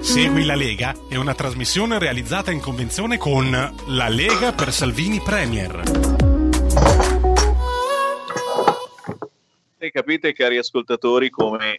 [0.00, 5.82] Segui la Lega è una trasmissione realizzata in convenzione con La Lega per Salvini Premier.
[9.78, 11.78] E capite, cari ascoltatori, come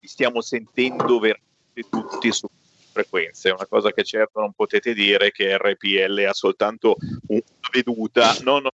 [0.00, 2.48] stiamo sentendo veramente tutti su
[2.92, 3.48] frequenze.
[3.48, 6.94] È una cosa che certo non potete dire che RPL ha soltanto
[7.26, 7.42] una
[7.72, 8.36] veduta.
[8.42, 8.70] No, no,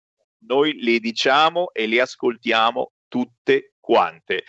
[0.46, 4.44] noi le diciamo e le ascoltiamo tutte quante.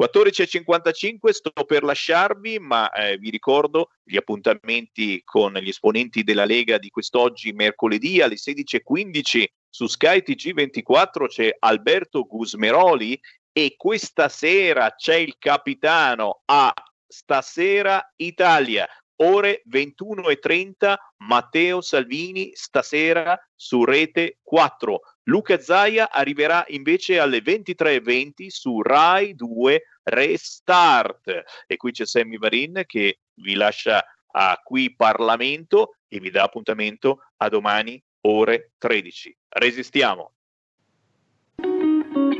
[0.00, 6.78] 14.55 sto per lasciarvi, ma eh, vi ricordo gli appuntamenti con gli esponenti della Lega
[6.78, 13.18] di quest'oggi, mercoledì alle 16.15 su Sky TG24 c'è Alberto Gusmeroli
[13.52, 16.72] e questa sera c'è il capitano a
[17.06, 25.00] Stasera Italia, ore 21.30, Matteo Salvini stasera su Rete 4.
[25.24, 31.42] Luca Zaia arriverà invece alle 23.20 su Rai 2 Restart.
[31.66, 37.18] E qui c'è Sammy Varin che vi lascia a qui Parlamento e vi dà appuntamento
[37.36, 39.36] a domani ore 13.
[39.48, 40.32] Resistiamo.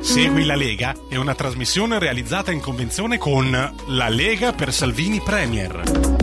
[0.01, 6.22] Segui la Lega è una trasmissione realizzata in convenzione con La Lega per Salvini Premier.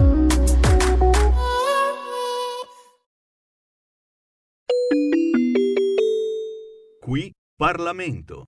[7.10, 8.44] Qui Parlamento.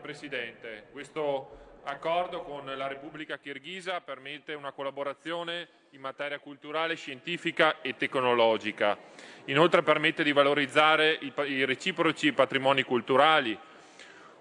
[0.00, 7.98] Presidente, questo accordo con la Repubblica Kirghisa permette una collaborazione in materia culturale, scientifica e
[7.98, 8.96] tecnologica.
[9.44, 13.58] Inoltre permette di valorizzare i, reciproci patrimoni culturali,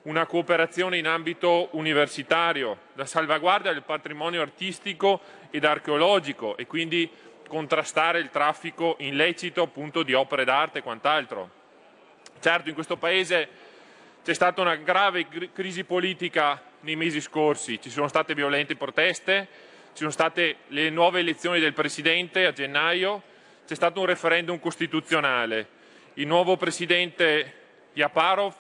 [0.04, 5.20] una cooperazione in ambito universitario, la salvaguardia del patrimonio artistico
[5.50, 7.12] ed archeologico e quindi
[7.50, 11.57] contrastare il traffico illecito appunto di opere d'arte e quant'altro.
[12.40, 13.50] Certo, in questo Paese
[14.24, 19.48] c'è stata una grave crisi politica nei mesi scorsi, ci sono state violente proteste,
[19.94, 23.24] ci sono state le nuove elezioni del Presidente a gennaio,
[23.66, 25.68] c'è stato un referendum costituzionale,
[26.16, 27.54] il nuovo Presidente
[27.94, 28.54] Yaparov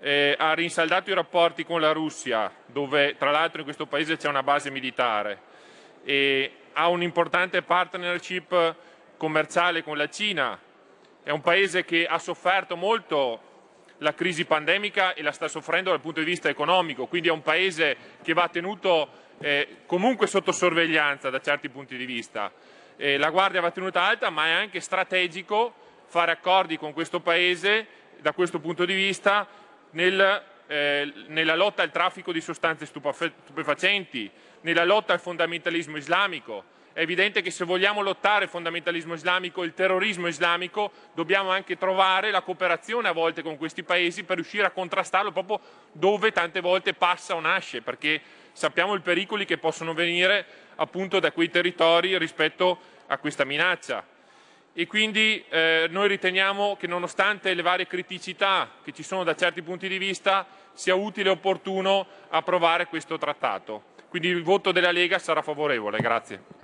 [0.00, 4.28] eh, ha rinsaldato i rapporti con la Russia, dove tra l'altro in questo Paese c'è
[4.28, 5.38] una base militare,
[6.04, 8.74] e ha un'importante partnership
[9.18, 10.58] commerciale con la Cina,
[11.24, 13.40] è un paese che ha sofferto molto
[13.98, 17.42] la crisi pandemica e la sta soffrendo dal punto di vista economico, quindi è un
[17.42, 22.52] paese che va tenuto eh, comunque sotto sorveglianza da certi punti di vista.
[22.96, 25.74] Eh, la guardia va tenuta alta, ma è anche strategico
[26.06, 27.86] fare accordi con questo paese
[28.20, 29.46] da questo punto di vista
[29.92, 34.30] nel, eh, nella lotta al traffico di sostanze stupefacenti,
[34.60, 36.64] nella lotta al fondamentalismo islamico,
[36.94, 41.76] è evidente che se vogliamo lottare il fondamentalismo islamico e il terrorismo islamico dobbiamo anche
[41.76, 45.60] trovare la cooperazione a volte con questi paesi per riuscire a contrastarlo proprio
[45.90, 48.20] dove tante volte passa o nasce, perché
[48.52, 50.46] sappiamo i pericoli che possono venire
[50.76, 54.06] appunto da quei territori rispetto a questa minaccia.
[54.72, 59.62] E quindi eh, noi riteniamo che nonostante le varie criticità che ci sono da certi
[59.62, 63.92] punti di vista sia utile e opportuno approvare questo trattato.
[64.08, 65.98] Quindi il voto della Lega sarà favorevole.
[65.98, 66.63] Grazie.